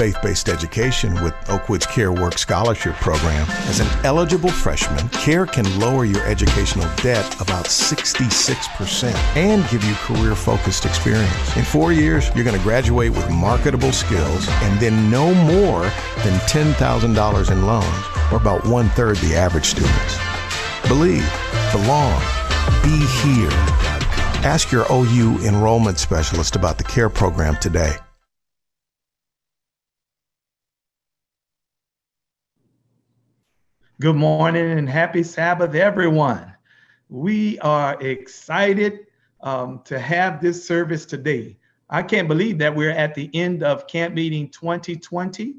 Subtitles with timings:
[0.00, 3.46] faith based education with Oakwood's Care Work Scholarship Program.
[3.68, 9.92] As an eligible freshman, CARE can lower your educational debt about 66% and give you
[9.96, 11.54] career focused experience.
[11.54, 15.82] In four years, you're going to graduate with marketable skills and then no more
[16.24, 20.16] than $10,000 in loans, or about one third the average students.
[20.88, 21.30] Believe,
[21.72, 22.18] belong,
[22.82, 23.50] be here.
[24.48, 27.96] Ask your OU enrollment specialist about the CARE program today.
[34.00, 36.54] Good morning and happy Sabbath, everyone.
[37.10, 39.00] We are excited
[39.42, 41.58] um, to have this service today.
[41.90, 45.56] I can't believe that we're at the end of Camp Meeting 2020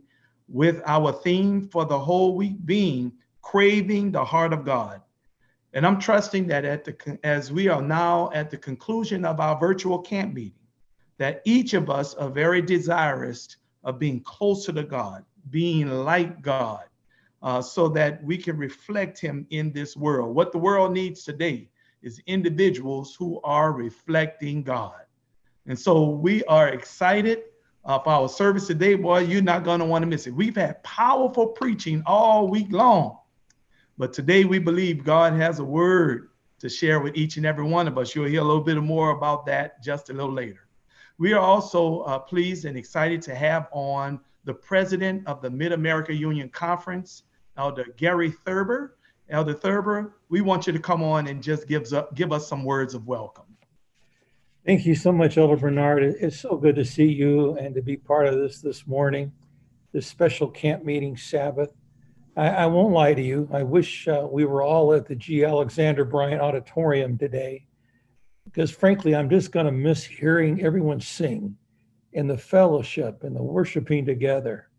[0.48, 3.12] with our theme for the whole week being
[3.44, 5.04] Craving the Heart of God.
[5.74, 9.60] And I'm trusting that at the as we are now at the conclusion of our
[9.60, 10.66] virtual camp meeting,
[11.20, 16.86] that each of us are very desirous of being closer to God, being like God,
[17.42, 20.36] uh, so that we can reflect him in this world.
[20.36, 21.70] What the world needs today
[22.02, 25.02] is individuals who are reflecting God.
[25.68, 27.44] And so we are excited
[27.86, 28.96] uh, for our service today.
[28.96, 30.34] Boy, you're not going to want to miss it.
[30.34, 33.18] We've had powerful preaching all week long,
[33.98, 36.30] but today we believe God has a word
[36.60, 38.16] to share with each and every one of us.
[38.16, 40.68] You'll hear a little bit more about that just a little later.
[41.18, 45.72] We are also uh, pleased and excited to have on the president of the Mid
[45.72, 47.24] America Union Conference,
[47.62, 48.98] Elder Gary Thurber.
[49.30, 52.64] Elder Thurber, we want you to come on and just give us, give us some
[52.64, 53.46] words of welcome.
[54.66, 56.02] Thank you so much, Elder Bernard.
[56.02, 59.32] It's so good to see you and to be part of this this morning,
[59.94, 61.72] this special camp meeting Sabbath.
[62.36, 63.48] I, I won't lie to you.
[63.54, 65.46] I wish uh, we were all at the G.
[65.46, 67.68] Alexander Bryant Auditorium today,
[68.46, 71.56] because frankly, I'm just going to miss hearing everyone sing
[72.16, 74.71] and the fellowship and the worshiping together.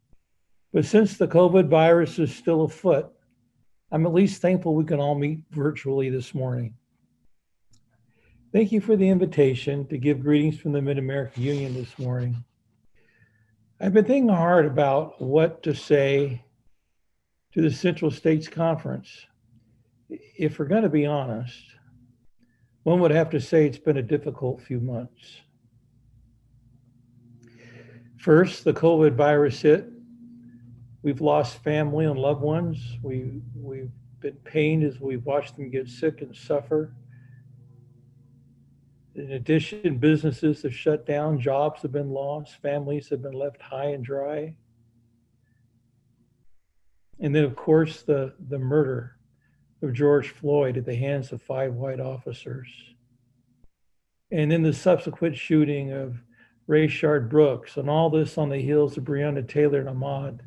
[0.73, 3.11] But since the COVID virus is still afoot,
[3.91, 6.75] I'm at least thankful we can all meet virtually this morning.
[8.53, 12.43] Thank you for the invitation to give greetings from the Mid America Union this morning.
[13.81, 16.43] I've been thinking hard about what to say
[17.53, 19.27] to the Central States Conference.
[20.09, 21.63] If we're going to be honest,
[22.85, 25.41] one would have to say it's been a difficult few months.
[28.19, 29.92] First, the COVID virus hit,
[31.03, 32.99] We've lost family and loved ones.
[33.03, 33.91] We, we've
[34.21, 36.95] been pained as we've watched them get sick and suffer.
[39.15, 43.91] In addition, businesses have shut down, jobs have been lost, families have been left high
[43.91, 44.55] and dry.
[47.21, 49.17] And then, of course, the, the murder
[49.83, 52.69] of George Floyd at the hands of five white officers.
[54.31, 56.23] And then the subsequent shooting of
[56.69, 60.41] Rayshard Brooks, and all this on the heels of Breonna Taylor and Ahmaud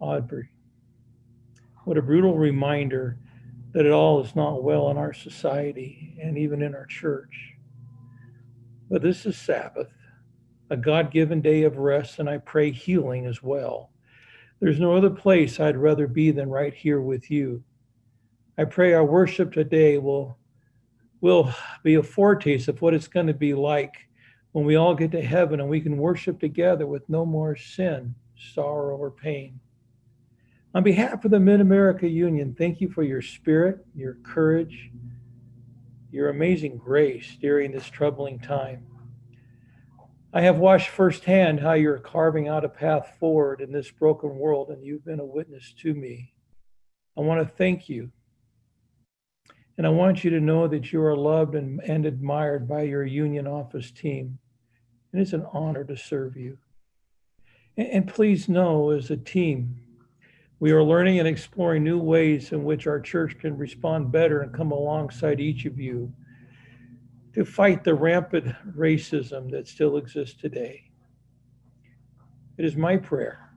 [0.00, 0.48] Arbery.
[1.84, 3.18] What a brutal reminder
[3.72, 7.54] that it all is not well in our society and even in our church.
[8.90, 9.88] But this is Sabbath,
[10.70, 13.90] a God given day of rest, and I pray healing as well.
[14.60, 17.62] There's no other place I'd rather be than right here with you.
[18.58, 20.36] I pray our worship today will,
[21.20, 23.94] will be a foretaste of what it's going to be like
[24.52, 28.14] when we all get to heaven and we can worship together with no more sin,
[28.36, 29.60] sorrow, or pain.
[30.72, 34.90] On behalf of the Mid America Union, thank you for your spirit, your courage,
[36.12, 38.86] your amazing grace during this troubling time.
[40.32, 44.70] I have watched firsthand how you're carving out a path forward in this broken world,
[44.70, 46.34] and you've been a witness to me.
[47.18, 48.12] I want to thank you.
[49.76, 53.04] And I want you to know that you are loved and, and admired by your
[53.04, 54.38] union office team.
[55.12, 56.58] And it's an honor to serve you.
[57.76, 59.80] And, and please know, as a team,
[60.60, 64.52] we are learning and exploring new ways in which our church can respond better and
[64.52, 66.12] come alongside each of you
[67.32, 70.82] to fight the rampant racism that still exists today.
[72.58, 73.50] It is my prayer,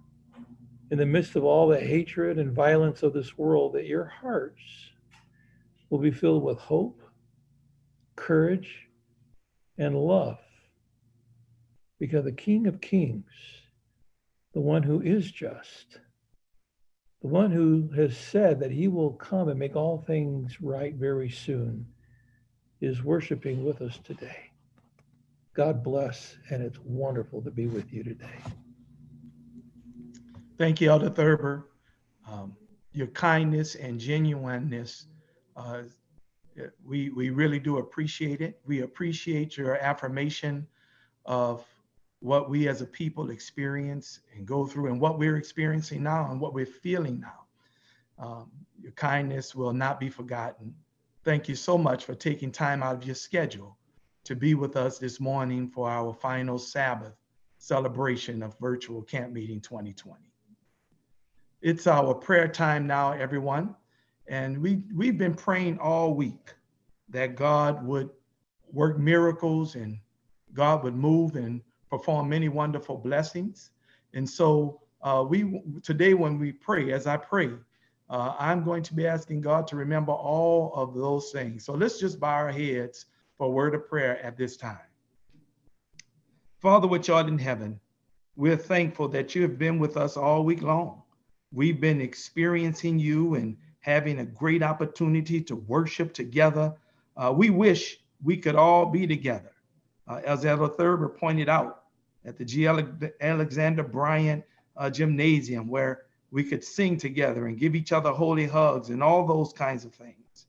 [0.92, 4.62] in the midst of all the hatred and violence of this world, that your hearts
[5.90, 7.02] will be filled with hope,
[8.16, 8.88] courage,
[9.78, 10.40] and love.
[12.00, 13.26] Because the King of Kings,
[14.54, 16.00] the one who is just,
[17.24, 21.30] the one who has said that he will come and make all things right very
[21.30, 21.88] soon,
[22.82, 24.52] is worshiping with us today.
[25.54, 28.44] God bless, and it's wonderful to be with you today.
[30.58, 31.70] Thank you, Elder Thurber.
[32.30, 32.58] Um,
[32.92, 35.08] your kindness and genuineness,
[35.56, 35.84] uh,
[36.86, 38.60] we, we really do appreciate it.
[38.66, 40.68] We appreciate your affirmation
[41.26, 41.66] of
[42.24, 46.40] what we as a people experience and go through and what we're experiencing now and
[46.40, 47.44] what we're feeling now.
[48.18, 48.50] Um,
[48.82, 50.74] your kindness will not be forgotten.
[51.26, 53.78] Thank you so much for taking time out of your schedule
[54.24, 57.12] to be with us this morning for our final Sabbath
[57.58, 60.18] celebration of virtual camp meeting 2020.
[61.62, 63.76] It's our prayer time now, everyone.
[64.28, 66.54] And we, we've been praying all week
[67.10, 68.10] that God would
[68.72, 69.98] work miracles and
[70.54, 71.62] God would move and
[71.98, 73.70] perform many wonderful blessings.
[74.16, 77.52] And so uh, we today when we pray, as I pray,
[78.10, 81.66] uh, I'm going to be asking God to remember all of those things.
[81.66, 83.06] So let's just bow our heads
[83.38, 84.90] for a word of prayer at this time.
[86.60, 87.80] Father, which art in heaven,
[88.36, 91.04] we're thankful that you have been with us all week long.
[91.52, 96.74] We've been experiencing you and having a great opportunity to worship together.
[97.16, 99.52] Uh, we wish we could all be together.
[100.08, 101.83] Uh, as Elder Thurber pointed out,
[102.26, 102.68] at the G.
[103.22, 104.44] Alexander Bryant
[104.78, 109.26] uh, Gymnasium where we could sing together and give each other holy hugs and all
[109.26, 110.48] those kinds of things.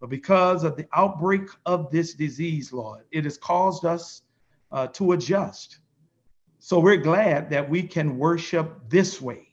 [0.00, 4.22] But because of the outbreak of this disease, Lord, it has caused us
[4.70, 5.78] uh, to adjust.
[6.58, 9.48] So we're glad that we can worship this way.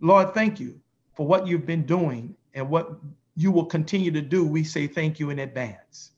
[0.00, 0.80] Lord, thank you
[1.14, 2.98] for what you've been doing and what
[3.36, 4.44] you will continue to do.
[4.46, 6.12] We say thank you in advance.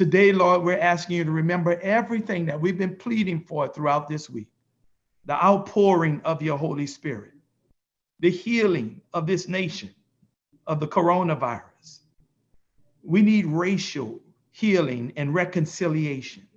[0.00, 4.30] Today, Lord, we're asking you to remember everything that we've been pleading for throughout this
[4.30, 4.46] week
[5.26, 7.32] the outpouring of your Holy Spirit,
[8.18, 9.94] the healing of this nation
[10.66, 11.98] of the coronavirus.
[13.02, 14.18] We need racial
[14.52, 16.48] healing and reconciliation.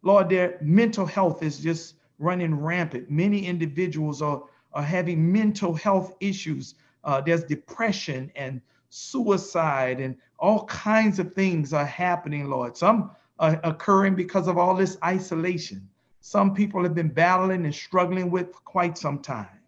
[0.00, 3.10] Lord, their mental health is just running rampant.
[3.10, 4.42] Many individuals are,
[4.72, 6.74] are having mental health issues.
[7.04, 8.62] Uh, there's depression and
[8.96, 12.76] suicide and all kinds of things are happening, Lord.
[12.76, 15.88] Some are occurring because of all this isolation.
[16.20, 19.60] Some people have been battling and struggling with for quite some time.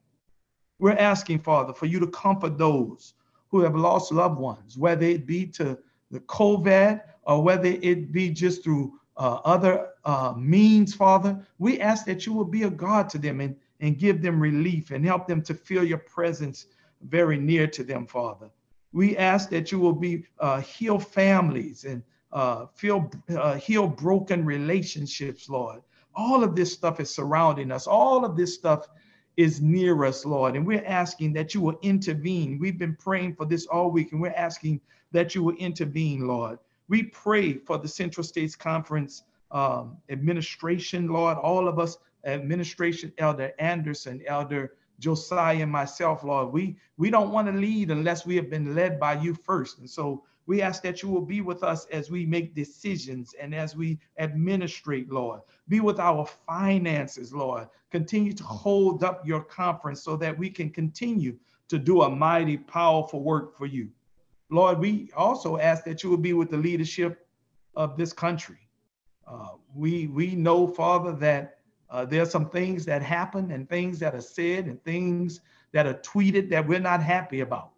[0.78, 3.14] We're asking, Father, for you to comfort those
[3.50, 5.78] who have lost loved ones, whether it be to
[6.10, 11.46] the COVID or whether it be just through uh, other uh, means, Father.
[11.58, 14.90] We ask that you will be a God to them and, and give them relief
[14.90, 16.66] and help them to feel your presence
[17.02, 18.50] very near to them, Father.
[18.98, 22.02] We ask that you will be uh, heal families and
[22.32, 25.82] uh, feel, uh, heal broken relationships, Lord.
[26.16, 27.86] All of this stuff is surrounding us.
[27.86, 28.88] All of this stuff
[29.36, 30.56] is near us, Lord.
[30.56, 32.58] And we're asking that you will intervene.
[32.58, 34.80] We've been praying for this all week, and we're asking
[35.12, 36.58] that you will intervene, Lord.
[36.88, 43.52] We pray for the Central States Conference um, administration, Lord, all of us, administration, Elder
[43.60, 46.52] Anderson, Elder Josiah and myself, Lord.
[46.52, 49.78] We we don't want to lead unless we have been led by you first.
[49.78, 53.54] And so we ask that you will be with us as we make decisions and
[53.54, 55.42] as we administrate, Lord.
[55.68, 57.68] Be with our finances, Lord.
[57.90, 61.36] Continue to hold up your conference so that we can continue
[61.68, 63.90] to do a mighty, powerful work for you.
[64.50, 67.26] Lord, we also ask that you will be with the leadership
[67.74, 68.68] of this country.
[69.26, 71.57] Uh, we we know, Father, that
[71.90, 75.40] uh, there are some things that happen and things that are said and things
[75.72, 77.70] that are tweeted that we're not happy about.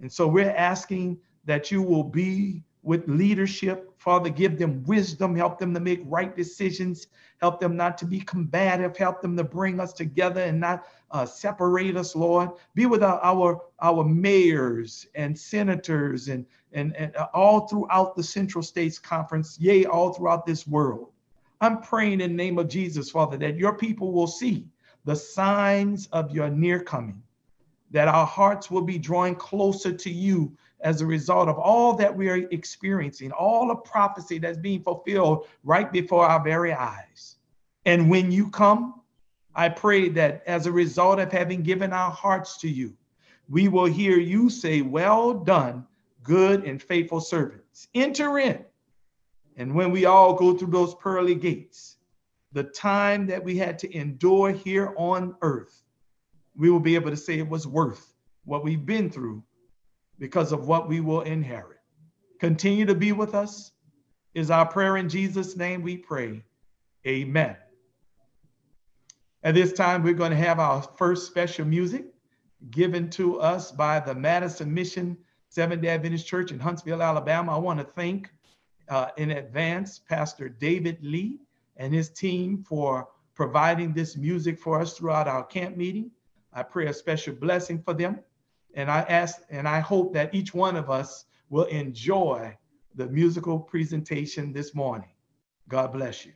[0.00, 3.90] And so we're asking that you will be with leadership.
[3.96, 7.06] Father, give them wisdom, help them to make right decisions,
[7.40, 11.24] help them not to be combative, help them to bring us together and not uh,
[11.24, 12.50] separate us, Lord.
[12.74, 18.62] Be with our, our, our mayors and senators and, and, and all throughout the Central
[18.62, 21.13] States Conference, yea, all throughout this world.
[21.60, 24.66] I'm praying in the name of Jesus, Father, that your people will see
[25.04, 27.22] the signs of your near coming,
[27.90, 32.14] that our hearts will be drawing closer to you as a result of all that
[32.14, 37.36] we are experiencing, all the prophecy that's being fulfilled right before our very eyes.
[37.86, 39.00] And when you come,
[39.54, 42.94] I pray that as a result of having given our hearts to you,
[43.48, 45.86] we will hear you say, Well done,
[46.22, 47.88] good and faithful servants.
[47.94, 48.64] Enter in
[49.56, 51.96] and when we all go through those pearly gates,
[52.52, 55.82] the time that we had to endure here on earth,
[56.56, 59.42] we will be able to say it was worth what we've been through
[60.18, 61.78] because of what we will inherit.
[62.40, 63.72] Continue to be with us
[64.34, 66.42] is our prayer in Jesus' name we pray.
[67.06, 67.56] Amen.
[69.42, 72.06] At this time, we're going to have our first special music
[72.70, 75.16] given to us by the Madison Mission
[75.48, 77.54] Seventh day Adventist Church in Huntsville, Alabama.
[77.54, 78.30] I want to thank
[78.88, 81.40] uh, in advance Pastor David Lee
[81.76, 86.10] and his team for providing this music for us throughout our camp meeting.
[86.52, 88.20] I pray a special blessing for them.
[88.74, 92.56] And I ask and I hope that each one of us will enjoy
[92.94, 95.08] the musical presentation this morning.
[95.68, 96.32] God bless you.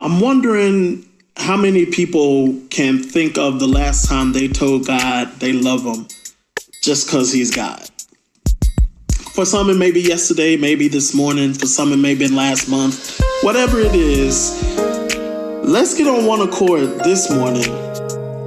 [0.00, 5.52] I'm wondering how many people can think of the last time they told God they
[5.52, 6.06] love him
[6.82, 7.88] just because he's God.
[9.36, 11.52] For some, it may be yesterday, maybe this morning.
[11.52, 13.20] For some, it may have been last month.
[13.42, 14.62] Whatever it is,
[15.62, 17.68] let's get on one accord this morning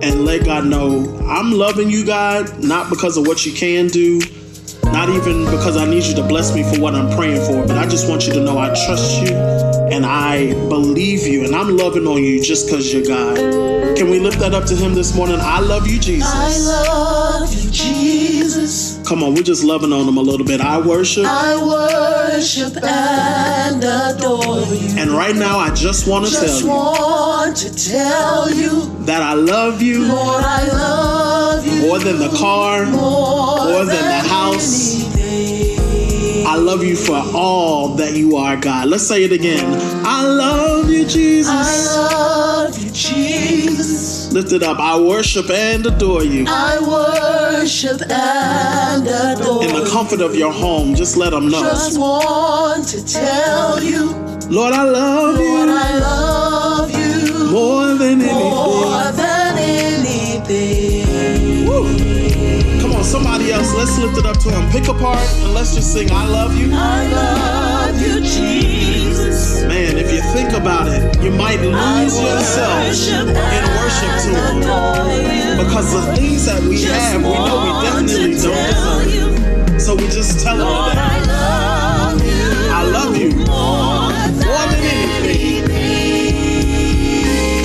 [0.01, 4.19] and let God know I'm loving you, God, not because of what you can do,
[4.85, 7.77] not even because I need you to bless me for what I'm praying for, but
[7.77, 11.75] I just want you to know I trust you and I believe you and I'm
[11.75, 13.37] loving on you just because you're God.
[13.97, 15.39] Can we lift that up to Him this morning?
[15.41, 16.31] I love you, Jesus.
[16.31, 19.01] I love you, Jesus.
[19.07, 20.61] Come on, we're just loving on Him a little bit.
[20.61, 21.25] I worship.
[21.25, 24.97] I worship and adore you.
[24.97, 29.33] And right now, I just want to tell you want to tell you, that I
[29.33, 35.08] love you Lord, I love you more than the car, more, more than the house.
[36.69, 38.89] I love you for all that you are, God.
[38.89, 39.65] Let's say it again.
[40.05, 41.51] I love you, Jesus.
[41.51, 44.31] I love you, Jesus.
[44.31, 44.77] Lift it up.
[44.77, 46.45] I worship and adore you.
[46.47, 49.63] I worship and adore.
[49.63, 51.59] In the comfort of your home, just let them know.
[51.59, 54.11] Just want to tell you,
[54.51, 58.43] Lord, I love Lord, you I love you more than anything.
[58.43, 61.07] more than anything.
[61.67, 62.08] Woo.
[63.09, 63.73] Somebody else.
[63.73, 64.69] Let's lift it up to him.
[64.69, 66.69] Pick apart and let's just sing, I love you.
[66.71, 69.63] I love you, Jesus.
[69.63, 73.25] Man, if you think about it, you might lose yourself in
[73.81, 74.61] worship to him.
[75.57, 79.81] Because the things that we have, we know we definitely don't deserve.
[79.81, 81.01] So we just tell him Lord, today.
[81.01, 82.45] I love you.
[82.69, 85.65] I love you more than anything.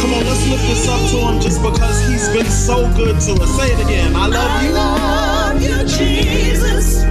[0.00, 3.32] Come on, let's lift this up to him just because he's been so good to
[3.42, 3.50] us.
[3.58, 4.16] Say it again.
[4.16, 5.33] I love you.
[5.54, 7.04] Love you, Jesus.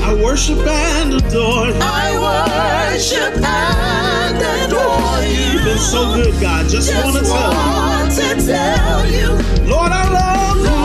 [0.00, 1.74] I worship and adore you.
[1.80, 5.52] I worship and adore you.
[5.52, 6.68] You've been so good, God.
[6.68, 7.58] Just, Just want to tell you.
[7.58, 10.77] want to tell you, Lord, I love you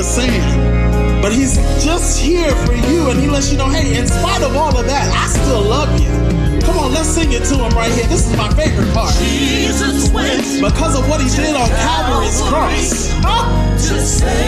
[0.00, 1.20] the sand.
[1.20, 4.56] But He's just here for you and He lets you know, hey, in spite of
[4.56, 6.08] all of that, I still love you.
[6.64, 8.08] Come on, let's sing it to Him right here.
[8.08, 9.12] This is my favorite part.
[9.20, 13.12] Jesus went Because of what He did on Calvary's cross.
[13.20, 13.44] Huh?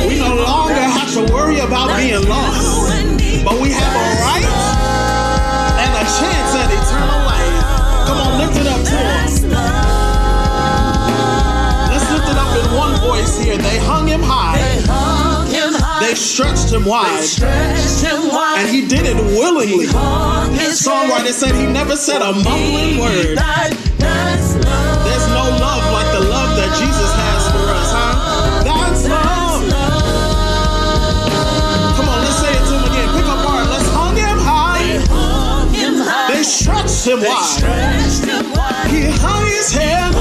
[0.08, 2.88] We no longer have to worry about being lost,
[3.44, 4.48] but we have a right
[5.84, 7.82] and a chance at eternal life.
[8.08, 9.32] Come on, lift it up to him.
[11.92, 13.56] Let's lift it up in one voice here.
[13.58, 14.81] They hung him high, hung him high,
[16.02, 19.86] they stretched him wide, stretched him wide, and he did it willingly.
[20.58, 23.38] his Songwriter said he never said a mumbling word.
[23.38, 23.70] That.
[25.06, 28.64] There's no love like the love that Jesus has for us, huh?
[28.64, 29.62] That's love.
[31.96, 33.08] Come on, let's say it to him again.
[33.14, 33.68] Pick apart.
[33.70, 34.98] Let's hung him high.
[35.06, 37.46] hung him high, They stretched him wide.
[37.46, 40.12] stretched him wide, He hung his head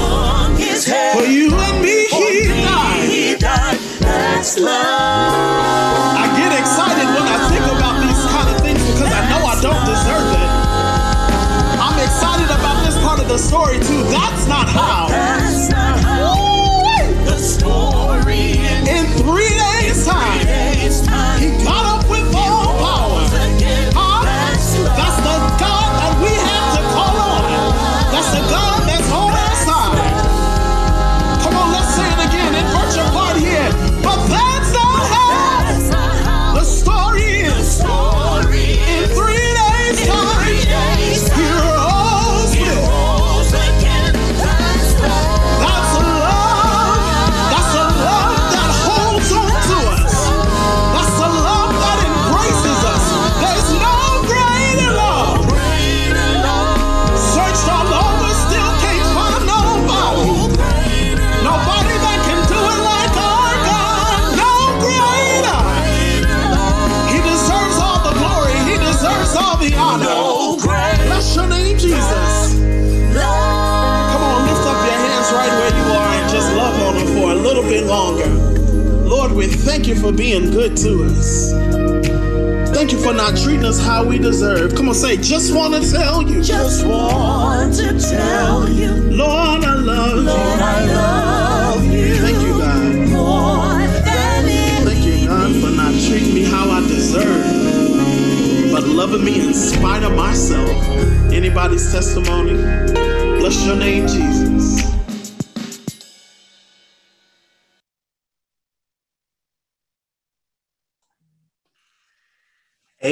[4.42, 4.74] That's love.
[4.74, 9.54] I get excited when I think about these kind of things because I know I
[9.62, 10.50] don't deserve it.
[11.78, 14.02] I'm excited about this part of the story too.
[14.10, 15.11] That's not how.
[79.94, 81.52] You for being good to us.
[82.74, 84.74] Thank you for not treating us how we deserve.
[84.74, 89.74] Come on, say, just want to tell you, Just want to tell you, Lord, I
[89.74, 90.64] love Lord, you.
[90.64, 92.14] I love you.
[92.16, 93.08] Thank you, God.
[93.10, 99.40] More than Thank you, God, for not treating me how I deserve, but loving me
[99.46, 100.70] in spite of myself.
[101.32, 102.54] Anybody's testimony?
[103.38, 104.51] Bless your name, Jesus.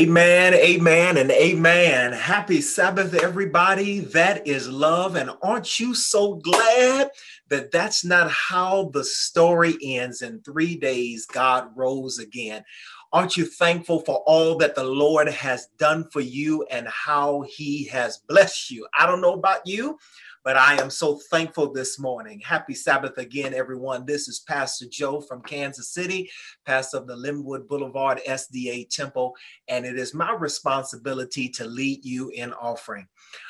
[0.00, 2.14] Amen, amen, and amen.
[2.14, 4.00] Happy Sabbath, everybody.
[4.00, 5.14] That is love.
[5.14, 7.10] And aren't you so glad
[7.50, 10.22] that that's not how the story ends?
[10.22, 12.64] In three days, God rose again.
[13.12, 17.84] Aren't you thankful for all that the Lord has done for you and how he
[17.86, 18.86] has blessed you?
[18.96, 19.98] I don't know about you,
[20.44, 22.38] but I am so thankful this morning.
[22.38, 24.06] Happy Sabbath again, everyone.
[24.06, 26.30] This is Pastor Joe from Kansas City,
[26.64, 29.34] pastor of the Linwood Boulevard SDA Temple,
[29.66, 33.08] and it is my responsibility to lead you in offering.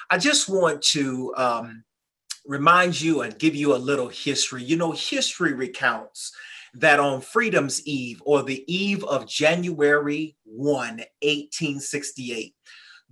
[0.09, 1.85] I just want to um,
[2.47, 4.65] remind you and give you a little history.
[4.65, 6.33] You know, history recounts
[6.75, 12.55] that on Freedom's Eve or the eve of January 1, 1868,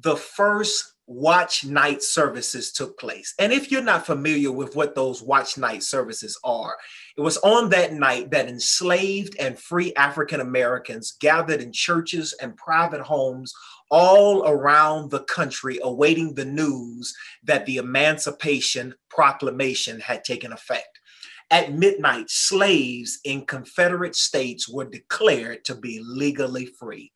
[0.00, 3.34] the first watch night services took place.
[3.38, 6.76] And if you're not familiar with what those watch night services are,
[7.16, 12.56] it was on that night that enslaved and free African Americans gathered in churches and
[12.56, 13.54] private homes
[13.90, 21.00] all around the country awaiting the news that the Emancipation Proclamation had taken effect.
[21.50, 27.10] At midnight, slaves in Confederate states were declared to be legally free.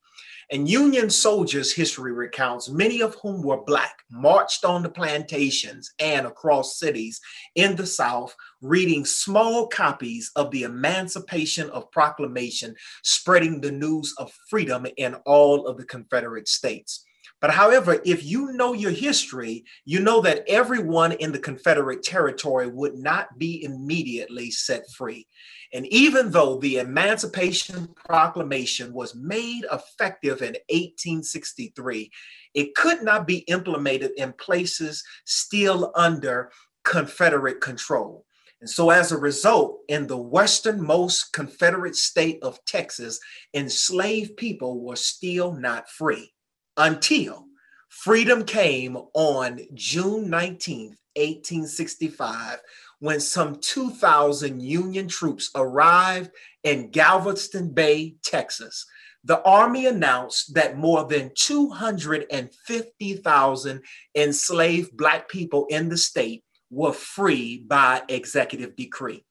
[0.51, 6.27] And Union soldiers, history recounts, many of whom were Black, marched on the plantations and
[6.27, 7.21] across cities
[7.55, 14.33] in the South, reading small copies of the Emancipation of Proclamation, spreading the news of
[14.49, 17.05] freedom in all of the Confederate states.
[17.43, 22.69] But however, if you know your history, you know that everyone in the Confederate territory
[22.69, 25.27] would not be immediately set free.
[25.73, 32.13] And even though the Emancipation Proclamation was made effective in 1863,
[32.55, 36.53] it could not be implemented in places still under
[36.85, 38.25] Confederate control.
[38.61, 43.19] And so, as a result, in the westernmost Confederate state of Texas,
[43.53, 46.32] enslaved people were still not free
[46.77, 47.47] until
[47.89, 52.61] freedom came on June 19th, 1865,
[53.01, 56.31] when some 2,000 Union troops arrived
[56.65, 58.87] in Galveston Bay, Texas.
[59.25, 63.83] The Army announced that more than 250,000
[64.15, 69.25] enslaved Black people in the state were free by executive decree.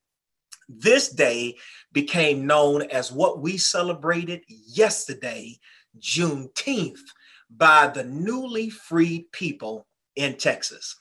[0.69, 1.57] This day
[1.91, 5.59] became known as what we celebrated yesterday,
[5.99, 7.01] Juneteenth,
[7.57, 9.85] by the newly freed people
[10.15, 10.95] in Texas.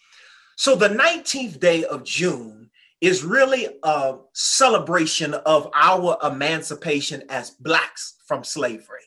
[0.57, 8.17] So the 19th day of June is really a celebration of our emancipation as Blacks
[8.27, 9.01] from slavery.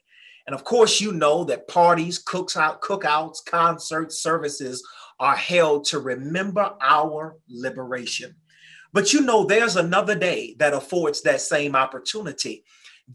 [0.47, 4.83] And of course, you know that parties, cooks out, cookouts, concerts, services
[5.19, 8.35] are held to remember our liberation.
[8.91, 12.63] But you know, there's another day that affords that same opportunity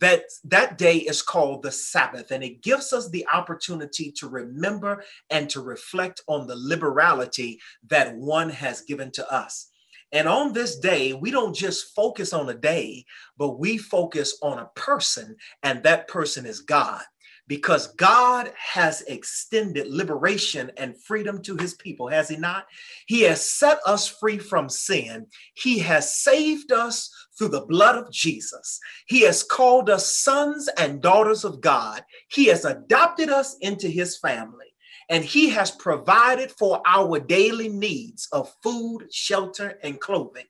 [0.01, 5.03] that that day is called the sabbath and it gives us the opportunity to remember
[5.31, 9.71] and to reflect on the liberality that one has given to us.
[10.13, 13.05] And on this day we don't just focus on a day
[13.37, 17.03] but we focus on a person and that person is god
[17.49, 22.67] because God has extended liberation and freedom to his people, has he not?
[23.07, 25.27] He has set us free from sin.
[25.55, 28.79] He has saved us through the blood of Jesus.
[29.07, 32.05] He has called us sons and daughters of God.
[32.31, 34.67] He has adopted us into his family.
[35.11, 40.45] And he has provided for our daily needs of food, shelter, and clothing.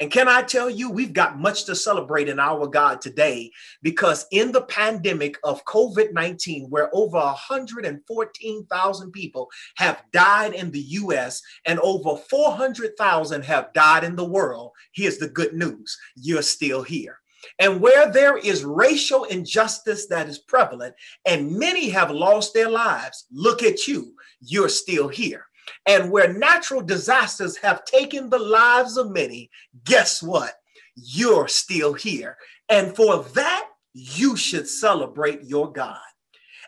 [0.00, 3.50] And can I tell you, we've got much to celebrate in our God today
[3.82, 10.80] because in the pandemic of COVID 19, where over 114,000 people have died in the
[10.80, 16.82] US and over 400,000 have died in the world, here's the good news you're still
[16.82, 17.18] here.
[17.58, 20.94] And where there is racial injustice that is prevalent
[21.26, 25.46] and many have lost their lives, look at you, you're still here.
[25.86, 29.50] And where natural disasters have taken the lives of many,
[29.84, 30.54] guess what?
[30.94, 32.36] You're still here.
[32.68, 35.98] And for that, you should celebrate your God.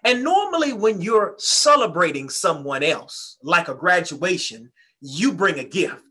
[0.05, 6.03] And normally, when you're celebrating someone else, like a graduation, you bring a gift.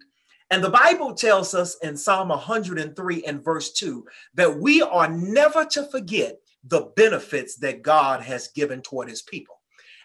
[0.50, 5.66] And the Bible tells us in Psalm 103 and verse 2 that we are never
[5.66, 9.60] to forget the benefits that God has given toward his people.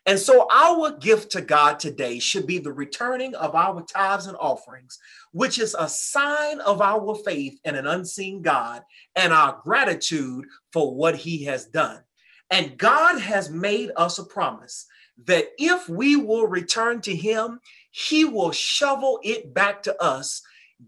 [0.08, 4.38] And so, our gift to God today should be the returning of our tithes and
[4.40, 4.98] offerings,
[5.32, 8.84] which is a sign of our faith in an unseen God
[9.16, 12.00] and our gratitude for what He has done.
[12.48, 14.86] And God has made us a promise
[15.26, 20.40] that if we will return to him, he will shovel it back to us,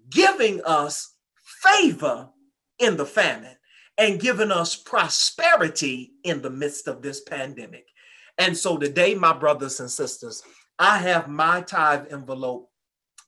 [0.08, 1.14] giving us
[1.62, 2.30] favor
[2.78, 3.56] in the famine
[3.98, 7.89] and giving us prosperity in the midst of this pandemic.
[8.40, 10.42] And so today, my brothers and sisters,
[10.78, 12.70] I have my tithe envelope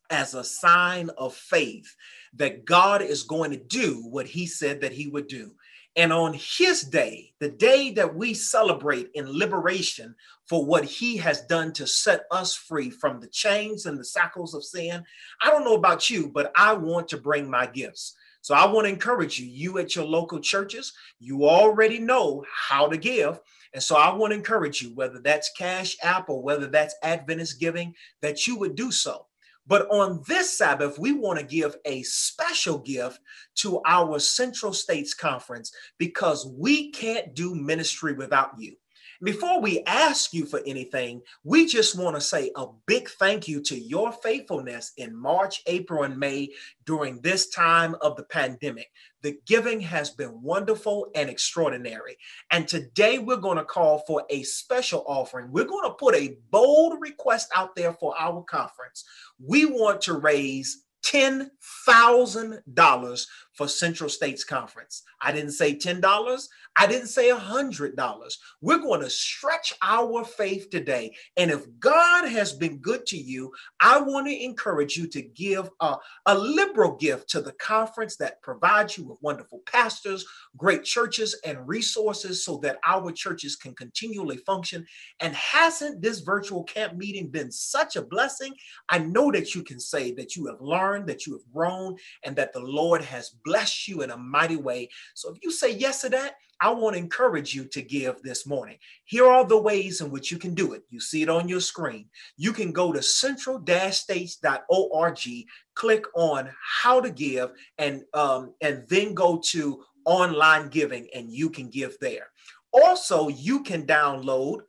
[0.08, 1.94] as a sign of faith
[2.32, 5.52] that God is going to do what he said that he would do.
[5.96, 10.14] And on his day, the day that we celebrate in liberation
[10.48, 14.54] for what he has done to set us free from the chains and the shackles
[14.54, 15.04] of sin,
[15.42, 18.16] I don't know about you, but I want to bring my gifts.
[18.40, 22.88] So I want to encourage you, you at your local churches, you already know how
[22.88, 23.38] to give.
[23.74, 27.58] And so I want to encourage you, whether that's Cash App or whether that's Adventist
[27.58, 29.26] giving, that you would do so.
[29.66, 33.20] But on this Sabbath, we want to give a special gift
[33.56, 38.76] to our Central States Conference because we can't do ministry without you.
[39.22, 43.62] Before we ask you for anything, we just want to say a big thank you
[43.62, 46.48] to your faithfulness in March, April, and May
[46.86, 48.90] during this time of the pandemic.
[49.20, 52.18] The giving has been wonderful and extraordinary.
[52.50, 55.52] And today we're going to call for a special offering.
[55.52, 59.04] We're going to put a bold request out there for our conference.
[59.38, 65.02] We want to raise $10,000 for Central States Conference.
[65.20, 66.48] I didn't say $10.
[66.76, 68.34] I didn't say $100.
[68.60, 71.14] We're going to stretch our faith today.
[71.36, 75.68] And if God has been good to you, I want to encourage you to give
[75.80, 80.24] a, a liberal gift to the conference that provides you with wonderful pastors,
[80.56, 84.86] great churches, and resources so that our churches can continually function.
[85.20, 88.54] And hasn't this virtual camp meeting been such a blessing?
[88.88, 92.34] I know that you can say that you have learned, that you have grown, and
[92.36, 94.88] that the Lord has blessed you in a mighty way.
[95.14, 98.46] So if you say yes to that, I want to encourage you to give this
[98.46, 98.78] morning.
[99.04, 100.84] Here are the ways in which you can do it.
[100.90, 102.08] You see it on your screen.
[102.36, 105.28] You can go to central-states.org,
[105.74, 106.50] click on
[106.82, 111.96] how to give, and um, and then go to online giving, and you can give
[112.00, 112.28] there.
[112.72, 114.60] Also, you can download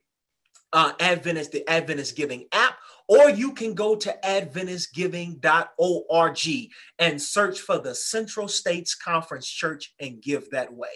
[0.74, 2.74] uh, Adventist the Adventist Giving app,
[3.08, 10.22] or you can go to AdventistGiving.org and search for the Central States Conference Church and
[10.22, 10.88] give that way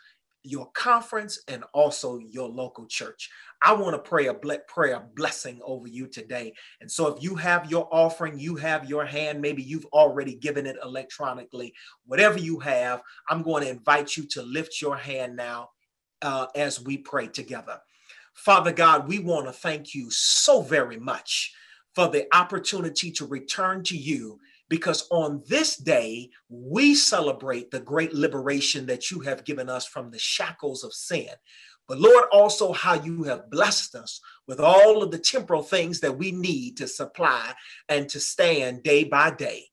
[0.43, 3.29] your conference and also your local church.
[3.61, 6.53] I want to pray a prayer blessing over you today.
[6.79, 10.65] And so if you have your offering, you have your hand, maybe you've already given
[10.65, 11.73] it electronically,
[12.05, 15.69] whatever you have, I'm going to invite you to lift your hand now
[16.21, 17.79] uh, as we pray together.
[18.33, 21.53] Father God, we want to thank you so very much
[21.93, 28.13] for the opportunity to return to you because on this day, we celebrate the great
[28.13, 31.29] liberation that you have given us from the shackles of sin.
[31.87, 36.17] But Lord, also how you have blessed us with all of the temporal things that
[36.17, 37.53] we need to supply
[37.89, 39.65] and to stand day by day.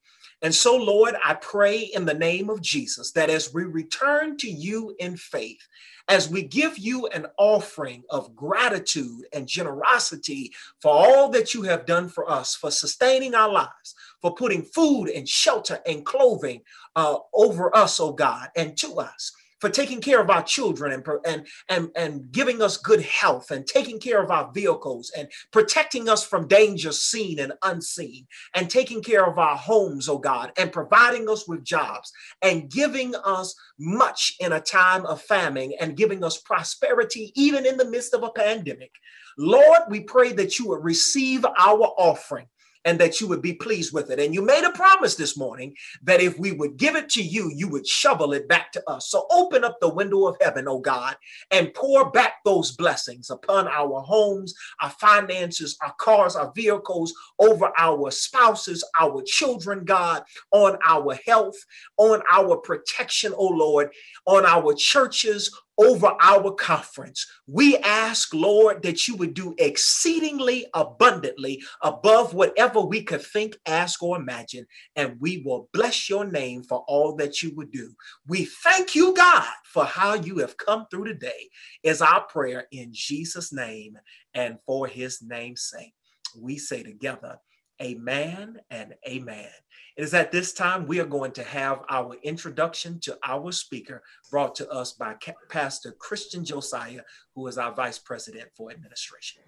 [0.43, 4.51] And so, Lord, I pray in the name of Jesus that as we return to
[4.51, 5.67] you in faith,
[6.09, 11.87] as we give you an offering of gratitude and generosity for all that you have
[11.87, 16.61] done for us, for sustaining our lives, for putting food and shelter and clothing
[16.95, 21.07] uh, over us, oh God, and to us for taking care of our children and,
[21.27, 26.09] and, and, and giving us good health and taking care of our vehicles and protecting
[26.09, 30.73] us from danger seen and unseen and taking care of our homes, oh God, and
[30.73, 36.23] providing us with jobs and giving us much in a time of famine and giving
[36.23, 38.93] us prosperity even in the midst of a pandemic.
[39.39, 42.47] Lord, we pray that you would receive our offering
[42.87, 44.21] and that you would be pleased with it.
[44.21, 47.51] And you made a promise this morning that if we would give it to you,
[47.55, 49.11] you would shovel it back to us.
[49.11, 51.17] So open up the window of heaven, oh God,
[51.51, 57.73] and pour back those blessings upon our homes, our finances, our cars, our vehicles, over
[57.77, 60.23] our spouses, our children, God,
[60.53, 61.57] on our health,
[61.97, 63.91] on our protection, oh Lord,
[64.27, 67.27] on our churches, over our conference.
[67.47, 74.03] We ask, Lord, that you would do exceedingly abundantly above whatever we could think, ask,
[74.03, 74.67] or imagine.
[74.95, 77.93] And we will bless your name for all that you would do.
[78.27, 81.51] We thank you, God, for how you have come through today,
[81.83, 83.99] is our prayer in Jesus' name
[84.35, 85.93] and for his name's sake.
[86.39, 87.39] We say together,
[87.83, 89.51] Amen and amen.
[89.97, 94.03] It is at this time we are going to have our introduction to our speaker
[94.31, 95.15] brought to us by
[95.51, 97.03] Pastor Christian Josiah,
[97.35, 99.43] who is our Vice President for Administration.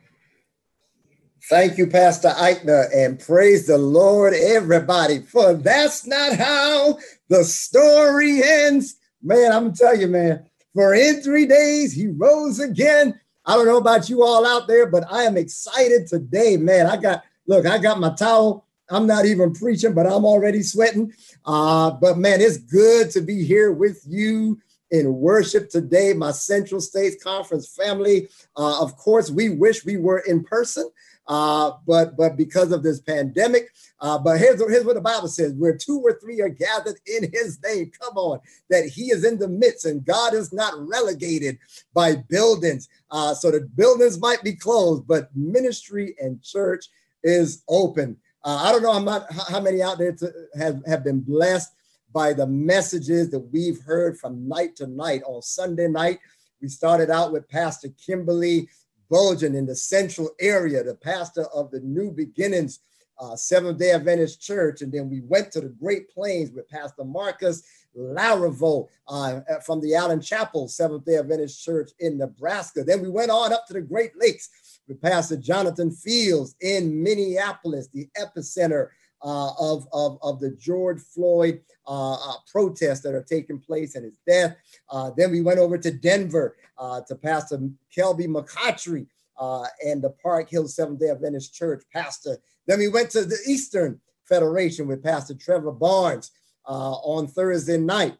[1.49, 8.43] Thank you, Pastor Eichner, and praise the Lord, everybody, for that's not how the story
[8.43, 8.97] ends.
[9.23, 13.19] Man, I'm gonna tell you, man, for in three days he rose again.
[13.47, 16.87] I don't know about you all out there, but I am excited today, man.
[16.87, 21.13] I got, look, I got my towel I'm not even preaching, but I'm already sweating.
[21.45, 24.59] Uh, but man, it's good to be here with you
[24.91, 28.29] in worship today, my Central States Conference family.
[28.57, 30.89] Uh, of course, we wish we were in person,
[31.27, 33.69] uh, but but because of this pandemic.
[34.01, 37.31] Uh, but here's, here's what the Bible says: where two or three are gathered in
[37.31, 41.59] His name, come on, that He is in the midst, and God is not relegated
[41.93, 42.89] by buildings.
[43.11, 46.87] Uh, so the buildings might be closed, but ministry and church
[47.23, 48.17] is open.
[48.45, 51.73] Uh, I don't know how, much, how many out there to, have, have been blessed
[52.13, 55.23] by the messages that we've heard from night to night.
[55.27, 56.19] On Sunday night,
[56.61, 58.69] we started out with Pastor Kimberly
[59.11, 62.81] Bulgen in the central area, the pastor of the New Beginnings
[63.19, 64.83] uh, Seventh day Adventist Church.
[64.83, 67.63] And then we went to the Great Plains with Pastor Marcus
[67.97, 72.85] Larivo uh, from the Allen Chapel Seventh day Adventist Church in Nebraska.
[72.85, 74.51] Then we went on up to the Great Lakes
[74.95, 78.89] Pastor Jonathan Fields in Minneapolis, the epicenter
[79.23, 84.05] uh, of, of, of the George Floyd uh, uh, protests that are taking place and
[84.05, 84.57] his death.
[84.91, 87.59] Uh, then we went over to Denver uh, to Pastor
[87.97, 89.07] Kelby McCautry
[89.39, 92.39] uh, and the Park Hill Seventh day Adventist Church pastor.
[92.67, 96.31] Then we went to the Eastern Federation with Pastor Trevor Barnes
[96.67, 98.19] on Thursday night,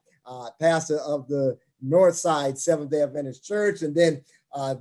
[0.59, 3.83] pastor of the North Side Seventh day Adventist Church.
[3.83, 4.23] And then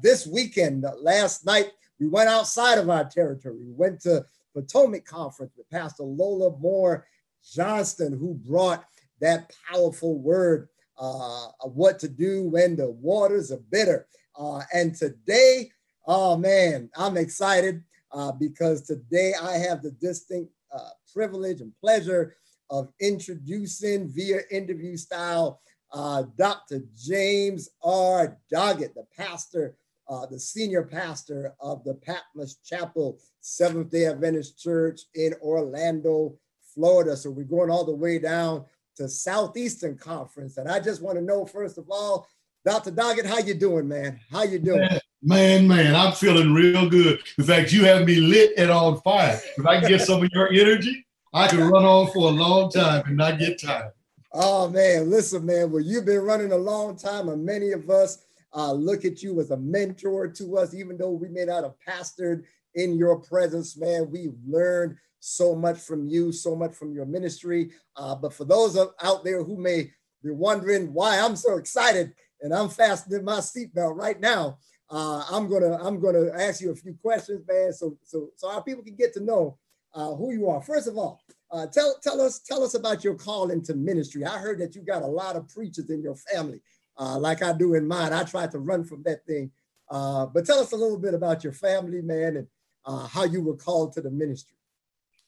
[0.01, 3.55] this weekend, last night, we went outside of our territory.
[3.55, 7.07] We went to Potomac Conference with Pastor Lola Moore
[7.53, 8.85] Johnston, who brought
[9.21, 14.07] that powerful word uh, of what to do when the waters are bitter.
[14.37, 15.71] Uh, and today,
[16.05, 22.35] oh man, I'm excited uh, because today I have the distinct uh, privilege and pleasure
[22.69, 26.81] of introducing via interview style uh, Dr.
[26.97, 28.37] James R.
[28.51, 29.75] Doggette, the pastor,
[30.09, 36.35] uh, the senior pastor of the Patmos Chapel Seventh day Adventist Church in Orlando,
[36.73, 37.15] Florida.
[37.17, 38.65] So we're going all the way down
[38.95, 40.57] to Southeastern Conference.
[40.57, 42.27] And I just want to know, first of all,
[42.65, 42.91] Dr.
[42.91, 44.19] Doggette, how you doing, man?
[44.31, 44.89] How you doing?
[45.21, 47.19] Man, man, I'm feeling real good.
[47.37, 49.39] In fact, you have me lit and on fire.
[49.57, 52.69] If I can get some of your energy, I can run on for a long
[52.71, 53.91] time and not get tired.
[54.33, 55.71] Oh man, listen, man.
[55.71, 58.26] Well, you've been running a long time, and many of us
[58.57, 61.75] uh, look at you as a mentor to us, even though we may not have
[61.87, 62.43] pastored
[62.73, 64.09] in your presence, man.
[64.09, 67.69] We've learned so much from you, so much from your ministry.
[67.95, 69.91] Uh, but for those out there who may
[70.23, 74.57] be wondering why I'm so excited and I'm fastening my seatbelt right now,
[74.89, 78.63] uh, I'm gonna I'm gonna ask you a few questions, man, so so so our
[78.63, 79.57] people can get to know
[79.93, 80.61] uh, who you are.
[80.61, 84.25] First of all, uh, tell tell us tell us about your call into ministry.
[84.25, 86.61] I heard that you got a lot of preachers in your family,
[86.97, 88.13] uh, like I do in mine.
[88.13, 89.51] I tried to run from that thing,
[89.89, 92.47] uh, but tell us a little bit about your family, man, and
[92.85, 94.55] uh, how you were called to the ministry.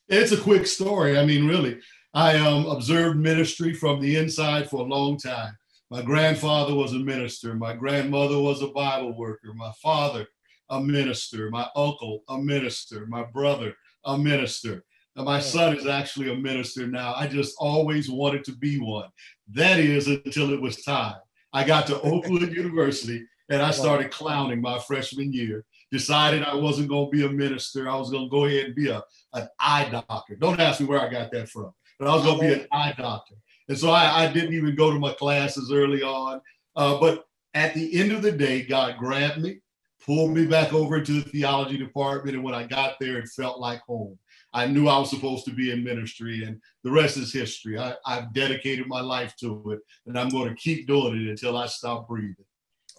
[0.07, 1.19] It's a quick story.
[1.19, 1.79] I mean, really,
[2.13, 5.55] I um, observed ministry from the inside for a long time.
[5.91, 7.53] My grandfather was a minister.
[7.55, 9.53] My grandmother was a Bible worker.
[9.53, 10.27] My father,
[10.69, 11.49] a minister.
[11.49, 13.05] My uncle, a minister.
[13.07, 14.83] My brother, a minister.
[15.15, 17.13] And my son is actually a minister now.
[17.15, 19.09] I just always wanted to be one.
[19.51, 21.15] That is until it was time.
[21.53, 25.65] I got to Oakwood University and I started clowning my freshman year.
[25.91, 27.89] Decided I wasn't going to be a minister.
[27.89, 30.35] I was going to go ahead and be a, an eye doctor.
[30.35, 32.67] Don't ask me where I got that from, but I was going to be an
[32.71, 33.33] eye doctor.
[33.67, 36.41] And so I, I didn't even go to my classes early on.
[36.75, 39.61] Uh, but at the end of the day, God grabbed me,
[40.05, 42.35] pulled me back over into the theology department.
[42.35, 44.17] And when I got there, it felt like home.
[44.53, 47.77] I knew I was supposed to be in ministry, and the rest is history.
[47.77, 51.57] I, have dedicated my life to it, and I'm going to keep doing it until
[51.57, 52.45] I stop breathing.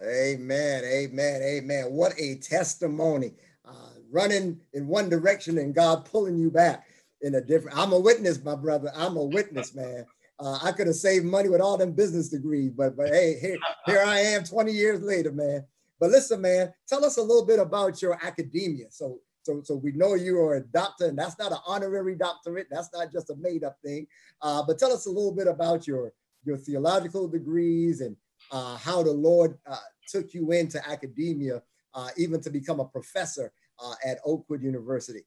[0.02, 0.84] Amen.
[0.84, 1.42] Amen.
[1.42, 1.86] Amen.
[1.90, 3.34] What a testimony.
[3.64, 6.86] Uh, running in one direction and God pulling you back
[7.20, 7.76] in a different.
[7.76, 8.90] I'm a witness, my brother.
[8.96, 10.06] I'm a witness, man.
[10.38, 13.58] Uh, I could have saved money with all them business degrees, but but hey, here,
[13.84, 15.66] here I am 20 years later, man.
[15.98, 18.86] But listen, man, tell us a little bit about your academia.
[18.88, 22.68] So so, so we know you are a doctor, and that's not an honorary doctorate.
[22.70, 24.06] That's not just a made-up thing.
[24.42, 28.16] Uh, but tell us a little bit about your your theological degrees and
[28.50, 29.76] uh, how the Lord uh,
[30.08, 31.62] took you into academia,
[31.94, 35.20] uh, even to become a professor uh, at Oakwood University.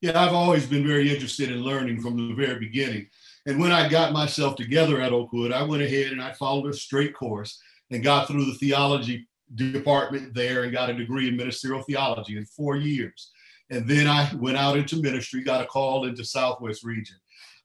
[0.00, 3.08] Yeah, I've always been very interested in learning from the very beginning.
[3.46, 6.72] And when I got myself together at Oakwood, I went ahead and I followed a
[6.74, 11.82] straight course and got through the theology department there and got a degree in ministerial
[11.82, 13.30] theology in four years.
[13.70, 17.16] And then I went out into ministry, got a call into Southwest region.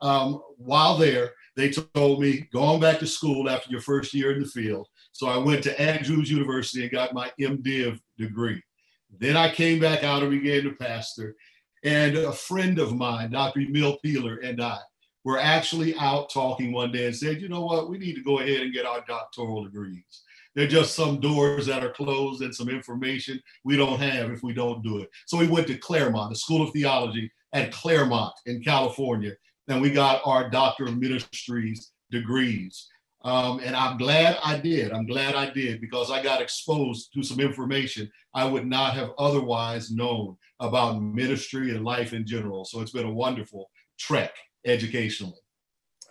[0.01, 4.31] Um, while there, they told me, go on back to school after your first year
[4.31, 4.87] in the field.
[5.11, 8.61] So I went to Andrews University and got my MDiv degree.
[9.19, 11.35] Then I came back out and began to pastor.
[11.83, 13.61] And a friend of mine, Dr.
[13.61, 14.79] Emil Peeler, and I
[15.23, 18.39] were actually out talking one day and said, you know what, we need to go
[18.39, 20.23] ahead and get our doctoral degrees.
[20.57, 24.53] They're just some doors that are closed and some information we don't have if we
[24.53, 25.09] don't do it.
[25.27, 29.33] So we went to Claremont, the School of Theology at Claremont in California,
[29.67, 32.87] and we got our Doctor of Ministries degrees.
[33.23, 34.93] Um, and I'm glad I did.
[34.93, 39.11] I'm glad I did because I got exposed to some information I would not have
[39.19, 42.65] otherwise known about ministry and life in general.
[42.65, 44.33] So it's been a wonderful trek
[44.65, 45.37] educationally.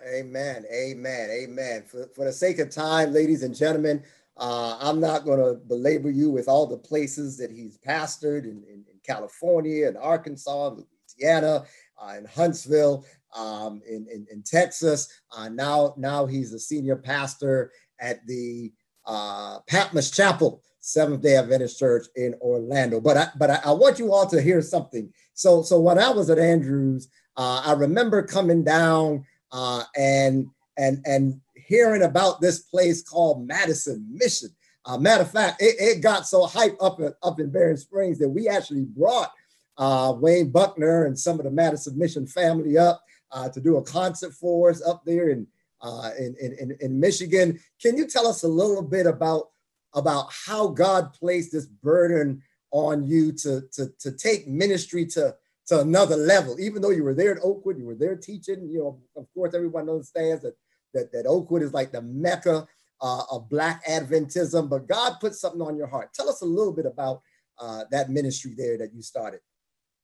[0.06, 0.64] Amen.
[0.72, 1.30] Amen.
[1.30, 1.82] Amen.
[1.82, 4.04] For, for the sake of time, ladies and gentlemen,
[4.38, 8.62] uh, I'm not going to belabor you with all the places that he's pastored in,
[8.68, 10.76] in, in California and Arkansas,
[11.18, 11.64] Louisiana,
[12.00, 15.08] uh, in Huntsville, um, in, in, in, Texas.
[15.34, 18.72] Uh, now, now he's a senior pastor at the
[19.06, 23.00] uh, Patmos Chapel, Seventh Day Adventist Church in Orlando.
[23.00, 25.12] But I, but I, I, want you all to hear something.
[25.32, 30.46] So, so when I was at Andrews, uh, I remember coming down uh, and
[30.76, 34.50] and and hearing about this place called Madison Mission.
[34.84, 38.18] Uh, matter of fact, it, it, got so hyped up in, up in Berrien Springs
[38.18, 39.32] that we actually brought
[39.78, 43.02] uh, Wayne Buckner and some of the Madison Mission family up
[43.32, 45.46] uh, to do a concert for us up there in,
[45.82, 47.58] uh, in, in, in Michigan.
[47.82, 49.48] Can you tell us a little bit about,
[49.94, 55.34] about how God placed this burden on you to, to, to take ministry to,
[55.66, 56.60] to another level?
[56.60, 59.52] Even though you were there at Oakwood, you were there teaching, you know, of course,
[59.52, 60.56] everyone understands that
[60.94, 62.66] that, that Oakwood is like the mecca
[63.00, 66.14] uh, of Black Adventism, but God put something on your heart.
[66.14, 67.20] Tell us a little bit about
[67.58, 69.40] uh, that ministry there that you started.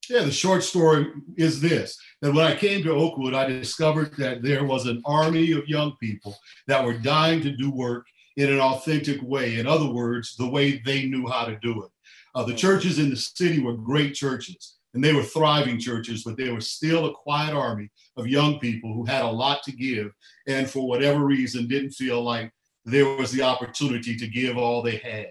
[0.09, 4.43] Yeah, the short story is this that when I came to Oakwood, I discovered that
[4.43, 8.61] there was an army of young people that were dying to do work in an
[8.61, 9.59] authentic way.
[9.59, 11.91] In other words, the way they knew how to do it.
[12.35, 16.37] Uh, the churches in the city were great churches and they were thriving churches, but
[16.37, 20.11] they were still a quiet army of young people who had a lot to give
[20.47, 22.53] and for whatever reason didn't feel like
[22.85, 25.31] there was the opportunity to give all they had.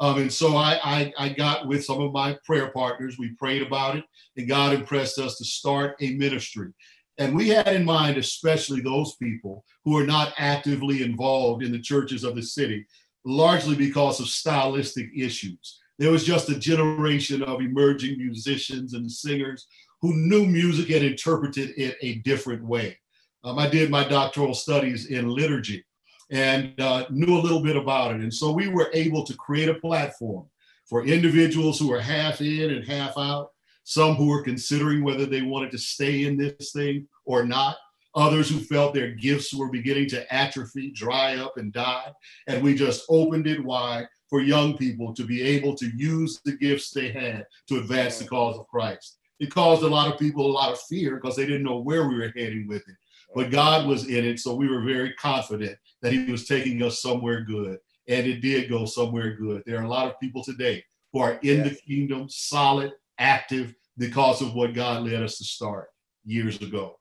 [0.00, 3.62] Um, and so I, I, I got with some of my prayer partners, we prayed
[3.62, 4.04] about it,
[4.36, 6.72] and God impressed us to start a ministry.
[7.18, 11.80] And we had in mind, especially those people who are not actively involved in the
[11.80, 12.84] churches of the city,
[13.24, 15.80] largely because of stylistic issues.
[15.98, 19.66] There was just a generation of emerging musicians and singers
[20.00, 22.98] who knew music and interpreted it a different way.
[23.44, 25.84] Um, I did my doctoral studies in liturgy
[26.30, 28.20] and uh, knew a little bit about it.
[28.20, 30.46] And so we were able to create a platform
[30.86, 33.50] for individuals who are half in and half out,
[33.84, 37.76] some who were considering whether they wanted to stay in this thing or not,
[38.14, 42.12] others who felt their gifts were beginning to atrophy, dry up, and die.
[42.46, 46.56] And we just opened it wide for young people to be able to use the
[46.56, 49.18] gifts they had to advance the cause of Christ.
[49.40, 52.08] It caused a lot of people a lot of fear because they didn't know where
[52.08, 52.96] we were heading with it.
[53.34, 57.02] But God was in it, so we were very confident that He was taking us
[57.02, 57.78] somewhere good.
[58.06, 59.62] And it did go somewhere good.
[59.66, 61.68] There are a lot of people today who are in yes.
[61.68, 65.88] the kingdom, solid, active, because of what God led us to start
[66.24, 66.98] years ago.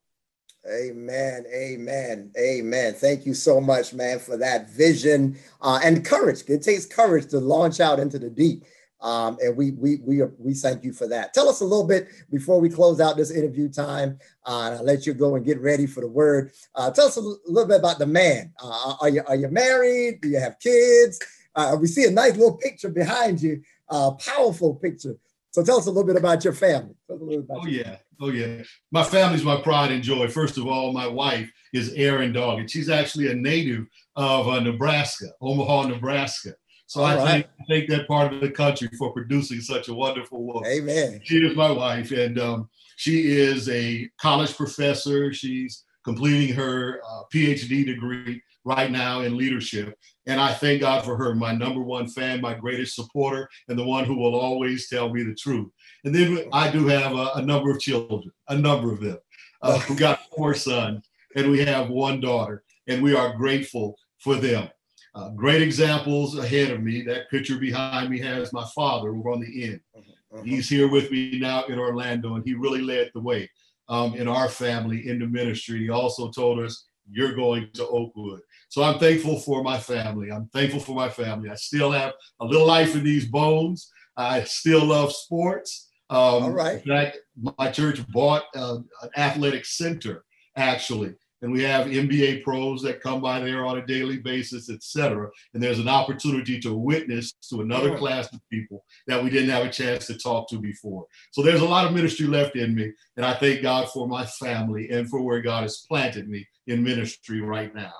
[0.71, 1.45] Amen.
[1.53, 2.31] Amen.
[2.37, 2.93] Amen.
[2.93, 6.43] Thank you so much, man, for that vision uh, and courage.
[6.47, 8.63] It takes courage to launch out into the deep.
[9.01, 11.33] Um, and we we we we thank you for that.
[11.33, 14.17] Tell us a little bit before we close out this interview time.
[14.45, 16.53] Uh, I'll let you go and get ready for the word.
[16.73, 18.53] Uh, tell us a little bit about the man.
[18.63, 20.21] Uh, are you are you married?
[20.21, 21.19] Do you have kids?
[21.53, 25.17] Uh, we see a nice little picture behind you, uh, powerful picture.
[25.51, 26.95] So tell us a little bit about your family.
[27.09, 27.99] About oh your yeah, family.
[28.23, 28.63] Oh yeah.
[28.89, 30.29] My family's my pride and joy.
[30.29, 32.71] First of all, my wife is Erin Doggette.
[32.71, 36.53] She's actually a native of uh, Nebraska, Omaha, Nebraska.
[36.85, 37.27] So all I right.
[37.27, 40.71] thank, thank that part of the country for producing such a wonderful woman.
[40.71, 41.19] Amen.
[41.25, 45.33] She is my wife, and um, she is a college professor.
[45.33, 49.97] She's completing her uh, PhD degree right now in leadership.
[50.25, 53.83] And I thank God for her, my number one fan, my greatest supporter, and the
[53.83, 55.69] one who will always tell me the truth.
[56.05, 59.17] And then I do have a, a number of children, a number of them.
[59.61, 64.35] Uh, we got four sons, and we have one daughter, and we are grateful for
[64.35, 64.69] them.
[65.15, 67.01] Uh, great examples ahead of me.
[67.01, 69.79] That picture behind me has my father over on the end.
[69.95, 70.41] Uh-huh.
[70.43, 73.49] He's here with me now in Orlando, and he really led the way
[73.89, 75.79] um, in our family in the ministry.
[75.79, 78.41] He also told us, You're going to Oakwood.
[78.73, 80.31] So I'm thankful for my family.
[80.31, 81.47] I'm thankful for my family.
[81.47, 83.91] I still have a little life in these bones.
[84.17, 85.91] I still love sports.
[86.09, 86.81] Um, All right.
[86.81, 87.19] In fact,
[87.59, 91.13] my church bought uh, an athletic center actually
[91.43, 95.29] and we have NBA pros that come by there on a daily basis, et cetera.
[95.53, 97.97] And there's an opportunity to witness to another Yeah.
[97.97, 101.05] class of people that we didn't have a chance to talk to before.
[101.31, 102.91] So there's a lot of ministry left in me.
[103.17, 106.81] And I thank God for my family and for where God has planted me in
[106.81, 107.93] ministry right now.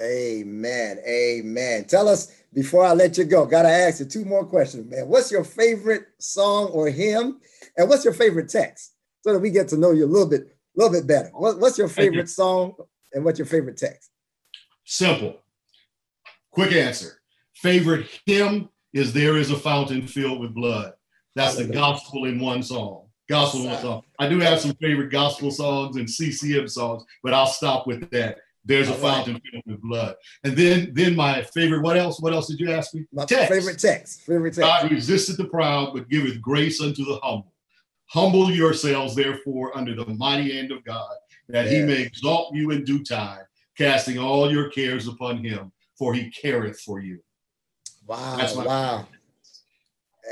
[0.00, 0.98] Amen.
[1.06, 1.84] Amen.
[1.84, 5.08] Tell us before I let you go, gotta ask you two more questions, man.
[5.08, 7.40] What's your favorite song or hymn?
[7.76, 8.94] And what's your favorite text?
[9.22, 10.46] So that we get to know you a little bit, a
[10.80, 11.30] little bit better.
[11.32, 12.10] What, what's your Thank you.
[12.12, 12.74] favorite song
[13.12, 14.10] and what's your favorite text?
[14.84, 15.38] Simple.
[16.50, 17.20] Quick answer.
[17.54, 20.92] Favorite hymn is There is a Fountain Filled with Blood.
[21.34, 23.06] That's the gospel in one song.
[23.28, 24.02] Gospel in one song.
[24.18, 28.38] I do have some favorite gospel songs and CCM songs, but I'll stop with that.
[28.64, 29.00] There's a right.
[29.00, 30.14] fountain filled with blood.
[30.44, 32.20] And then then my favorite, what else?
[32.20, 33.04] What else did you ask me?
[33.12, 33.52] My Text.
[33.52, 34.22] favorite text.
[34.22, 34.60] Favorite text.
[34.60, 37.52] God resisted the proud, but giveth grace unto the humble.
[38.06, 41.14] Humble yourselves, therefore, under the mighty hand of God,
[41.48, 43.40] that he may exalt you in due time,
[43.76, 47.18] casting all your cares upon him, for he careth for you.
[48.06, 48.36] Wow.
[48.36, 49.08] That's my wow.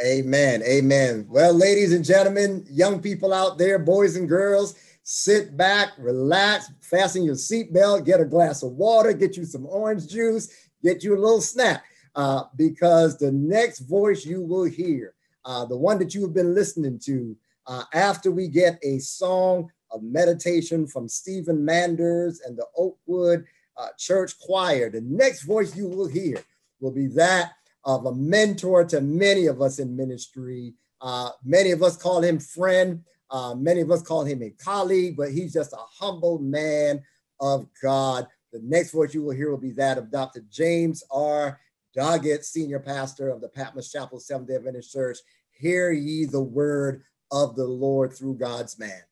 [0.04, 0.62] Amen.
[0.62, 1.26] Amen.
[1.28, 4.76] Well, ladies and gentlemen, young people out there, boys and girls,
[5.12, 10.06] sit back, relax, fasten your seatbelt, get a glass of water, get you some orange
[10.06, 11.82] juice, get you a little snack,
[12.14, 16.54] uh, because the next voice you will hear, uh, the one that you have been
[16.54, 17.36] listening to,
[17.66, 23.44] uh, after we get a song of meditation from Stephen Manders and the Oakwood
[23.76, 26.40] uh, Church Choir, the next voice you will hear
[26.78, 27.50] will be that
[27.82, 30.72] of a mentor to many of us in ministry.
[31.00, 33.02] Uh, many of us call him friend.
[33.30, 37.02] Uh, many of us call him a colleague, but he's just a humble man
[37.40, 38.26] of God.
[38.52, 40.42] The next voice you will hear will be that of Dr.
[40.50, 41.60] James R.
[41.96, 45.18] Doggette, senior pastor of the Patmos Chapel Seventh day Adventist Church.
[45.50, 49.02] Hear ye the word of the Lord through God's man.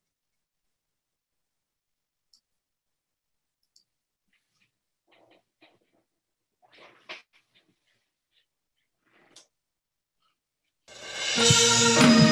[11.39, 12.28] Now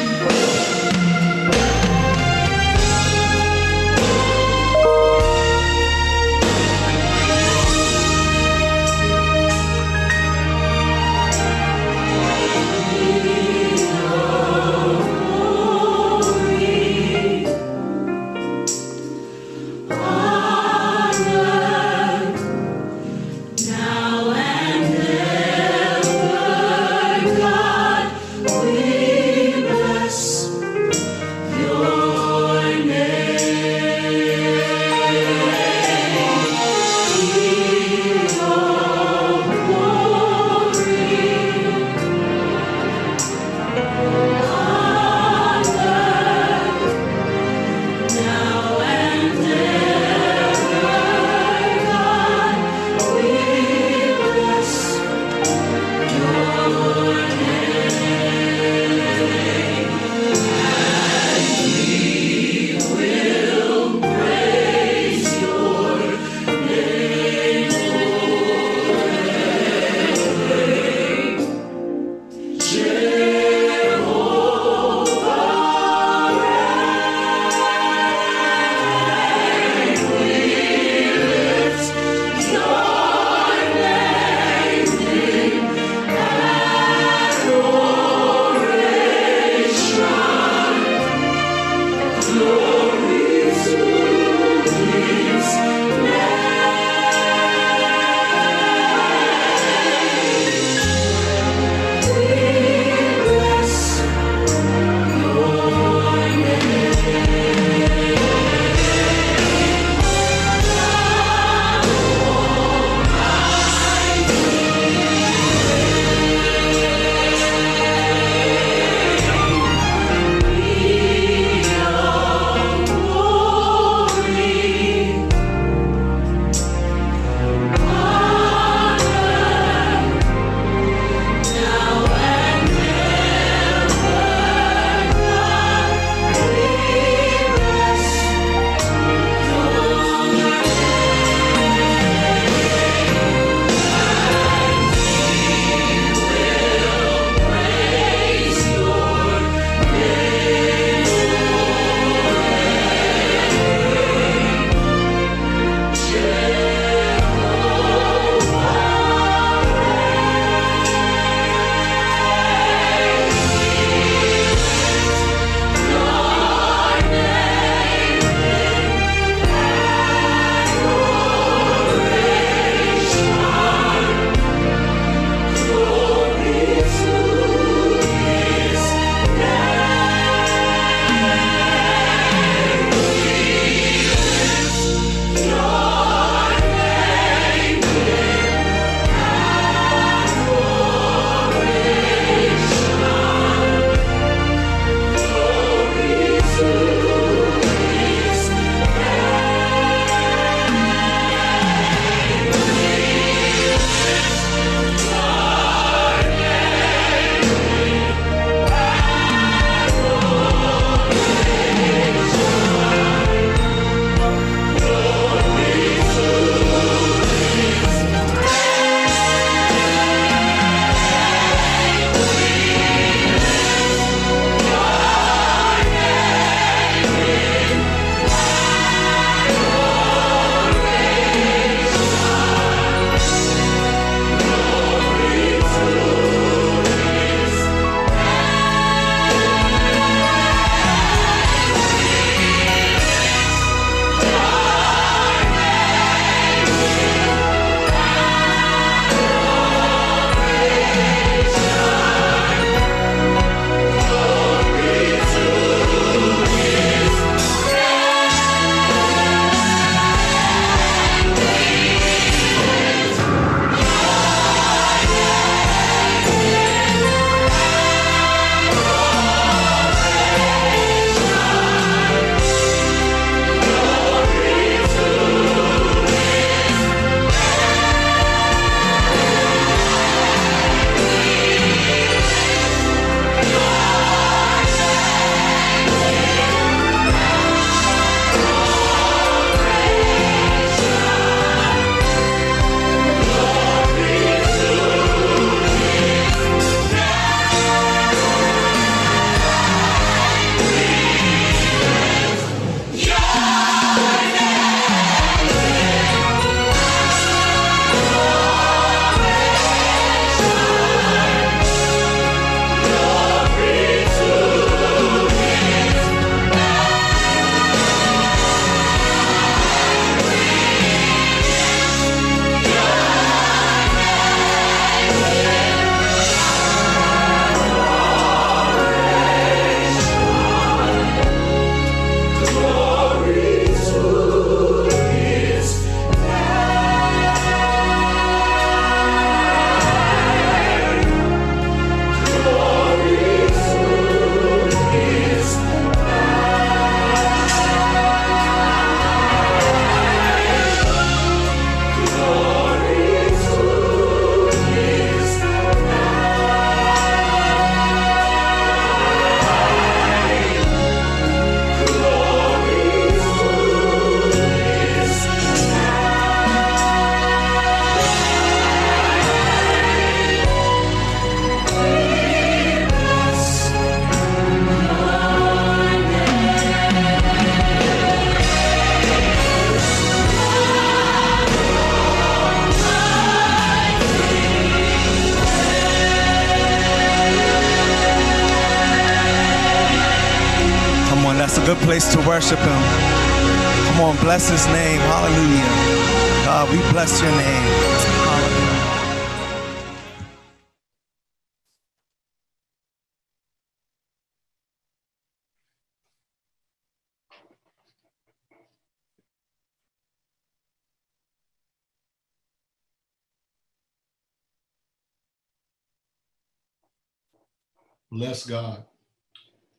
[418.12, 418.84] Bless God.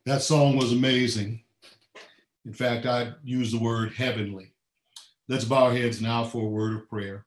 [0.05, 1.43] That song was amazing.
[2.45, 4.53] In fact, I use the word heavenly.
[5.29, 7.25] Let's bow our heads now for a word of prayer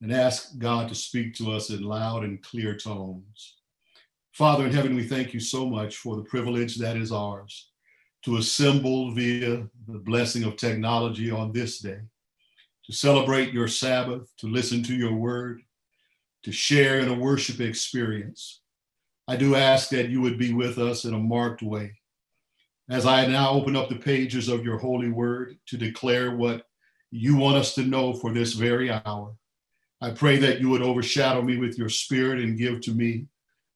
[0.00, 3.56] and ask God to speak to us in loud and clear tones.
[4.32, 7.68] Father in heaven, we thank you so much for the privilege that is ours
[8.24, 11.98] to assemble via the blessing of technology on this day,
[12.86, 15.60] to celebrate your Sabbath, to listen to your word,
[16.42, 18.61] to share in a worship experience.
[19.32, 21.94] I do ask that you would be with us in a marked way.
[22.90, 26.66] As I now open up the pages of your holy word to declare what
[27.10, 29.34] you want us to know for this very hour,
[30.02, 33.24] I pray that you would overshadow me with your spirit and give to me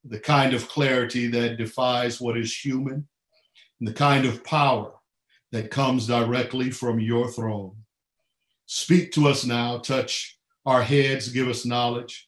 [0.05, 3.07] the kind of clarity that defies what is human
[3.79, 4.91] and the kind of power
[5.51, 7.77] that comes directly from your throne.
[8.67, 10.37] Speak to us now, touch
[10.67, 12.26] our heads, give us knowledge,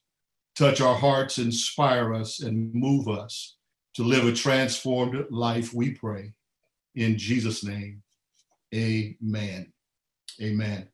[0.59, 3.55] touch our hearts, inspire us, and move us
[3.95, 6.33] to live a transformed life, we pray.
[6.95, 8.03] In Jesus' name,
[8.75, 9.71] amen.
[10.41, 10.89] Amen.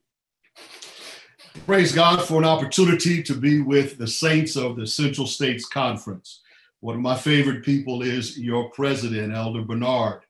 [1.66, 6.42] Praise God for an opportunity to be with the saints of the Central States Conference.
[6.82, 10.22] One of my favorite people is your president, Elder Bernard.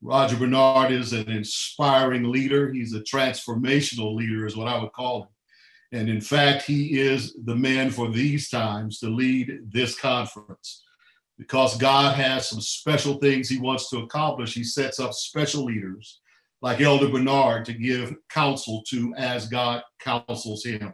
[0.00, 2.72] Roger Bernard is an inspiring leader.
[2.72, 5.28] He's a transformational leader, is what I would call him.
[5.92, 10.84] And in fact, he is the man for these times to lead this conference.
[11.38, 16.20] Because God has some special things he wants to accomplish, he sets up special leaders
[16.60, 20.92] like Elder Bernard to give counsel to as God counsels him.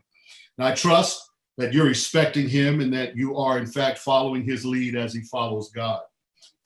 [0.59, 1.23] And I trust
[1.57, 5.23] that you're respecting him and that you are, in fact, following his lead as he
[5.23, 6.01] follows God.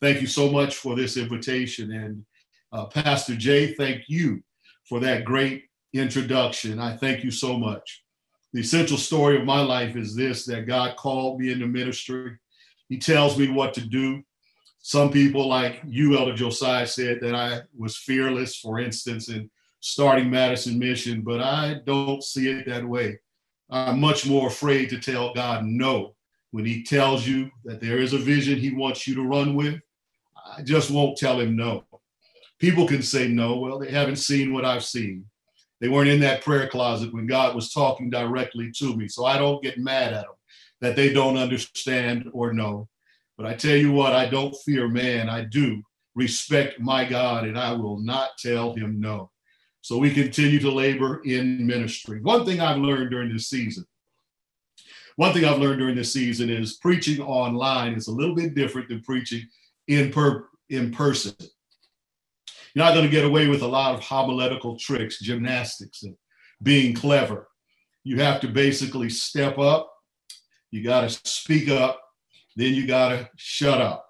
[0.00, 1.92] Thank you so much for this invitation.
[1.92, 2.24] And
[2.72, 4.42] uh, Pastor Jay, thank you
[4.88, 6.78] for that great introduction.
[6.78, 8.02] I thank you so much.
[8.52, 12.38] The essential story of my life is this that God called me into ministry.
[12.88, 14.22] He tells me what to do.
[14.80, 20.30] Some people, like you, Elder Josiah, said that I was fearless, for instance, in starting
[20.30, 23.18] Madison Mission, but I don't see it that way.
[23.70, 26.14] I'm much more afraid to tell God no.
[26.50, 29.78] When He tells you that there is a vision He wants you to run with,
[30.56, 31.84] I just won't tell Him no.
[32.58, 33.58] People can say no.
[33.58, 35.26] Well, they haven't seen what I've seen.
[35.80, 39.08] They weren't in that prayer closet when God was talking directly to me.
[39.08, 40.34] So I don't get mad at them
[40.80, 42.88] that they don't understand or know.
[43.36, 45.28] But I tell you what, I don't fear man.
[45.28, 45.82] I do
[46.14, 49.30] respect my God, and I will not tell him no.
[49.80, 52.20] So we continue to labor in ministry.
[52.20, 53.86] One thing I've learned during this season,
[55.14, 58.88] one thing I've learned during this season is preaching online is a little bit different
[58.88, 59.46] than preaching
[59.86, 61.34] in per in person.
[62.74, 66.16] You're not going to get away with a lot of homiletical tricks, gymnastics, and
[66.62, 67.48] being clever.
[68.04, 69.92] You have to basically step up.
[70.70, 72.00] You got to speak up.
[72.56, 74.06] Then you got to shut up.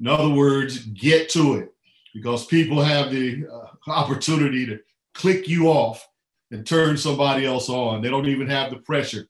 [0.00, 1.68] In other words, get to it
[2.12, 4.78] because people have the uh, opportunity to
[5.14, 6.06] click you off
[6.50, 8.02] and turn somebody else on.
[8.02, 9.26] They don't even have the pressure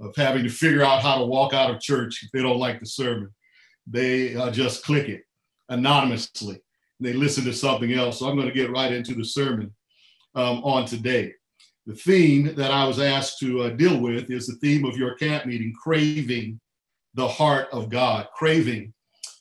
[0.00, 2.80] of having to figure out how to walk out of church if they don't like
[2.80, 3.30] the sermon.
[3.86, 5.22] They uh, just click it
[5.68, 6.62] anonymously
[7.04, 8.18] they listen to something else.
[8.18, 9.72] So I'm going to get right into the sermon
[10.34, 11.32] um, on today.
[11.86, 15.14] The theme that I was asked to uh, deal with is the theme of your
[15.16, 16.60] camp meeting craving
[17.14, 18.94] the heart of God, craving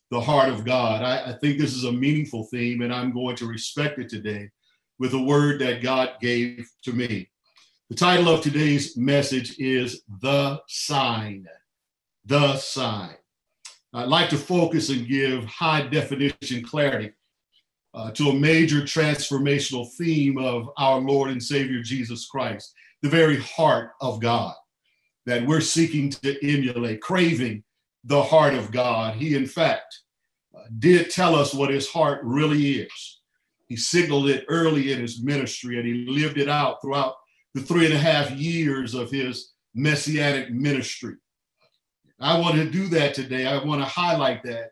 [0.09, 1.03] the heart of God.
[1.03, 4.49] I, I think this is a meaningful theme, and I'm going to respect it today
[4.99, 7.29] with a word that God gave to me.
[7.89, 11.45] The title of today's message is The Sign.
[12.25, 13.15] The Sign.
[13.93, 17.11] I'd like to focus and give high definition clarity
[17.93, 23.37] uh, to a major transformational theme of our Lord and Savior Jesus Christ, the very
[23.37, 24.53] heart of God
[25.25, 27.63] that we're seeking to emulate, craving
[28.03, 29.15] the heart of God.
[29.15, 29.99] He, in fact,
[30.55, 33.19] uh, did tell us what his heart really is.
[33.67, 37.15] He signaled it early in his ministry and he lived it out throughout
[37.53, 41.15] the three and a half years of his messianic ministry.
[42.19, 43.47] I want to do that today.
[43.47, 44.71] I want to highlight that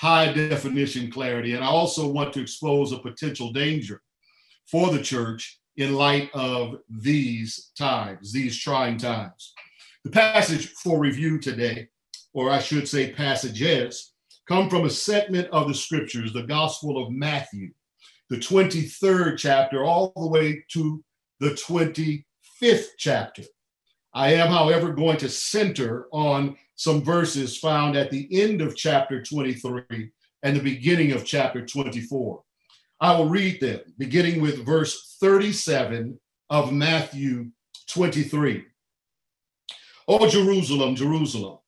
[0.00, 1.52] high definition clarity.
[1.52, 4.00] And I also want to expose a potential danger
[4.66, 9.52] for the church in light of these times, these trying times.
[10.04, 11.88] The passage for review today,
[12.32, 14.14] or I should say passages,
[14.48, 17.68] come from a segment of the scriptures, the Gospel of Matthew,
[18.30, 21.04] the 23rd chapter all the way to
[21.40, 23.42] the 25th chapter.
[24.12, 29.22] I am, however, going to center on some verses found at the end of chapter
[29.22, 30.10] 23
[30.42, 32.42] and the beginning of chapter 24.
[33.00, 36.18] I will read them, beginning with verse 37
[36.50, 37.50] of Matthew
[37.88, 38.64] 23.
[40.08, 41.58] O Jerusalem, Jerusalem,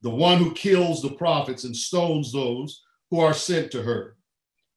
[0.00, 4.16] the one who kills the prophets and stones those who are sent to her.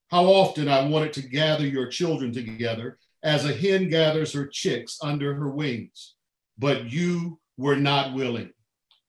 [0.09, 4.99] How often I wanted to gather your children together as a hen gathers her chicks
[5.01, 6.16] under her wings,
[6.58, 8.51] but you were not willing.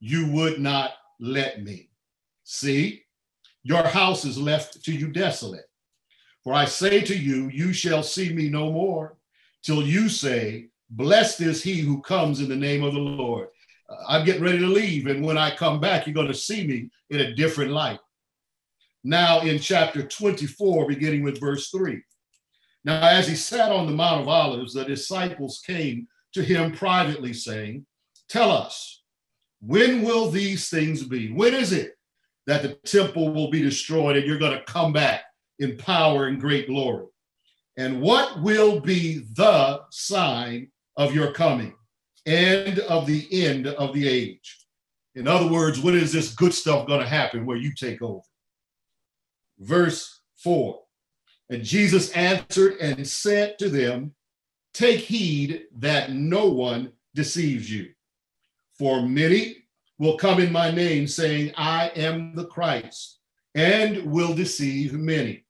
[0.01, 1.91] You would not let me.
[2.45, 3.03] See,
[3.63, 5.65] your house is left to you desolate.
[6.45, 9.17] For I say to you, you shall see me no more
[9.63, 13.49] till you say, Blessed is he who comes in the name of the Lord.
[13.89, 16.65] Uh, I'm getting ready to leave, and when I come back, you're going to see
[16.65, 17.99] me in a different light.
[19.03, 22.01] Now, in chapter 24, beginning with verse 3.
[22.85, 26.07] Now, as he sat on the Mount of Olives, the disciples came
[26.37, 27.87] to him privately, saying,
[28.29, 29.03] Tell us,
[29.61, 31.33] when will these things be?
[31.33, 31.95] When is it
[32.47, 35.23] that the temple will be destroyed and you're going to come back
[35.59, 37.07] in power and great glory?
[37.79, 41.75] And what will be the sign of your coming
[42.27, 44.67] and of the end of the age?
[45.15, 48.21] In other words, when is this good stuff going to happen where you take over?
[49.59, 50.79] Verse 4
[51.49, 54.16] And Jesus answered and said to them,
[54.77, 57.93] Take heed that no one deceives you.
[58.79, 59.65] For many
[59.99, 63.21] will come in my name, saying, I am the Christ,
[63.55, 65.47] and will deceive many.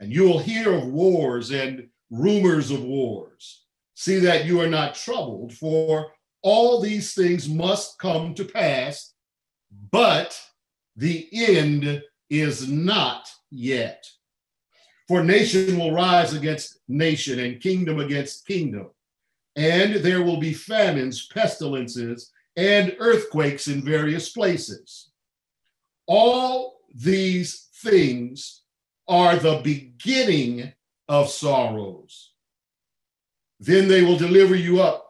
[0.00, 3.66] And you will hear of wars and rumors of wars.
[3.92, 9.12] See that you are not troubled, for all these things must come to pass,
[9.92, 10.40] but
[10.96, 14.02] the end is not yet.
[15.08, 18.90] For nation will rise against nation, and kingdom against kingdom.
[19.54, 25.10] And there will be famines, pestilences, and earthquakes in various places.
[26.06, 28.62] All these things
[29.08, 30.72] are the beginning
[31.08, 32.32] of sorrows.
[33.60, 35.08] Then they will deliver you up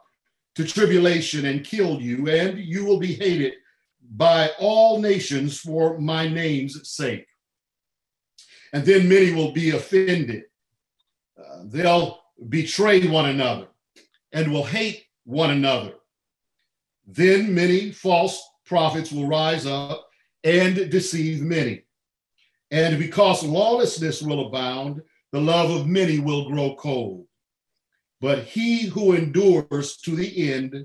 [0.57, 3.55] to tribulation and kill you, and you will be hated
[4.11, 7.27] by all nations for my name's sake.
[8.77, 10.43] And then many will be offended.
[11.39, 12.21] Uh, they'll
[12.51, 13.69] betray one another
[14.33, 15.95] and will hate one another.
[17.07, 20.11] Then many false prophets will rise up
[20.45, 21.85] and deceive many.
[22.71, 25.01] And because lawlessness will abound,
[25.33, 27.27] the love of many will grow cold.
[28.21, 30.85] But he who endures to the end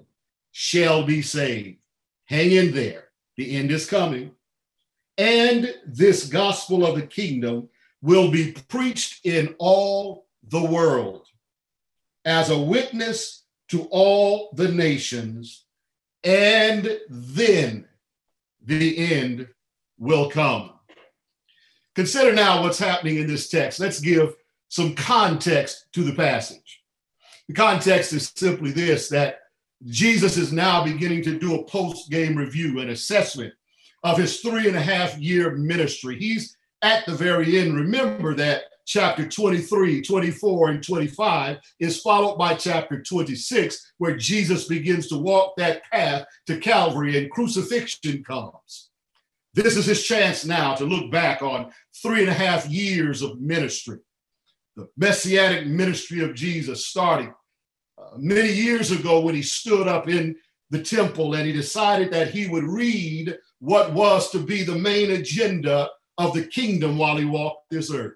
[0.54, 1.80] shall be saved.
[2.24, 3.10] Hang in there.
[3.36, 4.32] The end is coming.
[5.18, 7.68] And this gospel of the kingdom
[8.02, 11.28] will be preached in all the world
[12.26, 15.66] as a witness to all the nations.
[16.24, 17.88] And then
[18.64, 19.48] the end
[19.98, 20.74] will come.
[21.96, 23.80] Consider now what's happening in this text.
[23.80, 24.36] Let's give
[24.70, 26.82] some context to the passage.
[27.48, 29.40] The context is simply this that
[29.86, 33.54] Jesus is now beginning to do a post game review, an assessment
[34.04, 36.18] of his three and a half year ministry.
[36.18, 37.76] He's at the very end.
[37.76, 45.08] Remember that chapter 23, 24, and 25 is followed by chapter 26, where Jesus begins
[45.08, 48.90] to walk that path to Calvary and crucifixion comes.
[49.54, 51.72] This is his chance now to look back on
[52.02, 54.00] three and a half years of ministry,
[54.76, 57.34] the messianic ministry of Jesus starting
[57.98, 60.36] uh, many years ago when he stood up in
[60.70, 65.12] the temple and he decided that he would read what was to be the main
[65.12, 65.90] agenda
[66.22, 68.14] of the kingdom while he walked this earth.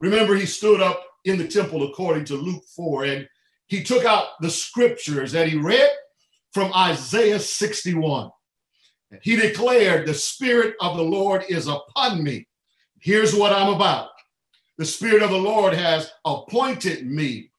[0.00, 3.28] Remember, he stood up in the temple according to Luke 4 and
[3.66, 5.90] he took out the scriptures that he read
[6.52, 8.30] from Isaiah 61.
[9.22, 12.46] He declared, The Spirit of the Lord is upon me.
[13.00, 14.10] Here's what I'm about.
[14.78, 17.50] The Spirit of the Lord has appointed me,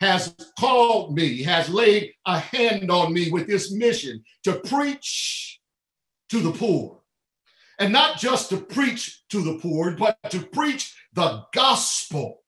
[0.00, 5.60] has called me, has laid a hand on me with this mission to preach
[6.28, 6.95] to the poor.
[7.78, 12.42] And not just to preach to the poor, but to preach the gospel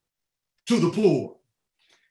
[0.66, 1.36] to the poor.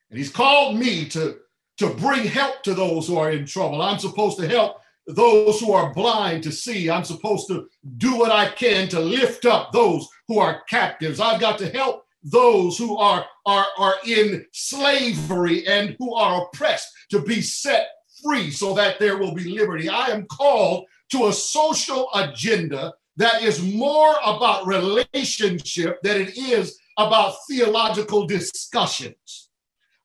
[0.10, 1.38] And he's called me to,
[1.78, 3.82] to bring help to those who are in trouble.
[3.82, 6.90] I'm supposed to help those who are blind to see.
[6.90, 11.20] I'm supposed to do what I can to lift up those who are captives.
[11.20, 16.90] I've got to help those who are, are, are in slavery and who are oppressed
[17.12, 17.88] to be set
[18.24, 19.88] free so that there will be liberty.
[19.88, 26.80] I am called to a social agenda that is more about relationship than it is
[26.98, 29.50] about theological discussions.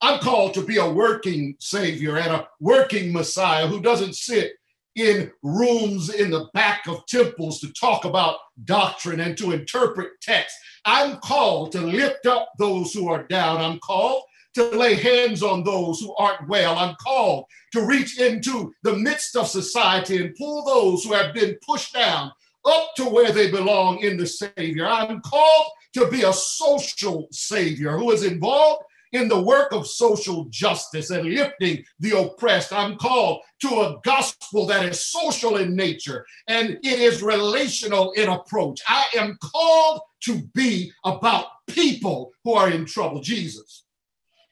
[0.01, 4.53] I'm called to be a working Savior and a working Messiah who doesn't sit
[4.95, 10.57] in rooms in the back of temples to talk about doctrine and to interpret text.
[10.85, 13.59] I'm called to lift up those who are down.
[13.59, 14.23] I'm called
[14.55, 16.77] to lay hands on those who aren't well.
[16.77, 21.57] I'm called to reach into the midst of society and pull those who have been
[21.67, 22.33] pushed down
[22.65, 24.87] up to where they belong in the Savior.
[24.87, 30.47] I'm called to be a social Savior who is involved in the work of social
[30.47, 32.73] justice and lifting the oppressed.
[32.73, 38.29] I'm called to a gospel that is social in nature and it is relational in
[38.29, 38.81] approach.
[38.89, 43.21] I am called to be about people who are in trouble.
[43.21, 43.85] Jesus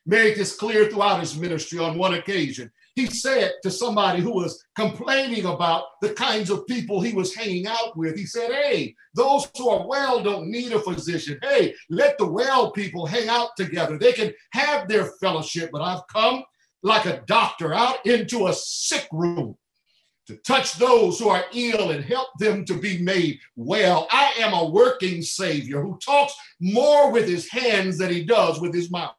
[0.06, 2.70] made this clear throughout his ministry on one occasion
[3.00, 7.66] he said to somebody who was complaining about the kinds of people he was hanging
[7.66, 11.38] out with, he said, Hey, those who are well don't need a physician.
[11.42, 13.98] Hey, let the well people hang out together.
[13.98, 16.44] They can have their fellowship, but I've come
[16.82, 19.56] like a doctor out into a sick room
[20.26, 24.06] to touch those who are ill and help them to be made well.
[24.10, 28.74] I am a working Savior who talks more with his hands than he does with
[28.74, 29.14] his mouth.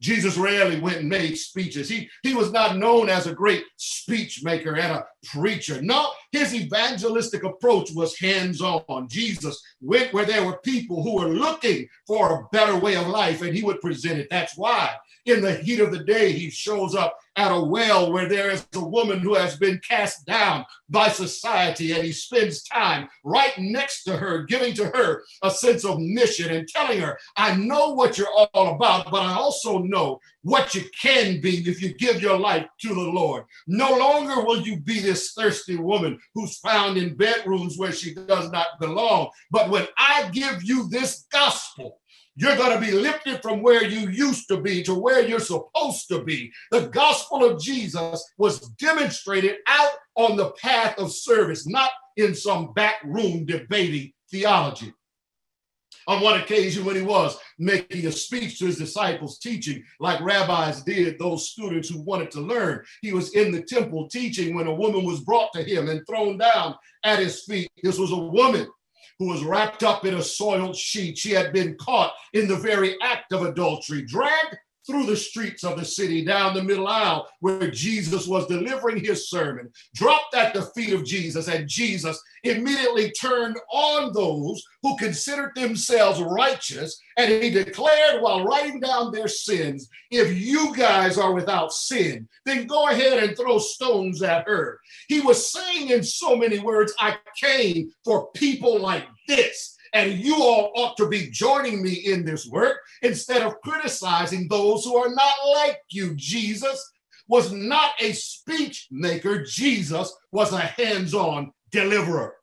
[0.00, 1.88] Jesus rarely went and made speeches.
[1.88, 5.80] He, he was not known as a great speech maker and a preacher.
[5.80, 9.08] No, his evangelistic approach was hands on.
[9.08, 13.42] Jesus went where there were people who were looking for a better way of life
[13.42, 14.28] and he would present it.
[14.30, 14.94] That's why
[15.26, 18.66] in the heat of the day, he shows up at a well where there is
[18.74, 24.04] a woman who has been cast down by society, and he spends time right next
[24.04, 28.16] to her, giving to her a sense of mission and telling her, I know what
[28.16, 32.38] you're all about, but I also know what you can be if you give your
[32.38, 33.44] life to the Lord.
[33.66, 38.50] No longer will you be this thirsty woman who's found in bedrooms where she does
[38.52, 41.98] not belong, but when I give you this gospel,
[42.36, 46.06] you're going to be lifted from where you used to be to where you're supposed
[46.08, 46.52] to be.
[46.70, 52.72] The gospel of Jesus was demonstrated out on the path of service, not in some
[52.74, 54.92] back room debating theology.
[56.08, 60.82] On one occasion, when he was making a speech to his disciples, teaching like rabbis
[60.82, 64.74] did those students who wanted to learn, he was in the temple teaching when a
[64.74, 67.68] woman was brought to him and thrown down at his feet.
[67.82, 68.68] This was a woman
[69.18, 71.18] who was wrapped up in a soiled sheet.
[71.18, 74.56] She had been caught in the very act of adultery, dragged
[74.86, 79.28] through the streets of the city, down the middle aisle where Jesus was delivering his
[79.28, 85.52] sermon, dropped at the feet of Jesus, and Jesus immediately turned on those who considered
[85.54, 91.72] themselves righteous, and he declared while writing down their sins, If you guys are without
[91.72, 94.80] sin, then go ahead and throw stones at her.
[95.08, 100.36] He was saying in so many words, I came for people like this and you
[100.36, 105.08] all ought to be joining me in this work instead of criticizing those who are
[105.08, 106.14] not like you.
[106.16, 106.92] Jesus
[107.28, 112.34] was not a speech maker, Jesus was a hands on deliverer.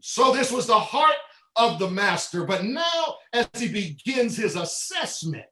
[0.00, 1.16] So, this was the heart
[1.54, 2.44] of the master.
[2.44, 5.46] But now, as he begins his assessment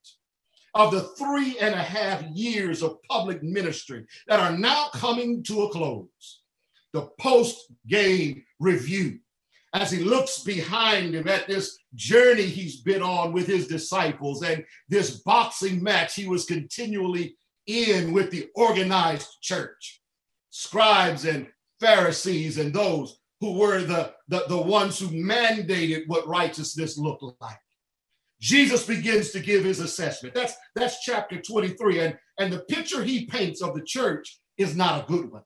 [0.74, 5.62] of the three and a half years of public ministry that are now coming to
[5.62, 6.42] a close,
[6.92, 9.20] the post game review
[9.74, 14.64] as he looks behind him at this journey he's been on with his disciples and
[14.88, 17.36] this boxing match he was continually
[17.66, 20.00] in with the organized church,
[20.50, 21.48] scribes and
[21.80, 27.58] Pharisees and those who were the, the, the ones who mandated what righteousness looked like.
[28.40, 30.34] Jesus begins to give his assessment.
[30.34, 32.00] That's that's chapter 23.
[32.00, 35.42] And, and the picture he paints of the church is not a good one.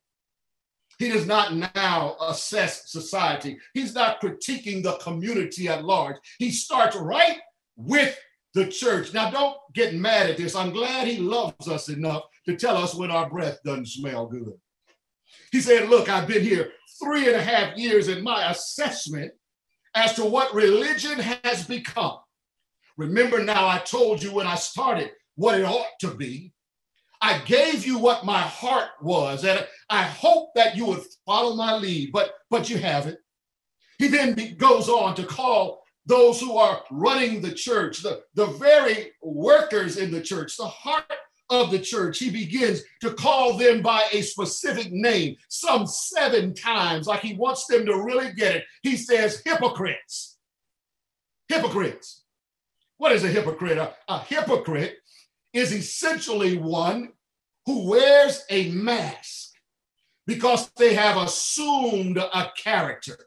[1.00, 3.58] He does not now assess society.
[3.72, 6.16] He's not critiquing the community at large.
[6.38, 7.38] He starts right
[7.74, 8.18] with
[8.52, 9.14] the church.
[9.14, 10.54] Now, don't get mad at this.
[10.54, 14.52] I'm glad he loves us enough to tell us when our breath doesn't smell good.
[15.52, 16.70] He said, Look, I've been here
[17.02, 19.32] three and a half years in my assessment
[19.94, 22.18] as to what religion has become.
[22.98, 26.52] Remember now, I told you when I started what it ought to be.
[27.20, 31.76] I gave you what my heart was, and I hope that you would follow my
[31.76, 33.18] lead, but but you haven't.
[33.98, 39.12] He then goes on to call those who are running the church, the, the very
[39.22, 41.04] workers in the church, the heart
[41.50, 42.18] of the church.
[42.18, 47.66] He begins to call them by a specific name, some seven times, like he wants
[47.66, 48.64] them to really get it.
[48.82, 50.38] He says, hypocrites.
[51.48, 52.24] Hypocrites.
[52.96, 53.78] What is a hypocrite?
[53.78, 54.96] A, a hypocrite
[55.52, 57.12] is essentially one
[57.66, 59.50] who wears a mask
[60.26, 63.18] because they have assumed a character.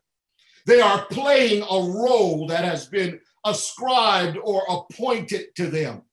[0.65, 6.03] They are playing a role that has been ascribed or appointed to them.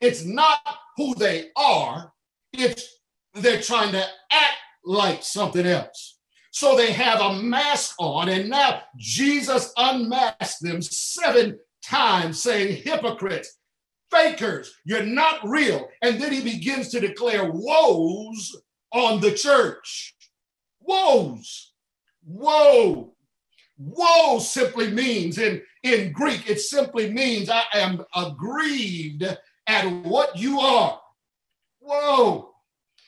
[0.00, 0.60] It's not
[0.96, 2.12] who they are,
[2.52, 3.00] it's
[3.34, 6.18] they're trying to act like something else.
[6.50, 13.55] So they have a mask on, and now Jesus unmasked them seven times, saying, Hypocrites,
[14.10, 15.88] fakers, you're not real.
[16.02, 18.56] And then he begins to declare woes
[18.92, 20.14] on the church.
[20.80, 21.72] Woes.
[22.24, 23.14] Woe.
[23.78, 29.24] Woe simply means in, in Greek, it simply means I am aggrieved
[29.66, 31.00] at what you are.
[31.80, 32.55] Whoa.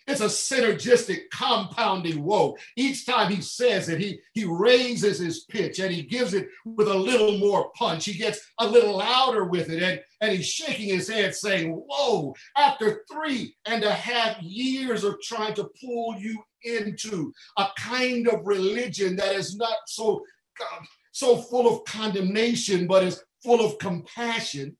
[0.09, 2.57] It's a synergistic compounding woe.
[2.77, 6.89] Each time he says it, he, he raises his pitch and he gives it with
[6.89, 8.07] a little more punch.
[8.07, 12.35] He gets a little louder with it and, and he's shaking his head saying, Whoa,
[12.57, 18.47] after three and a half years of trying to pull you into a kind of
[18.47, 20.25] religion that is not so,
[20.63, 24.75] um, so full of condemnation, but is full of compassion,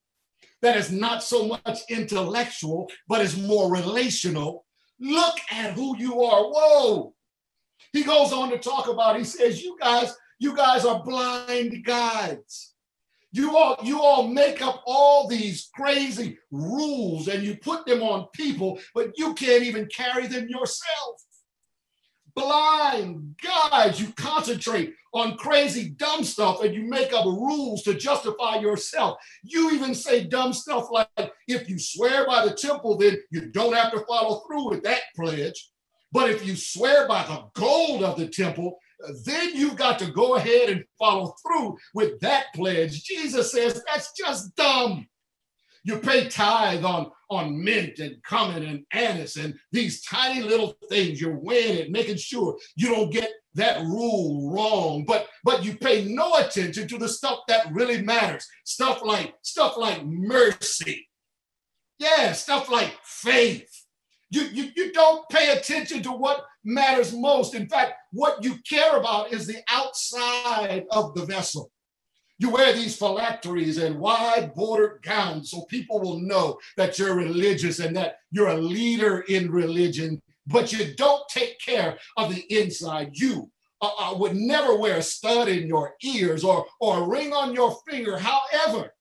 [0.63, 4.65] that is not so much intellectual, but is more relational
[5.01, 6.45] Look at who you are.
[6.45, 7.15] Whoa.
[7.93, 12.75] He goes on to talk about, he says, you guys, you guys are blind guides.
[13.31, 18.29] You all, you all make up all these crazy rules and you put them on
[18.35, 21.23] people, but you can't even carry them yourself
[22.39, 24.01] blind guys.
[24.01, 29.19] You concentrate on crazy, dumb stuff and you make up rules to justify yourself.
[29.43, 31.09] You even say dumb stuff like,
[31.47, 35.01] if you swear by the temple, then you don't have to follow through with that
[35.17, 35.71] pledge.
[36.13, 38.79] But if you swear by the gold of the temple,
[39.25, 43.03] then you've got to go ahead and follow through with that pledge.
[43.05, 45.07] Jesus says that's just dumb.
[45.89, 51.19] You pay tithe on, on mint and cumin and anise and these tiny little things.
[51.19, 55.07] You're weighing it, making sure you don't get that rule wrong.
[55.07, 58.47] But but you pay no attention to the stuff that really matters.
[58.65, 61.09] Stuff like stuff like mercy.
[61.99, 63.87] Yeah, stuff like faith.
[64.29, 67.55] You, you, you don't pay attention to what matters most.
[67.55, 71.71] In fact, what you care about is the outside of the vessel.
[72.39, 77.81] You wear these phylacteries and wide bordered gowns so people will know that you're religious
[77.81, 83.11] and that you're a leader in religion, but you don't take care of the inside.
[83.15, 87.33] You uh, uh, would never wear a stud in your ears or, or a ring
[87.33, 88.19] on your finger.
[88.19, 88.95] However,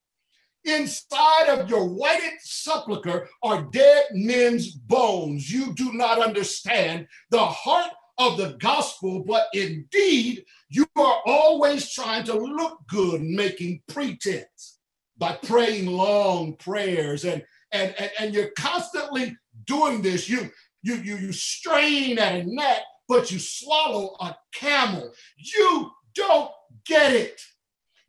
[0.65, 5.51] inside of your whited sepulcher are dead men's bones.
[5.51, 12.23] You do not understand the heart of the gospel, but indeed you are always trying
[12.25, 14.79] to look good, making pretense
[15.17, 20.29] by praying long prayers, and and and, and you're constantly doing this.
[20.29, 20.49] You
[20.81, 25.11] you you you strain at a gnat, but you swallow a camel.
[25.37, 26.51] You don't
[26.85, 27.41] get it.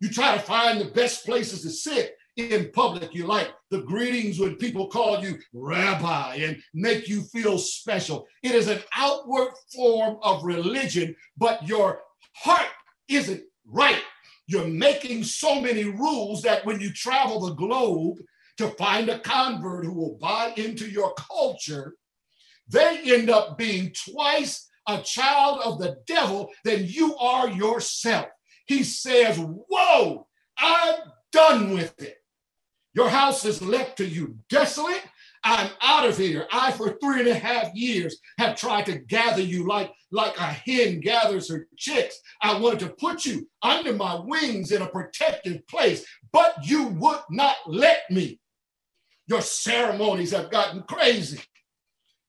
[0.01, 3.15] You try to find the best places to sit in public.
[3.15, 8.27] You like the greetings when people call you rabbi and make you feel special.
[8.43, 12.01] It is an outward form of religion, but your
[12.33, 12.69] heart
[13.09, 14.03] isn't right.
[14.47, 18.19] You're making so many rules that when you travel the globe
[18.57, 21.95] to find a convert who will buy into your culture,
[22.69, 28.27] they end up being twice a child of the devil than you are yourself.
[28.67, 30.27] He says, Whoa,
[30.57, 30.95] I'm
[31.33, 32.17] done with it.
[32.99, 35.05] Your house is left to you desolate.
[35.45, 36.49] I'm out of here.
[36.51, 40.47] I, for three and a half years, have tried to gather you like, like a
[40.47, 42.21] hen gathers her chicks.
[42.43, 47.21] I wanted to put you under my wings in a protective place, but you would
[47.31, 48.41] not let me.
[49.29, 51.41] Your ceremonies have gotten crazy.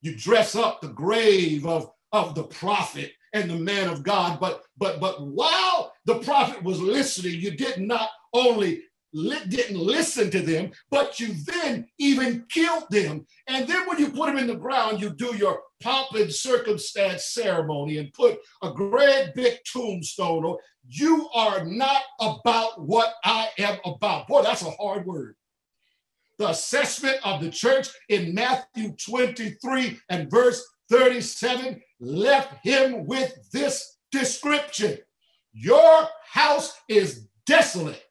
[0.03, 4.61] You dress up the grave of, of the prophet and the man of God, but
[4.77, 10.41] but but while the prophet was listening, you did not only li- didn't listen to
[10.41, 13.25] them, but you then even killed them.
[13.47, 17.25] And then when you put them in the ground, you do your pomp and circumstance
[17.25, 20.45] ceremony and put a great big tombstone.
[20.45, 24.27] Or you are not about what I am about.
[24.27, 25.35] Boy, that's a hard word.
[26.37, 33.97] The assessment of the church in Matthew 23 and verse 37 left him with this
[34.11, 34.97] description
[35.53, 38.01] Your house is desolate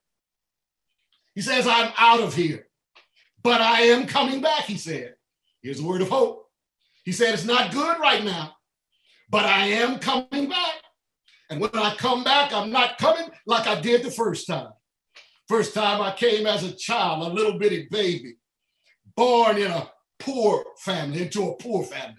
[1.39, 2.67] he says, I'm out of here,
[3.45, 5.15] but I am coming back, he said.
[5.63, 6.49] Here's a word of hope.
[7.05, 8.55] He said, It's not good right now,
[9.31, 10.75] but I am coming back.
[11.49, 14.73] And when I come back, I'm not coming like I did the first time.
[15.47, 18.35] First time I came as a child, a little bitty baby,
[19.15, 22.17] born in a poor family, into a poor family,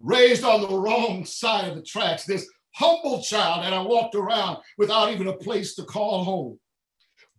[0.00, 4.56] raised on the wrong side of the tracks, this humble child, and I walked around
[4.76, 6.58] without even a place to call home.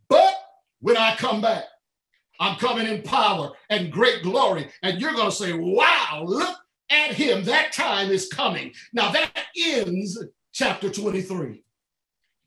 [0.07, 0.34] But
[0.85, 1.63] when I come back.
[2.39, 4.69] I'm coming in power and great glory.
[4.83, 6.55] And you're going to say, wow, look
[6.91, 7.43] at him.
[7.43, 8.71] That time is coming.
[8.93, 10.23] Now that ends
[10.53, 11.63] chapter 23.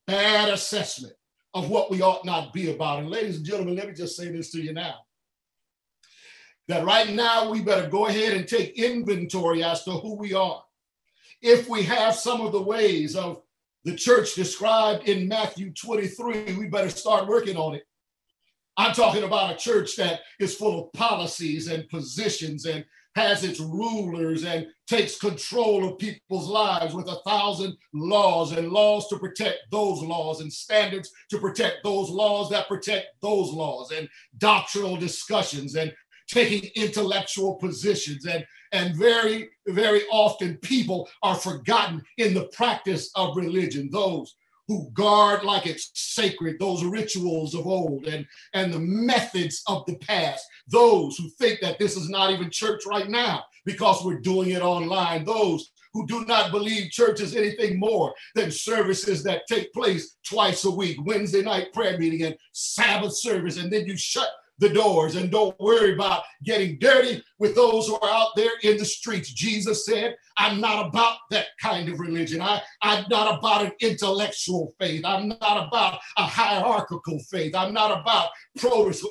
[0.06, 1.14] Bad assessment
[1.52, 3.00] of what we ought not be about.
[3.00, 4.94] And ladies and gentlemen, let me just say this to you now.
[6.68, 10.62] That right now we better go ahead and take inventory as to who we are.
[11.42, 13.42] If we have some of the ways of
[13.82, 17.82] the church described in Matthew 23, we better start working on it.
[18.78, 22.84] I'm talking about a church that is full of policies and positions and
[23.16, 29.08] has its rulers and takes control of people's lives with a thousand laws and laws
[29.08, 34.08] to protect those laws and standards to protect those laws that protect those laws and
[34.38, 35.92] doctrinal discussions and
[36.28, 43.36] taking intellectual positions and and very very often people are forgotten in the practice of
[43.36, 43.88] religion.
[43.90, 44.36] Those
[44.68, 49.96] who guard like it's sacred those rituals of old and, and the methods of the
[49.96, 50.44] past.
[50.68, 54.62] Those who think that this is not even church right now because we're doing it
[54.62, 55.24] online.
[55.24, 60.64] Those who do not believe church is anything more than services that take place twice
[60.64, 65.14] a week, Wednesday night prayer meeting and Sabbath service, and then you shut the doors
[65.16, 69.32] and don't worry about getting dirty with those who are out there in the streets.
[69.32, 72.40] Jesus said, I'm not about that kind of religion.
[72.40, 75.04] I, I'm not about an intellectual faith.
[75.04, 77.54] I'm not about a hierarchical faith.
[77.54, 78.30] I'm not about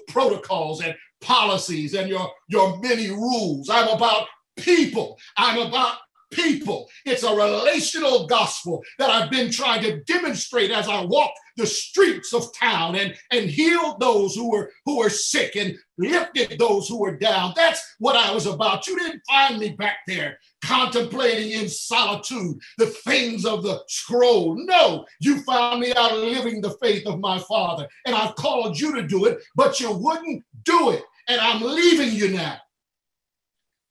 [0.07, 3.69] protocols and policies and your, your many rules.
[3.69, 4.27] I'm about
[4.57, 5.17] people.
[5.37, 5.97] I'm about
[6.31, 6.89] people.
[7.05, 12.33] It's a relational gospel that I've been trying to demonstrate as I walk the streets
[12.33, 16.99] of town and, and healed those who were who were sick and lifted those who
[16.99, 17.53] were down.
[17.55, 18.87] That's what I was about.
[18.87, 24.55] You didn't find me back there contemplating in solitude the things of the scroll.
[24.65, 27.87] No, you found me out living the faith of my father.
[28.05, 31.03] And I've called you to do it, but you wouldn't do it.
[31.27, 32.57] And I'm leaving you now.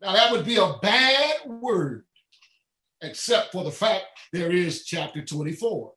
[0.01, 2.06] Now, that would be a bad word
[3.03, 5.93] except for the fact there is chapter 24.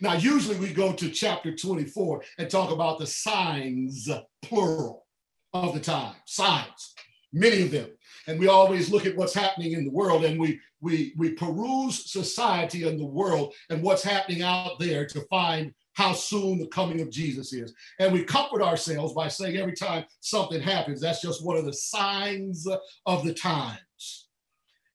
[0.00, 4.08] Now, usually we go to chapter 24 and talk about the signs,
[4.42, 5.06] plural,
[5.52, 6.14] of the time.
[6.26, 6.94] Signs,
[7.32, 7.90] many of them.
[8.26, 12.10] And we always look at what's happening in the world and we, we, we peruse
[12.10, 17.00] society and the world and what's happening out there to find how soon the coming
[17.00, 17.74] of Jesus is.
[17.98, 21.72] And we comfort ourselves by saying every time something happens, that's just one of the
[21.72, 22.66] signs
[23.04, 24.21] of the times.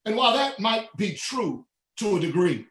[0.07, 1.65] And while that might be true
[1.97, 2.65] to a degree,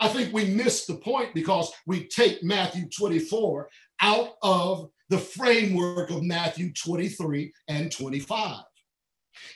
[0.00, 3.70] I think we miss the point because we take Matthew 24
[4.02, 8.62] out of the framework of Matthew 23 and 25.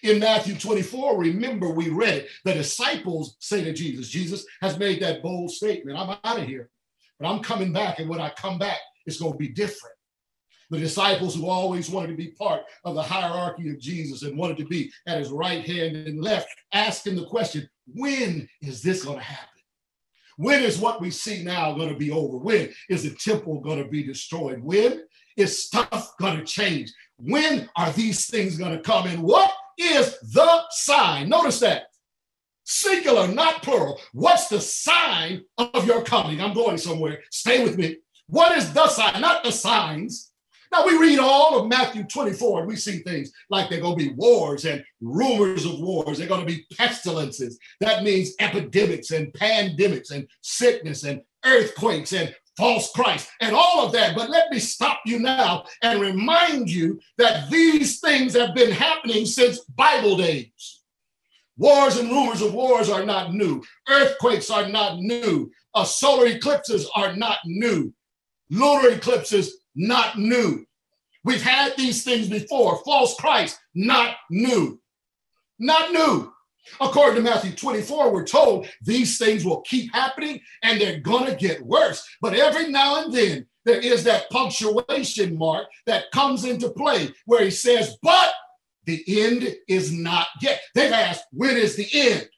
[0.03, 2.29] In Matthew 24, remember we read it.
[2.47, 6.71] The disciples say to Jesus, Jesus has made that bold statement I'm out of here,
[7.21, 7.99] but I'm coming back.
[7.99, 9.97] And when I come back, it's going to be different
[10.73, 14.57] the disciples who always wanted to be part of the hierarchy of Jesus and wanted
[14.57, 19.19] to be at his right hand and left, him the question, when is this going
[19.19, 19.49] to happen?
[20.39, 22.39] When is what we see now going to be over?
[22.39, 24.63] When is the temple going to be destroyed?
[24.63, 25.03] When
[25.37, 26.91] is stuff going to change?
[27.19, 29.07] When are these things going to come?
[29.07, 31.29] And what is the sign?
[31.29, 31.89] Notice that.
[32.65, 34.01] Singular, not plural.
[34.15, 36.41] What's the sign of your coming?
[36.41, 37.23] I'm going somewhere.
[37.31, 37.99] Stay with me.
[38.29, 39.21] What is the sign?
[39.21, 40.32] Not the signs.
[40.73, 44.05] Now we read all of Matthew 24 and we see things like they're going to
[44.09, 46.17] be wars and rumors of wars.
[46.17, 47.59] They're going to be pestilences.
[47.81, 53.93] That means epidemics and pandemics and sickness and earthquakes and false Christ and all of
[53.93, 54.17] that.
[54.17, 59.27] But let me stop you now and remind you that these things have been happening
[59.27, 60.81] since Bible days.
[61.59, 63.63] Wars and rumors of wars are not new.
[63.91, 65.51] Earthquakes are not new.
[65.75, 67.93] Uh, solar eclipses are not new.
[68.49, 70.67] Lunar eclipses not new.
[71.25, 72.83] We've had these things before.
[72.85, 74.81] False Christ, not new.
[75.59, 76.33] Not new.
[76.81, 81.35] According to Matthew 24, we're told these things will keep happening and they're going to
[81.35, 82.07] get worse.
[82.21, 87.45] But every now and then, there is that punctuation mark that comes into play where
[87.45, 88.33] he says, but
[88.85, 90.61] the end is not yet.
[90.75, 92.29] They've asked, when is the end?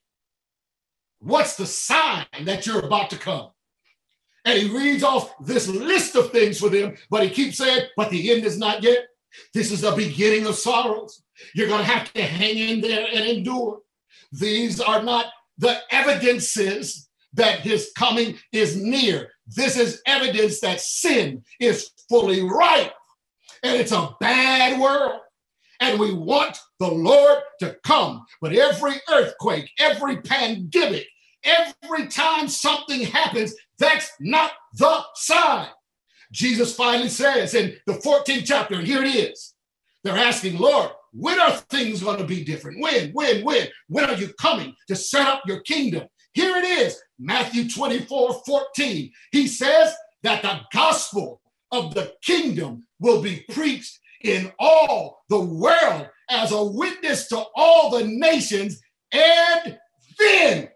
[1.21, 3.51] What's the sign that you're about to come?
[4.45, 8.11] And he reads off this list of things for them, but he keeps saying, but
[8.11, 9.07] the end is not yet.
[9.53, 11.23] This is the beginning of sorrows.
[11.55, 13.81] You're going to have to hang in there and endure.
[14.33, 15.27] These are not
[15.59, 19.31] the evidences that his coming is near.
[19.47, 22.93] This is evidence that sin is fully ripe
[23.63, 25.21] and it's a bad world.
[25.81, 28.25] And we want the Lord to come.
[28.41, 31.07] But every earthquake, every pandemic,
[31.45, 35.69] every time something happens, that's not the sign.
[36.33, 39.55] Jesus finally says in the 14th chapter, and here it is.
[40.03, 42.81] They're asking, Lord, when are things going to be different?
[42.81, 43.69] When, when, when?
[43.89, 46.09] When are you coming to set up your kingdom?
[46.33, 49.13] Here it is, Matthew 24 14.
[49.31, 51.41] He says that the gospel
[51.71, 57.91] of the kingdom will be preached in all the world as a witness to all
[57.91, 58.81] the nations.
[59.13, 59.79] And
[60.19, 60.69] then,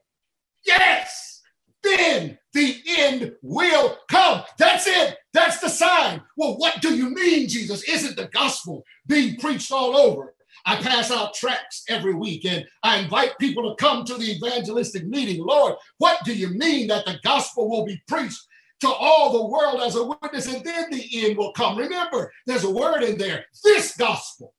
[0.69, 1.43] yes,
[1.83, 4.43] then the end will come.
[4.59, 5.17] That's it.
[5.33, 6.23] That's the sign.
[6.37, 7.83] Well, what do you mean, Jesus?
[7.89, 10.35] Isn't the gospel being preached all over?
[10.67, 15.07] I pass out tracts every week and I invite people to come to the evangelistic
[15.07, 15.45] meeting.
[15.45, 18.41] Lord, what do you mean that the gospel will be preached
[18.81, 21.79] to all the world as a witness and then the end will come?
[21.79, 24.53] Remember, there's a word in there this gospel.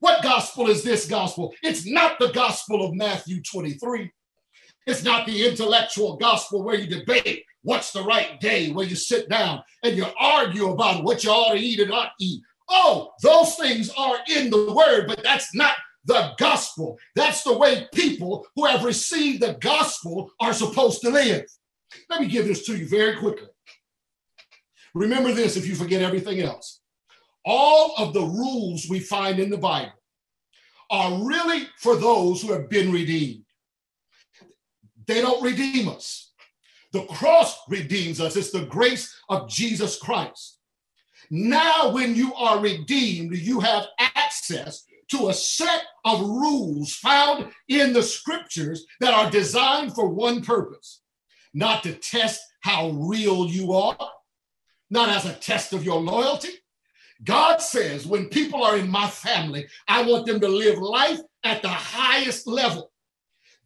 [0.00, 1.54] What gospel is this gospel?
[1.62, 4.10] It's not the gospel of Matthew 23.
[4.88, 9.28] It's not the intellectual gospel where you debate what's the right day, where you sit
[9.28, 12.40] down and you argue about what you ought to eat and not eat.
[12.70, 15.74] Oh, those things are in the word, but that's not
[16.06, 16.98] the gospel.
[17.14, 21.44] That's the way people who have received the gospel are supposed to live.
[22.08, 23.48] Let me give this to you very quickly.
[24.94, 26.80] Remember this if you forget everything else.
[27.44, 29.92] All of the rules we find in the Bible
[30.90, 33.44] are really for those who have been redeemed.
[35.08, 36.32] They don't redeem us.
[36.92, 38.36] The cross redeems us.
[38.36, 40.58] It's the grace of Jesus Christ.
[41.30, 47.92] Now, when you are redeemed, you have access to a set of rules found in
[47.92, 51.00] the scriptures that are designed for one purpose
[51.54, 54.10] not to test how real you are,
[54.90, 56.50] not as a test of your loyalty.
[57.24, 61.62] God says, when people are in my family, I want them to live life at
[61.62, 62.92] the highest level.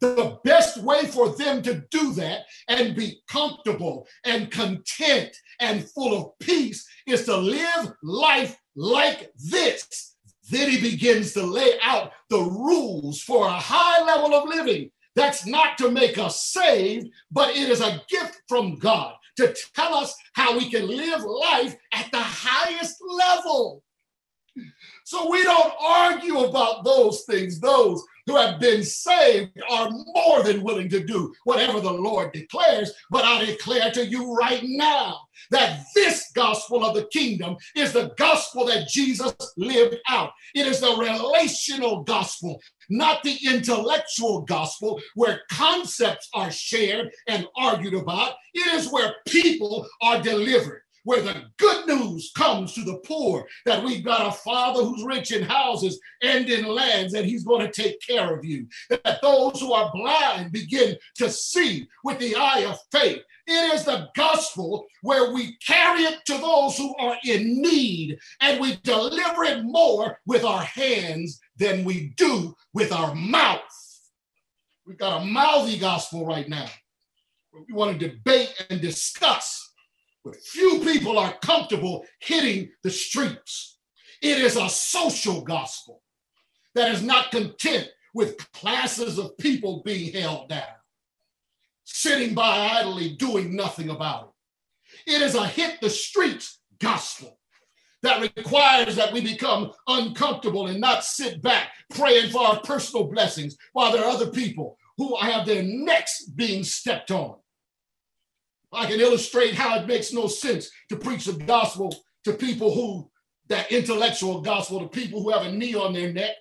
[0.03, 6.13] The best way for them to do that and be comfortable and content and full
[6.17, 10.17] of peace is to live life like this.
[10.49, 14.91] Then he begins to lay out the rules for a high level of living.
[15.15, 19.95] That's not to make us saved, but it is a gift from God to tell
[19.95, 23.81] us how we can live life at the highest level.
[25.05, 27.61] So we don't argue about those things.
[27.61, 32.91] Those who have been saved are more than willing to do whatever the Lord declares.
[33.09, 35.19] But I declare to you right now
[35.51, 40.31] that this gospel of the kingdom is the gospel that Jesus lived out.
[40.55, 47.95] It is the relational gospel, not the intellectual gospel where concepts are shared and argued
[47.95, 48.33] about.
[48.53, 53.83] It is where people are delivered where the good news comes to the poor that
[53.83, 57.81] we've got a father who's rich in houses and in lands and he's going to
[57.81, 58.67] take care of you.
[58.89, 63.21] That those who are blind begin to see with the eye of faith.
[63.45, 68.61] It is the gospel where we carry it to those who are in need and
[68.61, 73.59] we deliver it more with our hands than we do with our mouth.
[74.85, 76.67] We've got a mouthy gospel right now.
[77.53, 79.62] We want to debate and discuss
[80.23, 83.77] but few people are comfortable hitting the streets.
[84.21, 86.01] It is a social gospel
[86.75, 90.63] that is not content with classes of people being held down,
[91.83, 94.33] sitting by idly doing nothing about
[95.07, 95.13] it.
[95.15, 97.39] It is a hit the streets gospel
[98.03, 103.57] that requires that we become uncomfortable and not sit back praying for our personal blessings
[103.71, 107.37] while there are other people who have their necks being stepped on.
[108.73, 113.09] I can illustrate how it makes no sense to preach the gospel to people who,
[113.47, 116.35] that intellectual gospel, to people who have a knee on their neck.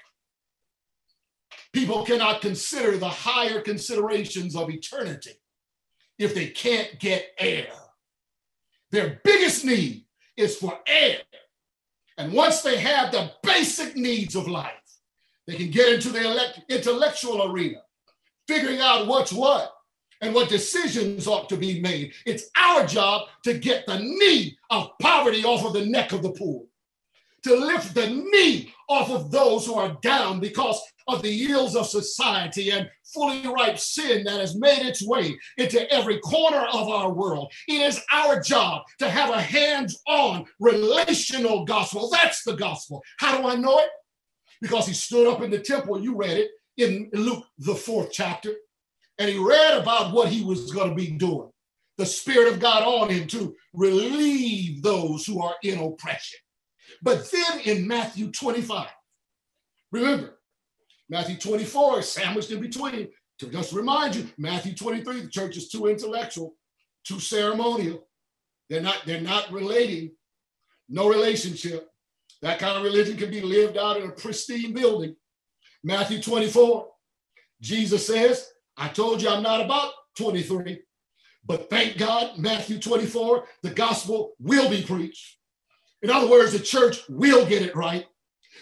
[1.73, 5.33] People cannot consider the higher considerations of eternity
[6.19, 7.67] if they can't get air.
[8.91, 10.05] Their biggest need
[10.37, 11.19] is for air.
[12.19, 14.73] And once they have the basic needs of life,
[15.47, 17.83] they can get into the intellectual arena,
[18.47, 19.75] figuring out what's what,
[20.23, 22.15] and what decisions ought to be made.
[22.25, 26.31] It's our job to get the knee of poverty off of the neck of the
[26.31, 26.65] poor,
[27.43, 31.87] to lift the knee off of those who are down because of the ills of
[31.87, 37.13] society and fully ripe sin that has made its way into every corner of our
[37.13, 37.53] world.
[37.67, 42.09] It is our job to have a hands on relational gospel.
[42.11, 43.03] That's the gospel.
[43.19, 43.89] How do I know it?
[44.61, 48.55] Because he stood up in the temple, you read it in Luke, the fourth chapter
[49.23, 51.49] and he read about what he was going to be doing.
[51.97, 56.41] The Spirit of God on him to relieve those who are in oppression.
[57.03, 58.89] But then in Matthew 25,
[59.93, 60.41] remember,
[61.09, 63.11] Matthew 24 is sandwiched in between.
[63.39, 66.57] To just remind you, Matthew 23, the church is too intellectual,
[67.05, 68.09] too ceremonial.
[68.69, 70.13] They're not, they're not relating
[70.89, 71.89] no relationship.
[72.41, 75.15] That kind of religion can be lived out in a pristine building.
[75.85, 76.89] Matthew 24,
[77.61, 80.81] Jesus says, I told you I'm not about 23,
[81.45, 85.39] but thank God, Matthew 24, the gospel will be preached.
[86.03, 88.07] In other words, the church will get it right.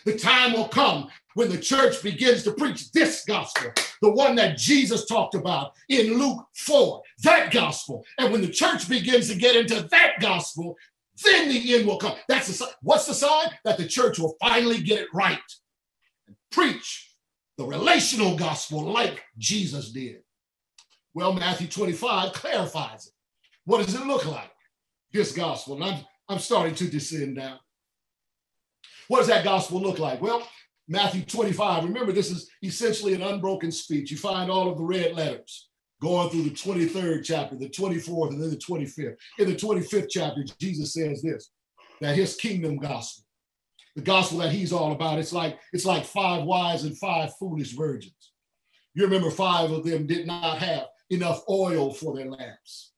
[0.05, 3.71] The time will come when the church begins to preach this gospel,
[4.03, 8.05] the one that Jesus talked about in Luke 4, that gospel.
[8.19, 10.77] And when the church begins to get into that gospel,
[11.25, 12.15] then the end will come.
[12.29, 12.71] That's the sign.
[12.83, 13.51] What's the sign?
[13.65, 15.39] That the church will finally get it right
[16.51, 17.10] preach
[17.61, 20.23] the relational gospel like Jesus did.
[21.13, 23.13] Well, Matthew 25 clarifies it.
[23.67, 24.51] What does it look like?
[25.13, 25.75] This gospel.
[25.75, 27.59] And I'm, I'm starting to descend down.
[29.09, 30.23] What does that gospel look like?
[30.23, 30.49] Well,
[30.89, 34.11] Matthew 25, remember, this is essentially an unbroken speech.
[34.11, 35.69] You find all of the red letters
[36.01, 39.17] going through the 23rd chapter, the 24th, and then the 25th.
[39.39, 41.51] In the 25th chapter, Jesus says this
[42.01, 43.27] that his kingdom gospel,
[44.01, 47.77] the gospel that he's all about, it's like it's like five wise and five foolish
[47.77, 48.33] virgins.
[48.95, 52.93] You remember five of them did not have enough oil for their lamps.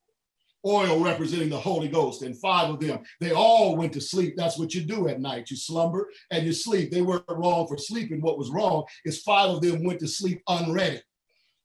[0.65, 4.35] Oil representing the Holy Ghost, and five of them, they all went to sleep.
[4.37, 5.51] That's what you do at night.
[5.51, 6.93] You slumber and you sleep.
[6.93, 8.21] They weren't wrong for sleeping.
[8.21, 11.01] What was wrong is five of them went to sleep unready.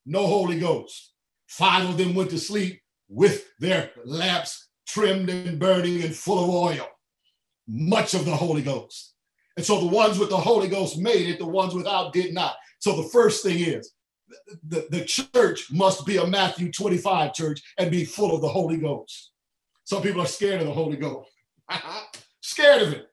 [0.08, 1.14] No Holy Ghost.
[1.46, 6.50] Five of them went to sleep with their lamps trimmed and burning and full of
[6.50, 6.88] oil,
[7.68, 9.14] much of the Holy Ghost.
[9.58, 12.56] And so the ones with the Holy Ghost made it, the ones without did not.
[12.80, 13.92] So the first thing is
[14.68, 18.78] the, the church must be a Matthew 25 church and be full of the Holy
[18.78, 19.32] Ghost.
[19.84, 21.30] Some people are scared of the Holy Ghost.
[22.42, 23.08] scared of it.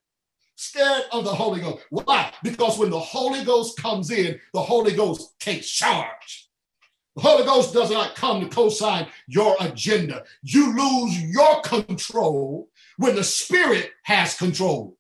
[0.57, 1.85] Scared of the Holy Ghost.
[1.91, 2.33] Why?
[2.43, 6.51] Because when the Holy Ghost comes in, the Holy Ghost takes charge.
[7.17, 10.25] The Holy Ghost does not come to co-sign your agenda.
[10.43, 12.69] You lose your control
[12.99, 14.97] when the Spirit has control.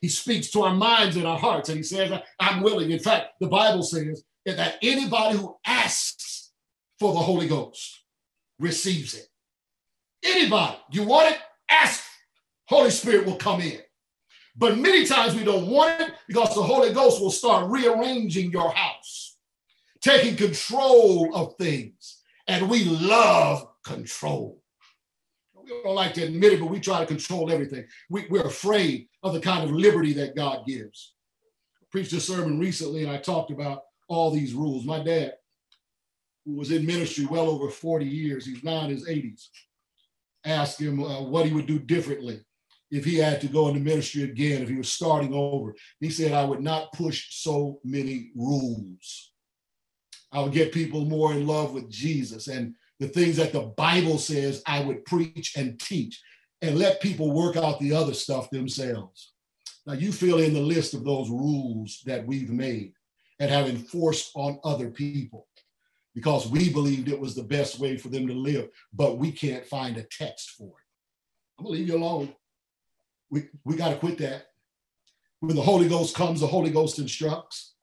[0.00, 2.90] He speaks to our minds and our hearts, and he says, I'm willing.
[2.90, 6.52] In fact, the Bible says that anybody who asks
[6.98, 8.02] for the Holy Ghost
[8.58, 9.26] receives it.
[10.24, 11.38] Anybody, you want it?
[11.70, 12.04] Ask.
[12.66, 13.80] Holy Spirit will come in.
[14.56, 18.72] But many times we don't want it because the Holy Ghost will start rearranging your
[18.72, 19.36] house,
[20.00, 22.22] taking control of things.
[22.48, 24.57] And we love control.
[25.68, 27.84] We don't like to admit it, but we try to control everything.
[28.08, 31.14] We, we're afraid of the kind of liberty that God gives.
[31.80, 34.84] I preached a sermon recently and I talked about all these rules.
[34.84, 35.34] My dad,
[36.46, 39.48] who was in ministry well over 40 years, he's now in his 80s,
[40.44, 42.40] asked him uh, what he would do differently
[42.90, 45.74] if he had to go into ministry again, if he was starting over.
[46.00, 49.32] He said, I would not push so many rules.
[50.32, 54.18] I would get people more in love with Jesus and the things that the Bible
[54.18, 56.20] says I would preach and teach
[56.62, 59.32] and let people work out the other stuff themselves.
[59.86, 62.92] Now, you fill in the list of those rules that we've made
[63.38, 65.46] and have enforced on other people
[66.14, 69.64] because we believed it was the best way for them to live, but we can't
[69.64, 70.84] find a text for it.
[71.58, 72.34] I'm gonna leave you alone.
[73.30, 74.46] We, we got to quit that.
[75.40, 77.74] When the Holy Ghost comes, the Holy Ghost instructs,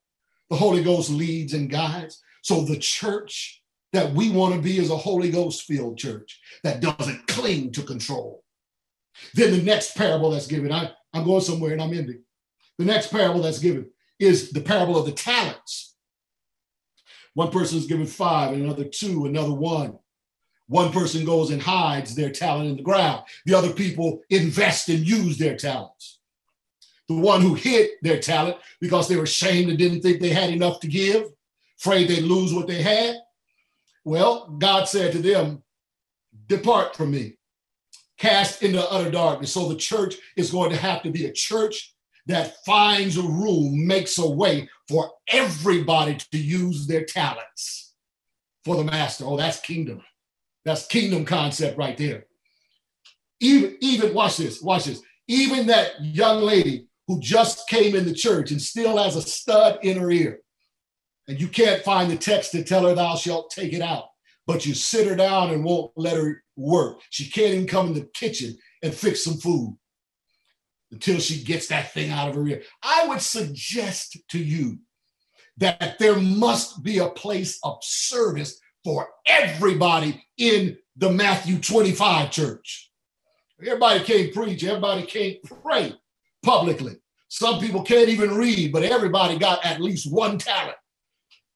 [0.50, 2.22] the Holy Ghost leads and guides.
[2.42, 3.64] So the church
[3.96, 7.82] that we want to be is a Holy Ghost filled church that doesn't cling to
[7.82, 8.44] control.
[9.34, 12.22] Then the next parable that's given, I, I'm going somewhere and I'm ending.
[12.78, 13.90] The next parable that's given
[14.20, 15.96] is the parable of the talents.
[17.34, 19.98] One person is given five, and another two, another one.
[20.68, 23.24] One person goes and hides their talent in the ground.
[23.46, 26.20] The other people invest and use their talents.
[27.08, 30.50] The one who hid their talent because they were ashamed and didn't think they had
[30.50, 31.26] enough to give,
[31.80, 33.18] afraid they'd lose what they had.
[34.06, 35.64] Well, God said to them,
[36.48, 37.38] Depart from me,
[38.18, 39.52] cast into utter darkness.
[39.52, 41.94] So the church is going to have to be a church
[42.28, 47.94] that finds a room, makes a way for everybody to use their talents
[48.64, 49.26] for the master.
[49.26, 50.02] Oh, that's kingdom.
[50.66, 52.26] That's kingdom concept right there.
[53.40, 55.02] Even, even watch this, watch this.
[55.28, 59.80] Even that young lady who just came in the church and still has a stud
[59.84, 60.40] in her ear,
[61.28, 64.06] and you can't find the text to tell her thou shalt take it out,
[64.46, 67.00] but you sit her down and won't let her work.
[67.10, 69.78] She can't even come in the kitchen and fix some food
[70.92, 72.62] until she gets that thing out of her ear.
[72.84, 74.80] I would suggest to you
[75.58, 82.92] that there must be a place of service for everybody in the Matthew 25 church.
[83.60, 85.94] Everybody can't preach, everybody can't pray
[86.44, 86.98] publicly.
[87.30, 90.78] Some people can't even read, but everybody got at least one talent.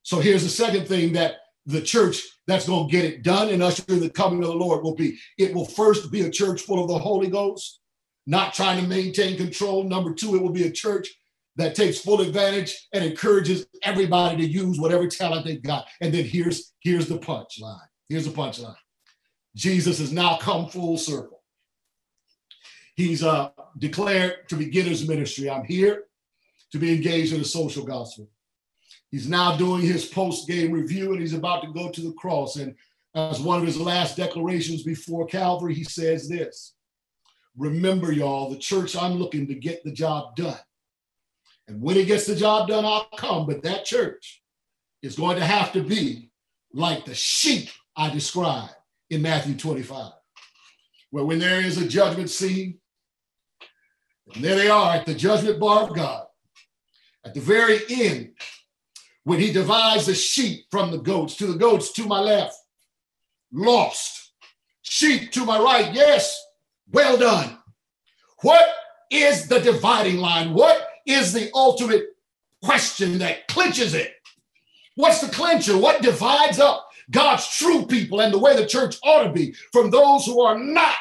[0.10, 1.36] So here's the second thing that
[1.68, 4.56] the church that's going to get it done and usher in the coming of the
[4.56, 7.80] Lord will be it will first be a church full of the Holy Ghost
[8.26, 9.84] not trying to maintain control.
[9.84, 11.08] Number two, it will be a church
[11.58, 15.86] that takes full advantage and encourages everybody to use whatever talent they've got.
[16.02, 17.78] And then here's here's the punchline.
[18.08, 18.78] Here's the punchline.
[19.56, 21.44] Jesus has now come full circle.
[22.96, 25.52] He's uh, declared to begin his ministry.
[25.52, 26.06] I'm here
[26.72, 28.28] to be engaged in the social gospel.
[29.12, 32.58] He's now doing his post game review and he's about to go to the cross.
[32.58, 32.76] And
[33.16, 36.76] as one of his last declarations before Calvary, he says this
[37.58, 40.60] Remember, y'all, the church, I'm looking to get the job done.
[41.68, 43.46] And when it gets the job done, I'll come.
[43.46, 44.42] But that church
[45.02, 46.30] is going to have to be
[46.74, 48.74] like the sheep I described
[49.10, 50.12] in Matthew 25,
[51.10, 52.80] where when there is a judgment scene,
[54.34, 56.26] and there they are at the judgment bar of God,
[57.26, 58.34] at the very end,
[59.30, 62.58] when he divides the sheep from the goats, to the goats to my left,
[63.54, 64.32] lost,
[64.82, 66.36] sheep to my right, yes,
[66.92, 67.60] well done.
[68.42, 68.68] What
[69.12, 70.56] is the dividing line?
[70.56, 72.08] What is the ultimate
[72.64, 74.14] question that clinches it?
[74.96, 75.78] What's the clincher?
[75.78, 79.92] What divides up God's true people and the way the church ought to be from
[79.92, 80.96] those who are not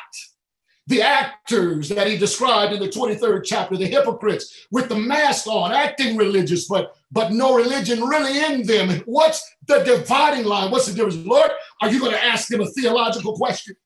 [0.89, 5.70] the actors that he described in the 23rd chapter, the hypocrites with the mask on,
[5.70, 9.02] acting religious, but but no religion really in them.
[9.05, 10.70] What's the dividing line?
[10.70, 11.16] What's the difference?
[11.27, 11.51] Lord,
[11.82, 13.77] are you going to ask them a theological question?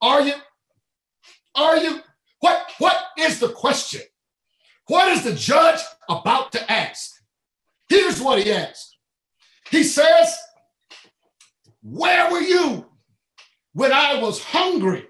[0.00, 0.34] Are you?
[1.54, 2.00] Are you?
[2.40, 4.02] What, what is the question?
[4.86, 7.10] What is the judge about to ask?
[7.88, 8.96] Here's what he asks.
[9.70, 10.36] He says,
[11.82, 12.86] Where were you
[13.72, 15.06] when I was hungry?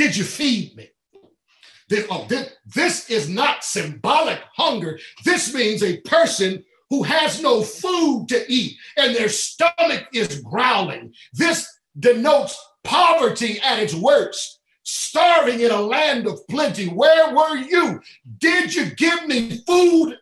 [0.00, 0.88] Did you feed me?
[1.90, 4.98] This, oh, this, this is not symbolic hunger.
[5.26, 11.12] This means a person who has no food to eat and their stomach is growling.
[11.34, 11.68] This
[11.98, 16.86] denotes poverty at its worst, starving in a land of plenty.
[16.86, 18.00] Where were you?
[18.38, 20.16] Did you give me food?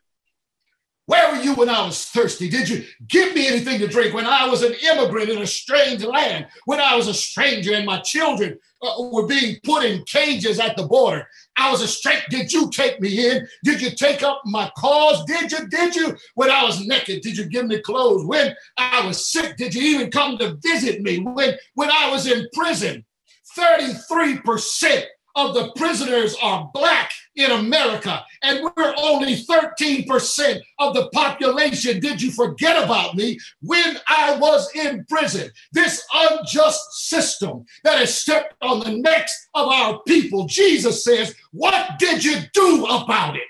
[1.09, 2.51] Where were you when I was thirsty?
[2.51, 6.05] Did you give me anything to drink when I was an immigrant in a strange
[6.05, 6.49] land?
[6.67, 10.77] When I was a stranger and my children uh, were being put in cages at
[10.77, 11.27] the border?
[11.57, 12.27] I was a stranger.
[12.29, 13.49] Did you take me in?
[13.65, 15.25] Did you take up my cause?
[15.25, 15.67] Did you?
[15.69, 16.15] Did you?
[16.35, 18.27] When I was naked, did you give me clothes?
[18.27, 21.21] When I was sick, did you even come to visit me?
[21.21, 23.03] When, when I was in prison,
[23.57, 25.05] 33%
[25.39, 32.01] of the prisoners are black in America, and we're only 13% of the population.
[32.01, 35.49] Did you forget about me when I was in prison?
[35.73, 40.47] This unjust system that has stepped on the necks of our people.
[40.47, 43.43] Jesus says, What did you do about it?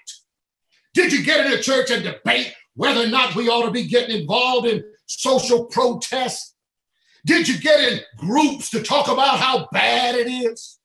[0.92, 3.86] Did you get in a church and debate whether or not we ought to be
[3.86, 6.54] getting involved in social protests?
[7.24, 10.77] Did you get in groups to talk about how bad it is?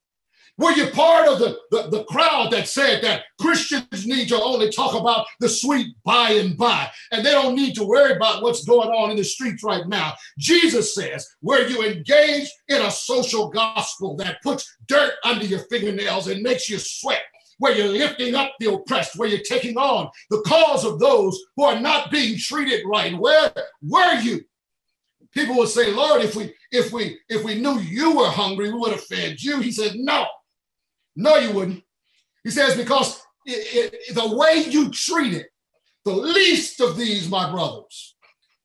[0.58, 4.70] Were you part of the, the, the, crowd that said that Christians need to only
[4.70, 8.64] talk about the sweet by and by, and they don't need to worry about what's
[8.64, 10.14] going on in the streets right now?
[10.38, 16.28] Jesus says, were you engaged in a social gospel that puts dirt under your fingernails
[16.28, 17.24] and makes you sweat,
[17.58, 21.64] where you're lifting up the oppressed, where you're taking on the cause of those who
[21.64, 23.18] are not being treated right.
[23.18, 23.52] Where
[23.82, 24.42] were you?
[25.32, 28.78] People would say, Lord, if we if we if we knew you were hungry, we
[28.78, 29.60] would have fed you.
[29.62, 30.28] He said, No,
[31.16, 31.84] no, you wouldn't.
[32.44, 35.48] He says, because it, it, the way you treat it,
[36.06, 38.16] the least of these, my brothers,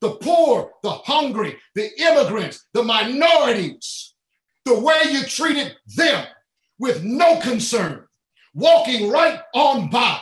[0.01, 4.15] the poor, the hungry, the immigrants, the minorities,
[4.65, 6.27] the way you treated them
[6.79, 8.05] with no concern,
[8.55, 10.21] walking right on by,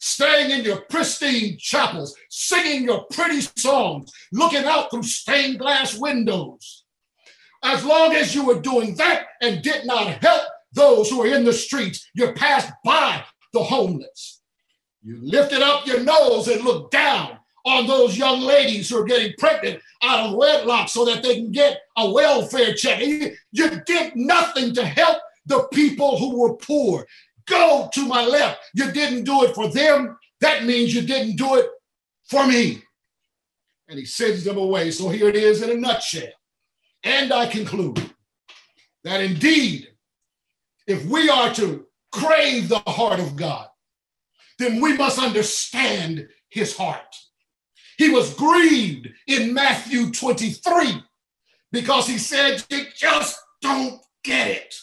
[0.00, 6.84] staying in your pristine chapels, singing your pretty songs, looking out through stained glass windows.
[7.64, 10.42] As long as you were doing that and did not help
[10.72, 12.08] those who are in the streets.
[12.14, 14.40] You passed by the homeless.
[15.02, 19.34] You lifted up your nose and looked down on those young ladies who are getting
[19.38, 23.00] pregnant out of wedlock so that they can get a welfare check.
[23.00, 27.06] You, you did nothing to help the people who were poor.
[27.46, 28.60] Go to my left.
[28.74, 30.16] You didn't do it for them.
[30.40, 31.66] That means you didn't do it
[32.28, 32.82] for me.
[33.88, 34.90] And he sends them away.
[34.90, 36.32] So here it is in a nutshell.
[37.04, 38.10] And I conclude
[39.04, 39.88] that indeed
[40.92, 43.66] if we are to crave the heart of God,
[44.58, 47.16] then we must understand his heart.
[47.96, 51.02] He was grieved in Matthew 23
[51.70, 54.74] because he said, You just don't get it.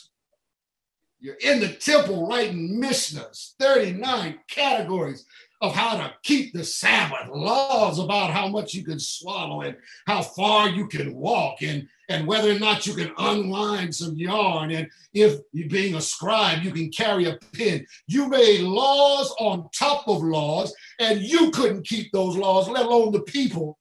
[1.19, 5.25] You're in the temple writing Mishnahs, 39 categories
[5.61, 9.75] of how to keep the Sabbath, laws about how much you can swallow and
[10.07, 14.71] how far you can walk and, and whether or not you can unwind some yarn.
[14.71, 17.85] And if you being a scribe, you can carry a pen.
[18.07, 23.11] You made laws on top of laws, and you couldn't keep those laws, let alone
[23.11, 23.77] the people.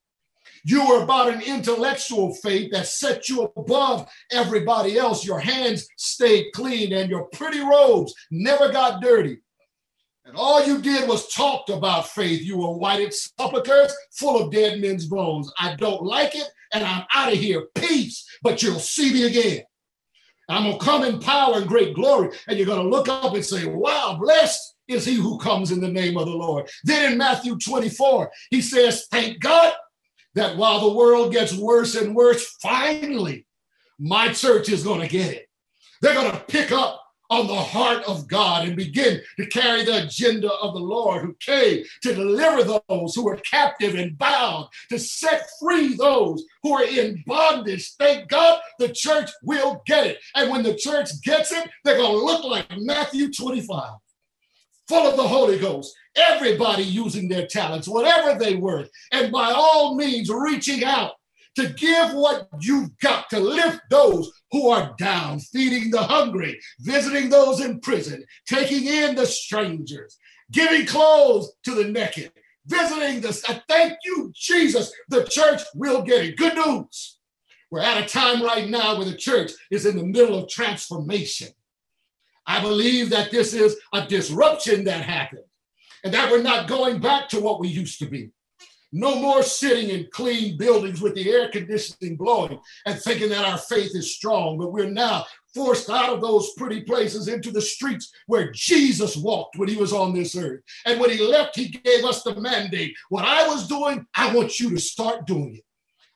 [0.65, 5.25] You were about an intellectual faith that set you above everybody else.
[5.25, 9.39] Your hands stayed clean and your pretty robes never got dirty.
[10.29, 12.43] And all you did was talked about faith.
[12.43, 15.51] You were whited sepulchres full of dead men's bones.
[15.59, 17.69] I don't like it, and I'm out of here.
[17.75, 19.63] Peace, but you'll see me again.
[20.51, 22.37] I'm going to come in power and great glory.
[22.47, 25.81] And you're going to look up and say, Wow, blessed is he who comes in
[25.81, 26.69] the name of the Lord.
[26.85, 29.73] Then in Matthew 24, he says, Thank God
[30.35, 33.47] that while the world gets worse and worse, finally,
[33.99, 35.49] my church is going to get it.
[36.03, 40.05] They're going to pick up on the heart of God and begin to carry the
[40.05, 44.99] agenda of the Lord who came to deliver those who were captive and bound, to
[44.99, 47.93] set free those who are in bondage.
[47.99, 50.19] Thank God the church will get it.
[50.35, 53.93] And when the church gets it, they're going to look like Matthew 25,
[54.89, 55.95] full of the Holy Ghost.
[56.17, 61.13] Everybody using their talents, whatever they were, and by all means reaching out
[61.59, 67.29] to give what you've got to lift those who are down, feeding the hungry, visiting
[67.29, 70.17] those in prison, taking in the strangers,
[70.53, 72.31] giving clothes to the naked,
[72.67, 73.45] visiting the.
[73.49, 74.93] I thank you, Jesus.
[75.09, 76.37] The church will get it.
[76.37, 77.19] Good news.
[77.73, 81.49] We're at a time right now where the church is in the middle of transformation.
[82.47, 85.43] I believe that this is a disruption that happened
[86.05, 88.31] and that we're not going back to what we used to be.
[88.93, 93.59] No more sitting in clean buildings with the air conditioning blowing and thinking that our
[93.59, 98.10] faith is strong, but we're now forced out of those pretty places into the streets
[98.27, 100.60] where Jesus walked when he was on this earth.
[100.86, 102.94] And when he left, he gave us the mandate.
[103.10, 105.65] What I was doing, I want you to start doing it.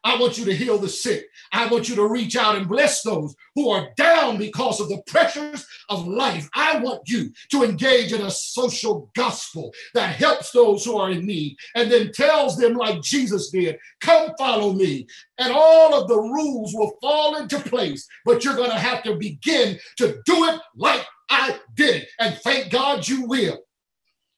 [0.04, 1.26] I want you to heal the sick.
[1.52, 5.02] I want you to reach out and bless those who are down because of the
[5.06, 6.48] pressures of life.
[6.54, 11.24] I want you to engage in a social gospel that helps those who are in
[11.26, 15.06] need and then tells them, like Jesus did, come follow me.
[15.38, 19.14] And all of the rules will fall into place, but you're going to have to
[19.14, 22.06] begin to do it like I did.
[22.18, 23.58] And thank God you will.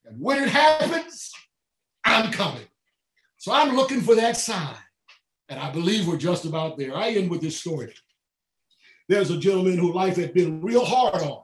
[0.04, 1.32] And when it happens,
[2.04, 2.66] I'm coming.
[3.38, 4.76] So I'm looking for that sign.
[5.48, 6.96] And I believe we're just about there.
[6.96, 7.92] I end with this story.
[9.08, 11.42] There's a gentleman whose life had been real hard on,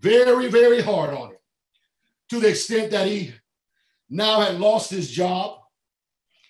[0.00, 1.36] very, very hard on him,
[2.30, 3.34] to the extent that he
[4.08, 5.58] now had lost his job,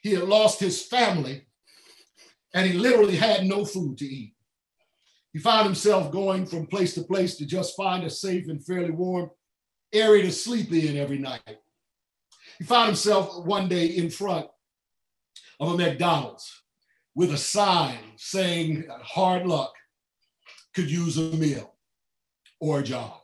[0.02, 1.46] he had lost his family,
[2.54, 4.34] and he literally had no food to eat.
[5.32, 8.90] He found himself going from place to place to just find a safe and fairly
[8.90, 9.30] warm
[9.92, 11.58] area to sleep in every night.
[12.58, 14.46] He found himself one day in front
[15.60, 16.62] of a McDonald's
[17.14, 19.72] with a sign saying hard luck
[20.74, 21.74] could use a meal
[22.60, 23.18] or a job.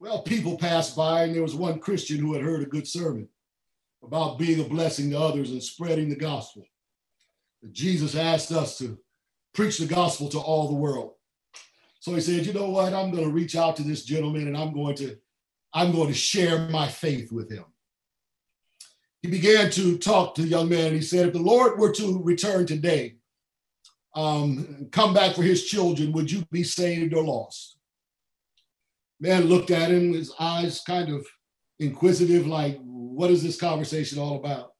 [0.00, 3.28] Well, people passed by, and there was one Christian who had heard a good sermon
[4.02, 6.64] about being a blessing to others and spreading the gospel.
[7.72, 8.98] Jesus asked us to
[9.54, 11.12] preach the gospel to all the world.
[12.00, 12.92] So he said, you know what?
[12.92, 15.16] I'm going to reach out to this gentleman and I'm going to
[15.72, 17.64] I'm going to share my faith with him
[19.24, 22.22] he began to talk to the young man he said, if the Lord were to
[22.22, 23.14] return today,
[24.14, 27.78] um, come back for his children, would you be saved or lost?
[29.18, 31.26] Man looked at him, his eyes kind of
[31.78, 34.74] inquisitive, like, what is this conversation all about?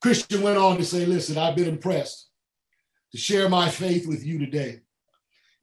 [0.00, 2.30] Christian went on to say, listen, I've been impressed
[3.12, 4.80] to share my faith with you today.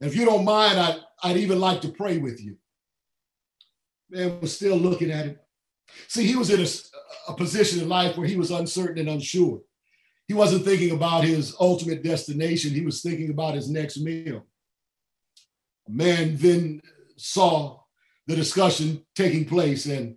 [0.00, 2.56] And if you don't mind, I'd, I'd even like to pray with you.
[4.10, 5.40] Man was still looking at him.
[6.06, 6.66] See, he was in a,
[7.28, 9.60] a position in life where he was uncertain and unsure.
[10.26, 14.46] He wasn't thinking about his ultimate destination, he was thinking about his next meal.
[15.86, 16.82] A man then
[17.16, 17.80] saw
[18.26, 20.16] the discussion taking place and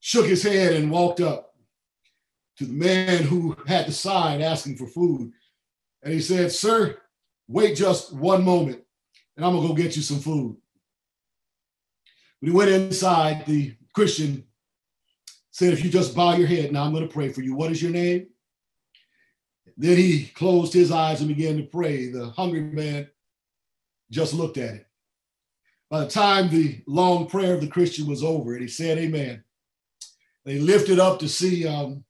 [0.00, 1.54] shook his head and walked up
[2.56, 5.30] to the man who had the sign asking for food.
[6.02, 6.96] And he said, Sir,
[7.48, 8.82] wait just one moment
[9.38, 10.56] and I'm gonna go get you some food.
[12.40, 14.47] When he went inside, the Christian
[15.58, 17.52] said, if you just bow your head, now I'm going to pray for you.
[17.52, 18.28] What is your name?
[19.76, 22.12] Then he closed his eyes and began to pray.
[22.12, 23.08] The hungry man
[24.08, 24.86] just looked at it.
[25.90, 29.42] By the time the long prayer of the Christian was over and he said, Amen,
[30.44, 32.04] they lifted up to see um,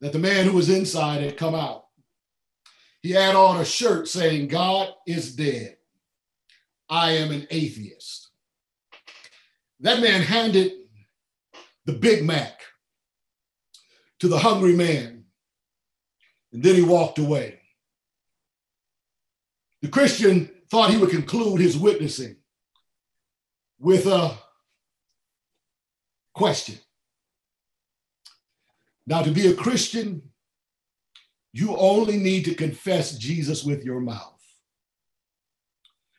[0.00, 1.84] that the man who was inside had come out.
[3.00, 5.76] He had on a shirt saying, God is dead.
[6.90, 8.30] I am an atheist.
[9.78, 10.81] That man handed
[11.84, 12.60] the Big Mac
[14.20, 15.24] to the hungry man,
[16.52, 17.60] and then he walked away.
[19.80, 22.36] The Christian thought he would conclude his witnessing
[23.80, 24.38] with a
[26.34, 26.78] question.
[29.06, 30.22] Now, to be a Christian,
[31.52, 34.40] you only need to confess Jesus with your mouth.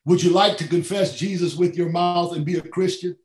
[0.06, 3.16] Would you like to confess Jesus with your mouth and be a Christian?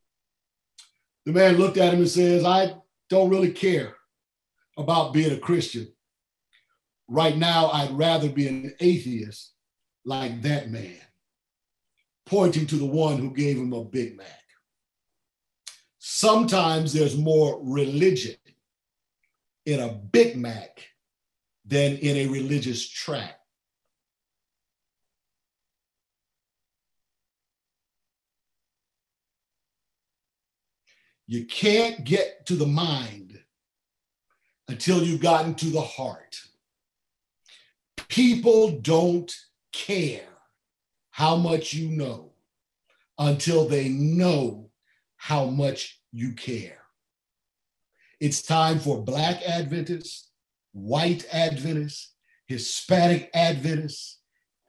[1.29, 2.73] The man looked at him and says, I
[3.11, 3.95] don't really care
[4.79, 5.87] about being a Christian.
[7.07, 9.53] Right now, I'd rather be an atheist
[10.07, 10.97] like that man,
[12.25, 14.27] pointing to the one who gave him a Big Mac.
[15.99, 18.37] Sometimes there's more religion
[19.67, 20.83] in a Big Mac
[21.67, 23.38] than in a religious tract.
[31.31, 33.39] You can't get to the mind
[34.67, 36.41] until you've gotten to the heart.
[38.09, 39.31] People don't
[39.71, 40.23] care
[41.11, 42.33] how much you know
[43.19, 44.71] until they know
[45.17, 46.79] how much you care.
[48.21, 50.31] It's time for Black Adventists,
[50.73, 52.15] white Adventists,
[52.47, 54.21] Hispanic Adventists,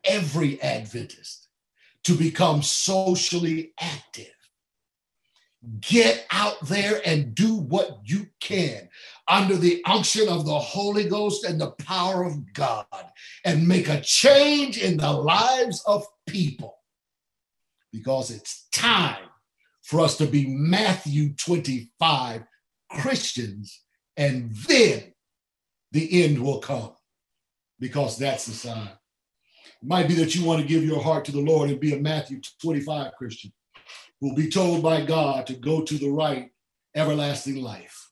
[0.04, 1.48] every Adventist
[2.04, 4.39] to become socially active
[5.82, 8.88] Get out there and do what you can
[9.28, 12.86] under the unction of the Holy Ghost and the power of God
[13.44, 16.78] and make a change in the lives of people
[17.92, 19.30] because it's time
[19.84, 22.44] for us to be Matthew 25
[22.92, 23.82] Christians,
[24.18, 25.14] and then
[25.92, 26.92] the end will come
[27.80, 28.90] because that's the sign.
[29.82, 31.94] It might be that you want to give your heart to the Lord and be
[31.94, 33.52] a Matthew 25 Christian
[34.22, 36.52] will be told by God to go to the right
[36.96, 38.10] everlasting life.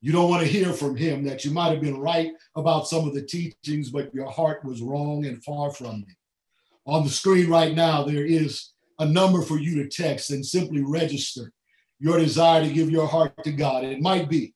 [0.00, 3.06] You don't want to hear from him that you might have been right about some
[3.06, 6.16] of the teachings, but your heart was wrong and far from me.
[6.86, 10.82] On the screen right now, there is a number for you to text and simply
[10.82, 11.52] register
[12.00, 13.84] your desire to give your heart to God.
[13.84, 14.54] It might be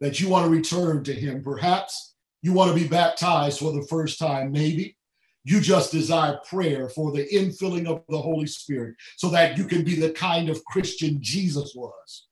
[0.00, 1.42] that you want to return to him.
[1.42, 4.96] Perhaps you want to be baptized for the first time, maybe.
[5.44, 9.84] You just desire prayer for the infilling of the Holy Spirit so that you can
[9.84, 12.26] be the kind of Christian Jesus was,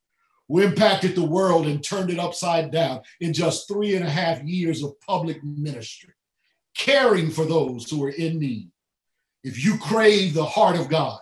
[0.46, 4.42] who impacted the world and turned it upside down in just three and a half
[4.42, 6.12] years of public ministry,
[6.76, 8.70] caring for those who are in need.
[9.42, 11.20] If you crave the heart of God,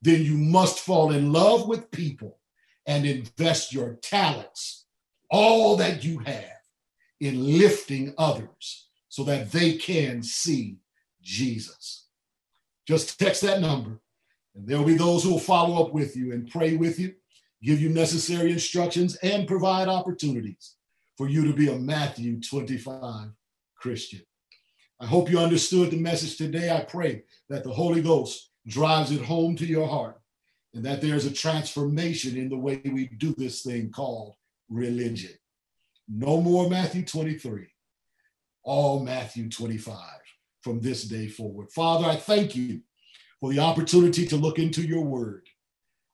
[0.00, 2.38] then you must fall in love with people
[2.86, 4.86] and invest your talents,
[5.30, 6.44] all that you have,
[7.20, 10.76] in lifting others so that they can see
[11.24, 12.06] Jesus.
[12.86, 13.98] Just text that number,
[14.54, 17.14] and there will be those who will follow up with you and pray with you,
[17.62, 20.76] give you necessary instructions, and provide opportunities
[21.16, 23.30] for you to be a Matthew 25
[23.76, 24.20] Christian.
[25.00, 26.70] I hope you understood the message today.
[26.70, 30.20] I pray that the Holy Ghost drives it home to your heart
[30.74, 34.34] and that there's a transformation in the way we do this thing called
[34.68, 35.32] religion.
[36.08, 37.66] No more Matthew 23,
[38.62, 39.98] all Matthew 25
[40.64, 41.70] from this day forward.
[41.70, 42.80] Father, I thank you
[43.38, 45.46] for the opportunity to look into your word.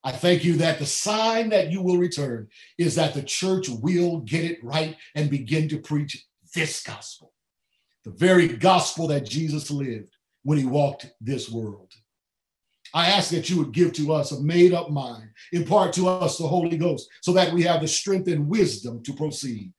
[0.03, 4.19] I thank you that the sign that you will return is that the church will
[4.21, 7.33] get it right and begin to preach this gospel,
[8.05, 11.93] the very gospel that Jesus lived when he walked this world.
[12.93, 16.39] I ask that you would give to us a made up mind, impart to us
[16.39, 19.73] the Holy Ghost, so that we have the strength and wisdom to proceed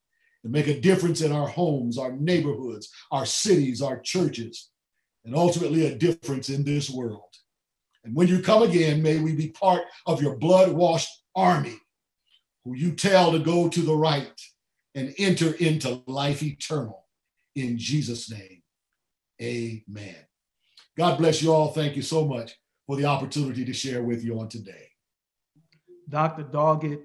[0.44, 4.70] and make a difference in our homes, our neighborhoods, our cities, our churches,
[5.26, 7.36] and ultimately a difference in this world.
[8.04, 11.78] And when you come again, may we be part of your blood washed army
[12.66, 14.42] who you tell to go to the right
[14.96, 17.06] and enter into life eternal.
[17.56, 18.62] In Jesus' name,
[19.42, 20.16] amen.
[20.98, 21.72] God bless you all.
[21.72, 22.56] Thank you so much
[22.88, 24.90] for the opportunity to share with you on today.
[26.10, 26.44] Dr.
[26.44, 27.04] Doggette,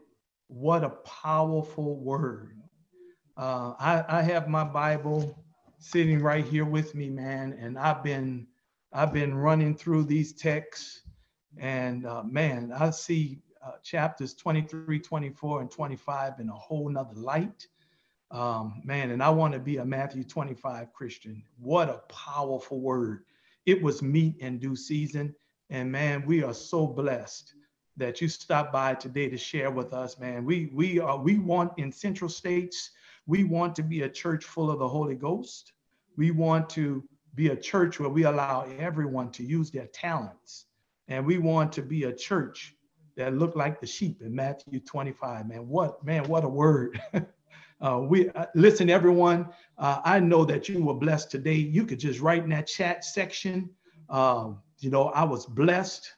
[0.49, 2.61] what a powerful word.
[3.37, 5.39] Uh, I, I have my Bible
[5.79, 8.47] sitting right here with me, man, and I've been
[8.93, 11.03] I've been running through these texts,
[11.59, 17.15] and uh, man, I see uh, chapters 23, 24, and 25 in a whole nother
[17.15, 17.67] light.
[18.31, 21.43] Um, man, and I want to be a Matthew 25 Christian.
[21.59, 23.25] What a powerful word.
[23.67, 25.35] It was meat in due season.
[25.69, 27.55] And man, we are so blessed
[27.97, 30.45] that you stopped by today to share with us, man.
[30.45, 32.91] We we are we want in Central States
[33.27, 35.73] we want to be a church full of the Holy Ghost.
[36.17, 37.03] We want to
[37.35, 40.67] be a church where we allow everyone to use their talents.
[41.09, 42.75] And we want to be a church
[43.17, 45.49] that look like the sheep in Matthew 25.
[45.49, 47.01] Man, what man, what a word.
[47.81, 49.49] uh, we uh, listen, everyone.
[49.79, 51.55] Uh, I know that you were blessed today.
[51.55, 53.71] You could just write in that chat section.
[54.09, 56.13] Um, you know, I was blessed.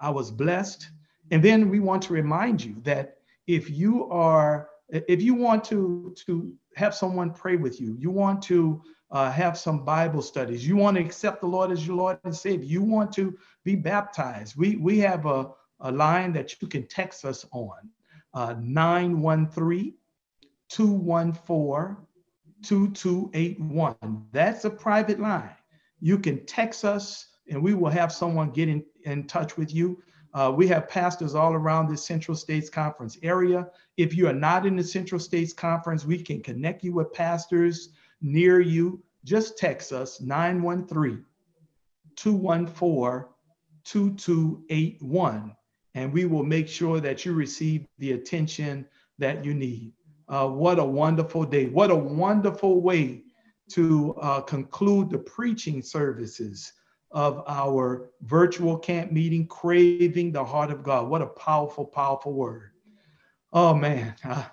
[0.00, 0.88] I was blessed.
[1.30, 6.14] And then we want to remind you that if you are, if you want to
[6.26, 10.76] to have someone pray with you, you want to uh, have some Bible studies, you
[10.76, 14.56] want to accept the Lord as your Lord and Savior, you want to be baptized,
[14.56, 15.50] we, we have a,
[15.80, 17.76] a line that you can text us on
[18.34, 19.94] uh, 913
[20.68, 21.96] 214
[22.62, 24.26] 2281.
[24.32, 25.50] That's a private line.
[26.00, 30.02] You can text us and we will have someone get in, in touch with you.
[30.38, 33.66] Uh, we have pastors all around the Central States Conference area.
[33.96, 37.88] If you are not in the Central States Conference, we can connect you with pastors
[38.20, 39.02] near you.
[39.24, 41.24] Just text us 913
[42.14, 43.28] 214
[43.82, 45.56] 2281,
[45.96, 48.86] and we will make sure that you receive the attention
[49.18, 49.92] that you need.
[50.28, 51.66] Uh, what a wonderful day.
[51.66, 53.24] What a wonderful way
[53.70, 56.74] to uh, conclude the preaching services
[57.10, 61.08] of our virtual camp meeting, Craving the Heart of God.
[61.08, 62.70] What a powerful, powerful word.
[63.52, 64.44] Oh man, uh,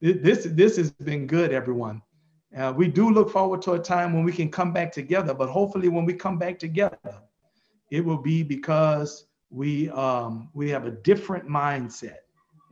[0.00, 2.02] this, this has been good, everyone.
[2.56, 5.48] Uh, we do look forward to a time when we can come back together, but
[5.48, 7.22] hopefully when we come back together,
[7.90, 12.16] it will be because we, um, we have a different mindset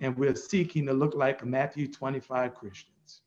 [0.01, 3.23] and we're seeking to look like Matthew 25 Christians.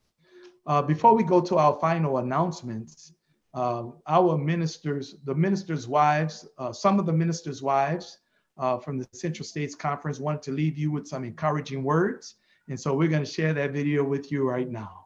[0.65, 3.13] Uh, before we go to our final announcements,
[3.53, 8.17] uh, our ministers, the ministers' wives, uh, some of the ministers' wives
[8.57, 12.35] uh, from the Central States Conference wanted to leave you with some encouraging words.
[12.69, 15.05] And so we're going to share that video with you right now.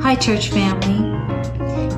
[0.00, 1.37] Hi, church family.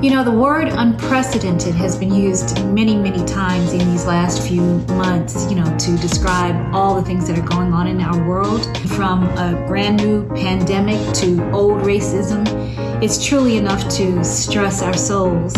[0.01, 4.61] You know, the word unprecedented has been used many, many times in these last few
[4.95, 8.65] months, you know, to describe all the things that are going on in our world,
[8.89, 12.43] from a brand new pandemic to old racism.
[13.03, 15.53] It's truly enough to stress our souls.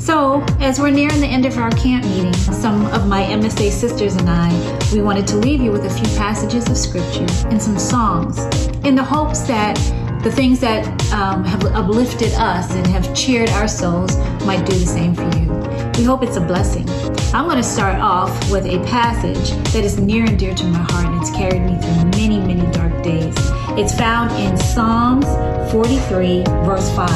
[0.00, 4.16] So, as we're nearing the end of our camp meeting, some of my MSA sisters
[4.16, 7.78] and I, we wanted to leave you with a few passages of scripture and some
[7.78, 8.38] songs
[8.84, 9.78] in the hopes that
[10.22, 14.86] the things that um, have uplifted us and have cheered our souls might do the
[14.86, 15.48] same for you.
[15.96, 16.86] We hope it's a blessing.
[17.32, 20.78] I'm going to start off with a passage that is near and dear to my
[20.90, 23.34] heart and it's carried me through many, many dark days.
[23.78, 25.24] It's found in Psalms
[25.72, 27.10] 43, verse 5,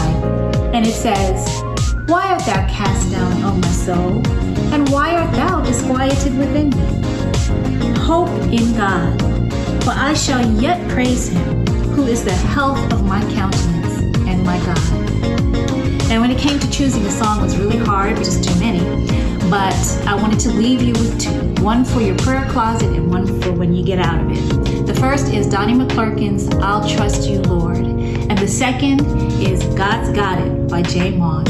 [0.74, 1.62] and it says,
[2.06, 4.26] Why art thou cast down, O my soul?
[4.72, 7.98] And why art thou disquieted within me?
[7.98, 9.20] Hope in God,
[9.84, 11.73] for I shall yet praise him
[12.06, 13.98] is the health of my countenance
[14.28, 14.78] and my God.
[16.10, 18.80] And when it came to choosing a song, it was really hard, just too many.
[19.50, 19.74] But
[20.06, 23.52] I wanted to leave you with two one for your prayer closet and one for
[23.52, 24.86] when you get out of it.
[24.86, 27.78] The first is Donnie McClurkin's I'll Trust You, Lord.
[27.78, 29.00] And the second
[29.42, 31.48] is God's Got It by J Moss.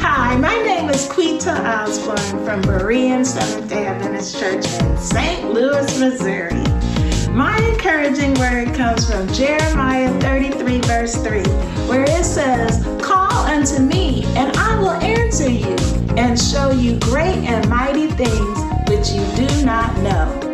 [0.00, 5.52] Hi, my name is Quita Osborne from Berean Seventh day Adventist Church in St.
[5.52, 6.87] Louis, Missouri.
[7.34, 11.42] My encouraging word comes from Jeremiah 33, verse 3,
[11.86, 15.76] where it says, Call unto me, and I will answer you,
[16.16, 20.48] and show you great and mighty things which you do not know.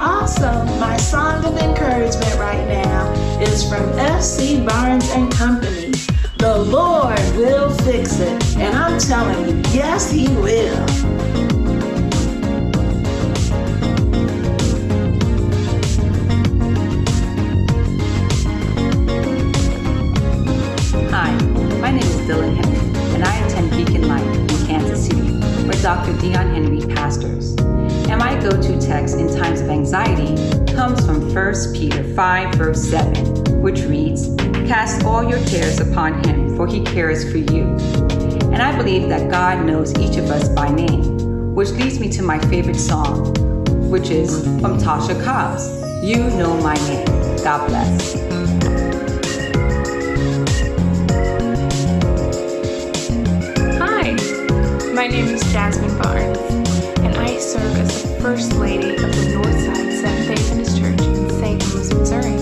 [0.00, 5.90] Also, my song of encouragement right now is from FC Barnes and Company.
[6.38, 11.59] The Lord will fix it, and I'm telling you, yes, He will.
[22.26, 25.32] Dylan Henry, and I attend Beacon Light in Kansas City,
[25.66, 26.12] where Dr.
[26.20, 27.56] Dion Henry pastors.
[28.08, 30.34] And my go to text in times of anxiety
[30.72, 34.34] comes from 1 Peter 5, verse 7, which reads,
[34.66, 37.64] Cast all your cares upon him, for he cares for you.
[38.52, 42.22] And I believe that God knows each of us by name, which leads me to
[42.22, 43.34] my favorite song,
[43.90, 45.68] which is from Tasha Cobbs,
[46.04, 47.06] You Know My Name.
[47.44, 48.39] God bless.
[55.00, 56.36] My name is Jasmine Barnes,
[56.98, 61.30] and I serve as the First Lady of the Northside Seventh day Adventist Church in
[61.30, 61.72] St.
[61.72, 62.36] Louis, Missouri.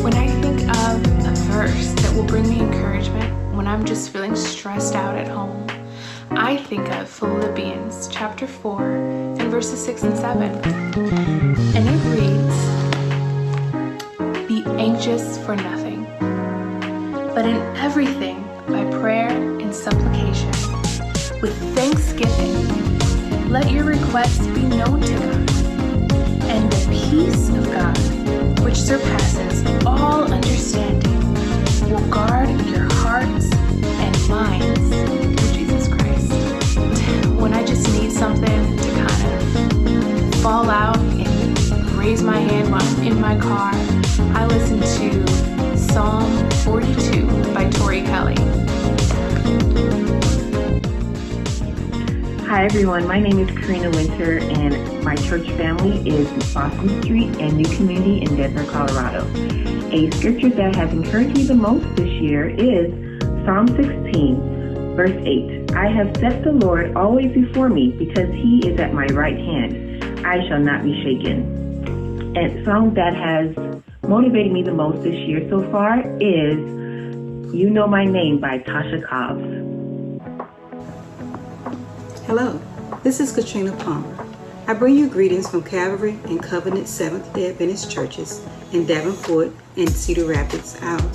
[0.00, 4.36] When I think of a verse that will bring me encouragement when I'm just feeling
[4.36, 5.66] stressed out at home,
[6.30, 10.52] I think of Philippians chapter 4 and verses 6 and 7.
[11.74, 12.56] And it reads
[14.46, 16.04] Be anxious for nothing,
[17.34, 20.15] but in everything by prayer and supplication
[24.16, 25.50] Your be known to God.
[26.48, 27.98] And the peace of God,
[28.64, 31.34] which surpasses all understanding,
[31.90, 36.32] will guard your hearts and minds through Jesus Christ.
[37.38, 42.82] When I just need something to kind of fall out and raise my hand while
[42.82, 43.72] I'm in my car,
[44.34, 48.36] I listen to Psalm 42 by Tori Kelly.
[52.46, 53.08] Hi, everyone.
[53.08, 58.22] My name is Karina Winter, and my church family is Boston Street and New Community
[58.22, 59.26] in Denver, Colorado.
[59.90, 62.92] A scripture that has encouraged me the most this year is
[63.44, 65.72] Psalm 16, verse 8.
[65.72, 70.24] I have set the Lord always before me because he is at my right hand.
[70.24, 72.36] I shall not be shaken.
[72.36, 73.56] And song that has
[74.08, 76.58] motivated me the most this year so far is
[77.52, 79.75] You Know My Name by Tasha Cobbs.
[82.26, 82.60] Hello,
[83.04, 84.26] this is Katrina Palmer.
[84.66, 89.88] I bring you greetings from Calvary and Covenant Seventh day Adventist churches in Davenport and
[89.88, 91.08] Cedar Rapids, Iowa.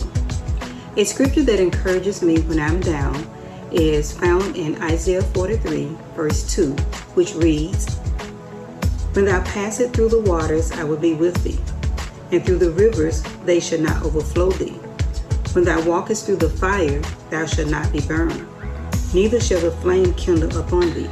[0.95, 3.29] A scripture that encourages me when I'm down
[3.73, 6.71] is found in Isaiah 43, verse 2,
[7.15, 7.93] which reads
[9.11, 11.59] When thou passest through the waters, I will be with thee,
[12.31, 14.79] and through the rivers, they shall not overflow thee.
[15.51, 18.47] When thou walkest through the fire, thou shalt not be burned
[19.13, 21.09] neither shall the flame kindle upon thee.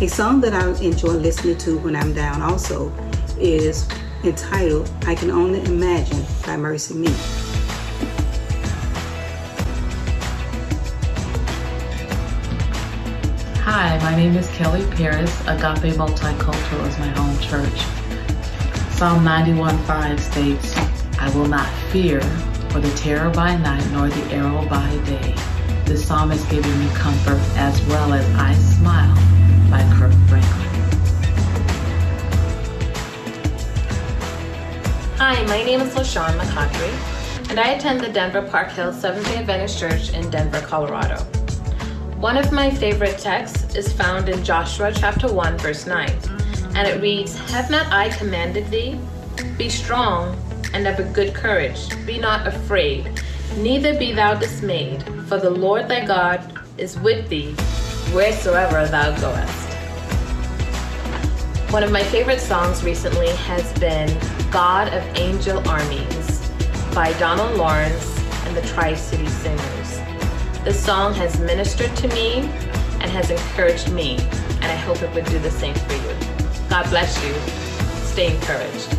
[0.00, 2.92] A song that I enjoy listening to when I'm down also
[3.38, 3.88] is
[4.24, 7.14] entitled I Can Only Imagine by MercyMe.
[13.62, 15.40] Hi, my name is Kelly Paris.
[15.42, 17.78] Agape Multicultural is my home church.
[18.90, 20.76] Psalm 91:5 states,
[21.18, 22.20] I will not fear
[22.70, 25.53] for the terror by night nor the arrow by day
[25.86, 29.14] the psalmist giving me comfort as well as I Smile
[29.70, 30.70] by Kirk Franklin.
[35.18, 39.78] Hi, my name is LaShawn McCautry, and I attend the Denver Park Hill Seventh-day Adventist
[39.78, 41.22] Church in Denver, Colorado.
[42.18, 46.10] One of my favorite texts is found in Joshua chapter 1, verse 9,
[46.74, 48.98] and it reads, Have not I commanded thee?
[49.58, 50.34] Be strong
[50.72, 51.88] and of a good courage.
[52.06, 53.22] Be not afraid,
[53.58, 57.52] neither be thou dismayed, for the Lord thy God is with thee
[58.12, 59.70] wheresoever thou goest.
[61.72, 64.08] One of my favorite songs recently has been
[64.50, 66.50] God of Angel Armies
[66.94, 70.00] by Donald Lawrence and the Tri City Singers.
[70.62, 72.42] This song has ministered to me
[73.00, 74.18] and has encouraged me,
[74.60, 76.68] and I hope it would do the same for you.
[76.68, 77.32] God bless you.
[78.06, 78.92] Stay encouraged.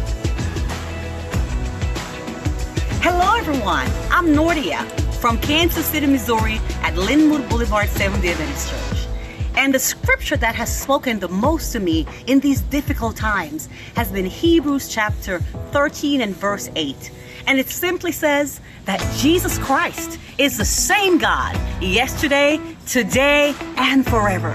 [3.01, 3.87] Hello, everyone.
[4.09, 9.07] I'm Nordia from Kansas City, Missouri at Linwood Boulevard Seventh day Adventist Church.
[9.55, 14.11] And the scripture that has spoken the most to me in these difficult times has
[14.11, 15.39] been Hebrews chapter
[15.71, 17.11] 13 and verse 8.
[17.47, 24.53] And it simply says that Jesus Christ is the same God yesterday, today, and forever.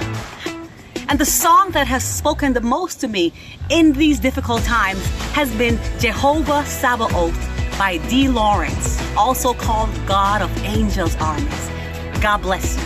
[1.08, 3.32] And the song that has spoken the most to me
[3.68, 8.28] in these difficult times has been Jehovah Sabaoth by D.
[8.28, 11.70] Lawrence, also called God of Angels Armies.
[12.20, 12.82] God bless you.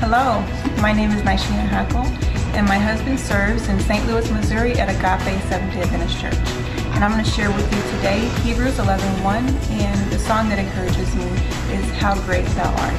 [0.00, 0.40] Hello,
[0.80, 2.06] my name is Nishina Hackle,
[2.56, 4.06] and my husband serves in St.
[4.06, 6.38] Louis, Missouri at Agape Seventh-day Adventist Church.
[6.94, 11.14] And I'm going to share with you today Hebrews 11.1, and the song that encourages
[11.14, 11.24] me
[11.72, 12.94] is How Great Thou Art.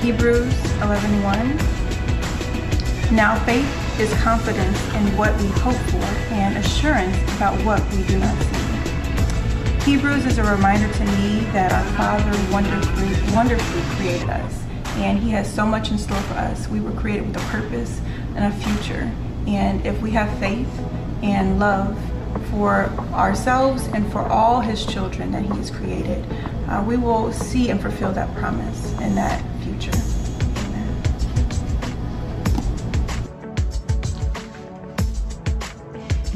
[0.00, 6.04] Hebrews 11.1 Now faith is confidence in what we hope for
[6.34, 9.90] and assurance about what we do not see.
[9.90, 14.64] Hebrews is a reminder to me that our Father wonderfully, wonderfully created us
[14.96, 16.68] and he has so much in store for us.
[16.68, 18.00] We were created with a purpose
[18.36, 19.12] and a future.
[19.46, 20.68] And if we have faith
[21.22, 21.98] and love
[22.50, 26.24] for ourselves and for all his children that he has created,
[26.68, 30.13] uh, we will see and fulfill that promise and that future.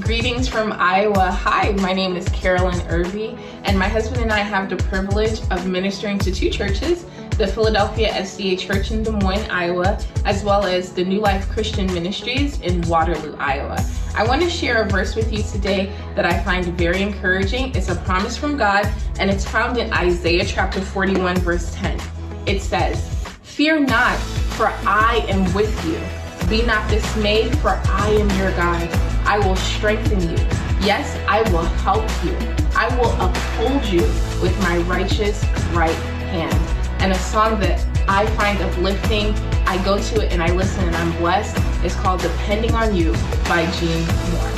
[0.09, 1.31] Greetings from Iowa.
[1.31, 5.67] Hi, my name is Carolyn Irby, and my husband and I have the privilege of
[5.67, 10.95] ministering to two churches the Philadelphia SDA Church in Des Moines, Iowa, as well as
[10.95, 13.85] the New Life Christian Ministries in Waterloo, Iowa.
[14.17, 17.77] I want to share a verse with you today that I find very encouraging.
[17.77, 18.91] It's a promise from God,
[19.21, 22.01] and it's found in Isaiah chapter 41, verse 10.
[22.47, 23.07] It says,
[23.43, 24.19] Fear not,
[24.57, 26.01] for I am with you.
[26.49, 29.08] Be not dismayed, for I am your God.
[29.29, 30.37] I will strengthen you.
[30.81, 32.35] Yes, I will help you.
[32.75, 34.01] I will uphold you
[34.41, 35.45] with my righteous
[35.75, 35.95] right
[36.33, 36.55] hand.
[37.03, 39.35] And a song that I find uplifting.
[39.67, 41.55] I go to it and I listen and I'm blessed.
[41.85, 43.13] It's called Depending on You
[43.45, 44.01] by Jean
[44.33, 44.49] Moore.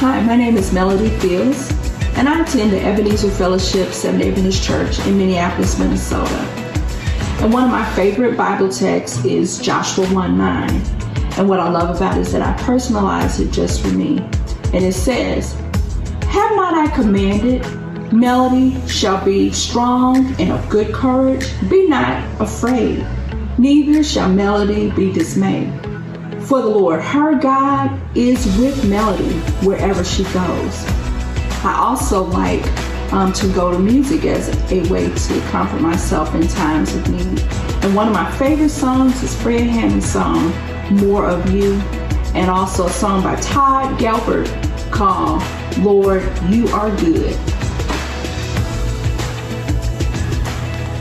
[0.00, 1.70] Hi, my name is Melody Fields,
[2.18, 6.28] and I attend the Ebenezer Fellowship Seventh Adventist Church in Minneapolis, Minnesota.
[7.40, 11.03] And one of my favorite Bible texts is Joshua 1 9.
[11.36, 14.18] And what I love about it is that I personalize it just for me.
[14.72, 15.54] And it says,
[16.28, 17.64] Have not I commanded?
[18.12, 21.46] Melody shall be strong and of good courage.
[21.68, 23.04] Be not afraid,
[23.58, 25.72] neither shall Melody be dismayed.
[26.42, 29.32] For the Lord her God is with Melody
[29.66, 30.84] wherever she goes.
[31.64, 32.64] I also like
[33.12, 37.40] um, to go to music as a way to comfort myself in times of need.
[37.82, 40.52] And one of my favorite songs is Fred Hammond's song,
[40.90, 41.74] More of You,
[42.34, 44.50] and also a song by Todd Galberth
[44.90, 45.42] called
[45.78, 47.34] Lord, You Are Good.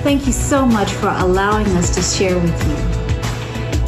[0.03, 2.76] Thank you so much for allowing us to share with you.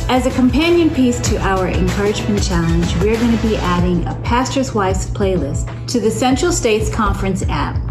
[0.08, 4.74] As a companion piece to our Encouragement Challenge, we're going to be adding a Pastor's
[4.74, 7.82] Wife's playlist to the Central States Conference app.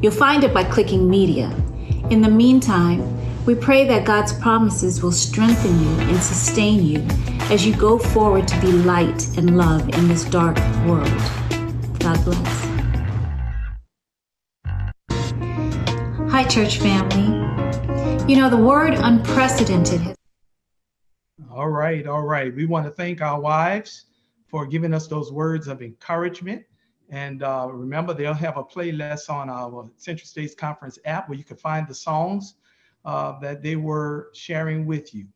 [0.00, 1.54] You'll find it by clicking Media.
[2.10, 7.00] In the meantime, we pray that God's promises will strengthen you and sustain you
[7.50, 10.56] as you go forward to be light and love in this dark
[10.86, 11.08] world.
[11.98, 12.64] God bless.
[16.30, 17.38] Hi, church family.
[18.30, 20.14] You know, the word unprecedented
[21.50, 22.54] All right, all right.
[22.54, 24.04] We want to thank our wives
[24.46, 26.64] for giving us those words of encouragement.
[27.10, 31.44] And uh, remember, they'll have a playlist on our Central States Conference app where you
[31.44, 32.54] can find the songs
[33.04, 35.26] uh, that they were sharing with you.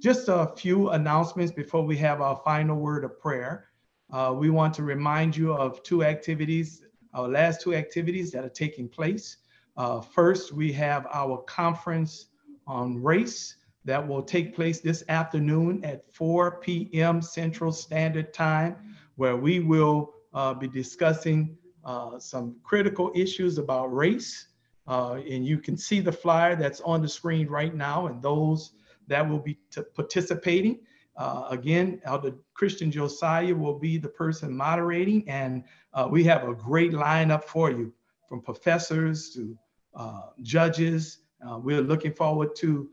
[0.00, 3.66] Just a few announcements before we have our final word of prayer.
[4.12, 6.82] Uh, we want to remind you of two activities,
[7.14, 9.36] our last two activities that are taking place.
[9.76, 12.26] Uh, first, we have our conference
[12.66, 17.22] on race that will take place this afternoon at 4 p.m.
[17.22, 18.76] Central Standard Time,
[19.16, 24.48] where we will uh, be discussing uh, some critical issues about race.
[24.90, 28.72] Uh, and you can see the flyer that's on the screen right now, and those
[29.06, 29.58] that will be
[29.94, 30.80] participating.
[31.16, 35.64] Uh, again, Elder Christian Josiah will be the person moderating, and
[35.94, 37.92] uh, we have a great lineup for you
[38.28, 39.56] from professors to
[39.94, 41.18] uh, judges.
[41.66, 42.90] we're looking forward to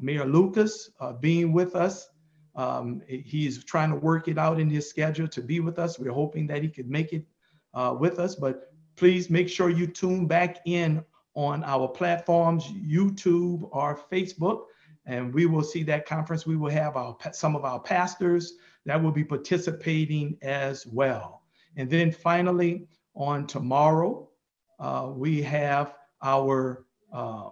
[0.00, 0.90] Mayor Lucas
[1.20, 2.08] being with us
[2.58, 5.96] um, he's trying to work it out in his schedule to be with us.
[5.96, 7.24] We're hoping that he could make it
[7.72, 11.04] uh, with us, but please make sure you tune back in
[11.38, 14.64] on our platforms, YouTube or Facebook,
[15.06, 16.44] and we will see that conference.
[16.44, 18.54] We will have our some of our pastors
[18.86, 21.42] that will be participating as well.
[21.76, 24.28] And then finally, on tomorrow,
[24.80, 25.94] uh, we have
[26.24, 27.50] our uh,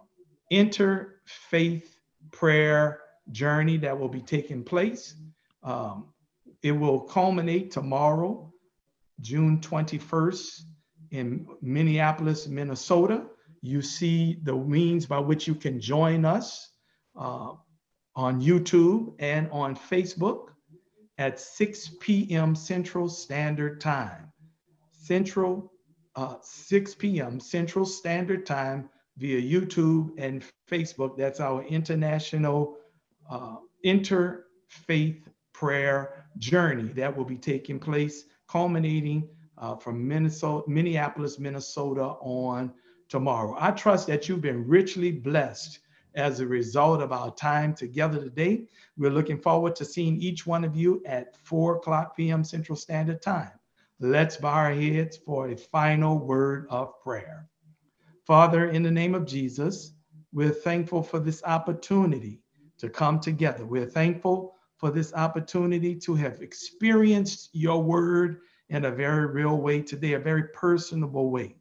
[0.53, 1.85] interfaith
[2.33, 5.15] prayer journey that will be taking place.
[5.63, 6.07] Um,
[6.65, 8.53] it will culminate tomorrow,
[9.21, 10.63] June 21st,
[11.13, 13.27] in Minneapolis, Minnesota.
[13.67, 16.71] You see the means by which you can join us
[17.17, 17.55] uh,
[18.15, 20.51] on YouTube and on Facebook
[21.19, 22.55] at 6 p.m.
[22.55, 24.33] Central Standard Time.
[24.93, 25.73] Central,
[26.15, 27.41] uh, 6 p.m.
[27.41, 28.89] Central Standard Time
[29.19, 31.17] via YouTube and Facebook.
[31.17, 32.77] That's our international
[33.29, 35.23] uh, interfaith
[35.53, 39.29] prayer journey that will be taking place, culminating
[39.59, 42.73] uh, from Minnesota, Minneapolis, Minnesota on
[43.09, 43.57] tomorrow.
[43.59, 45.79] I trust that you've been richly blessed
[46.15, 48.67] as a result of our time together today.
[48.97, 52.43] We're looking forward to seeing each one of you at 4 o'clock p.m.
[52.43, 53.53] Central Standard Time.
[54.01, 57.49] Let's bow our heads for a final word of prayer.
[58.27, 59.93] Father, in the name of Jesus,
[60.33, 62.41] we're thankful for this opportunity
[62.79, 63.65] to come together.
[63.65, 69.81] We're thankful for this opportunity to have experienced your word in a very real way
[69.81, 71.57] today, a very personable way.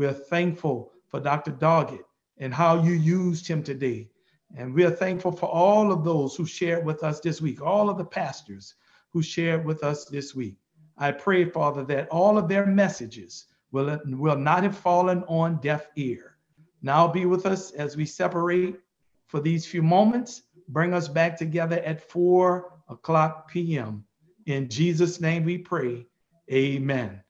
[0.00, 1.50] We're thankful for Dr.
[1.50, 2.06] Doggette
[2.38, 4.08] and how you used him today.
[4.56, 7.90] And we are thankful for all of those who shared with us this week, all
[7.90, 8.76] of the pastors
[9.10, 10.56] who shared with us this week.
[10.96, 15.88] I pray, Father, that all of their messages will, will not have fallen on deaf
[15.96, 16.38] ear.
[16.80, 18.80] Now be with us as we separate
[19.26, 24.04] for these few moments bring us back together at 4 o'clock p.m.
[24.46, 26.06] In Jesus' name we pray.
[26.50, 27.20] Amen.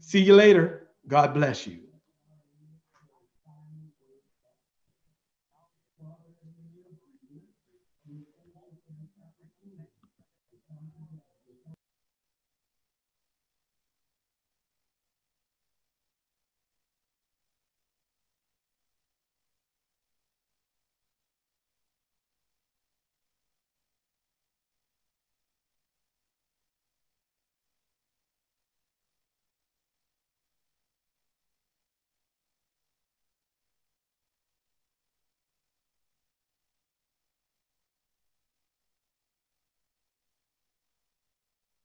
[0.00, 0.87] See you later.
[1.08, 1.87] God bless you.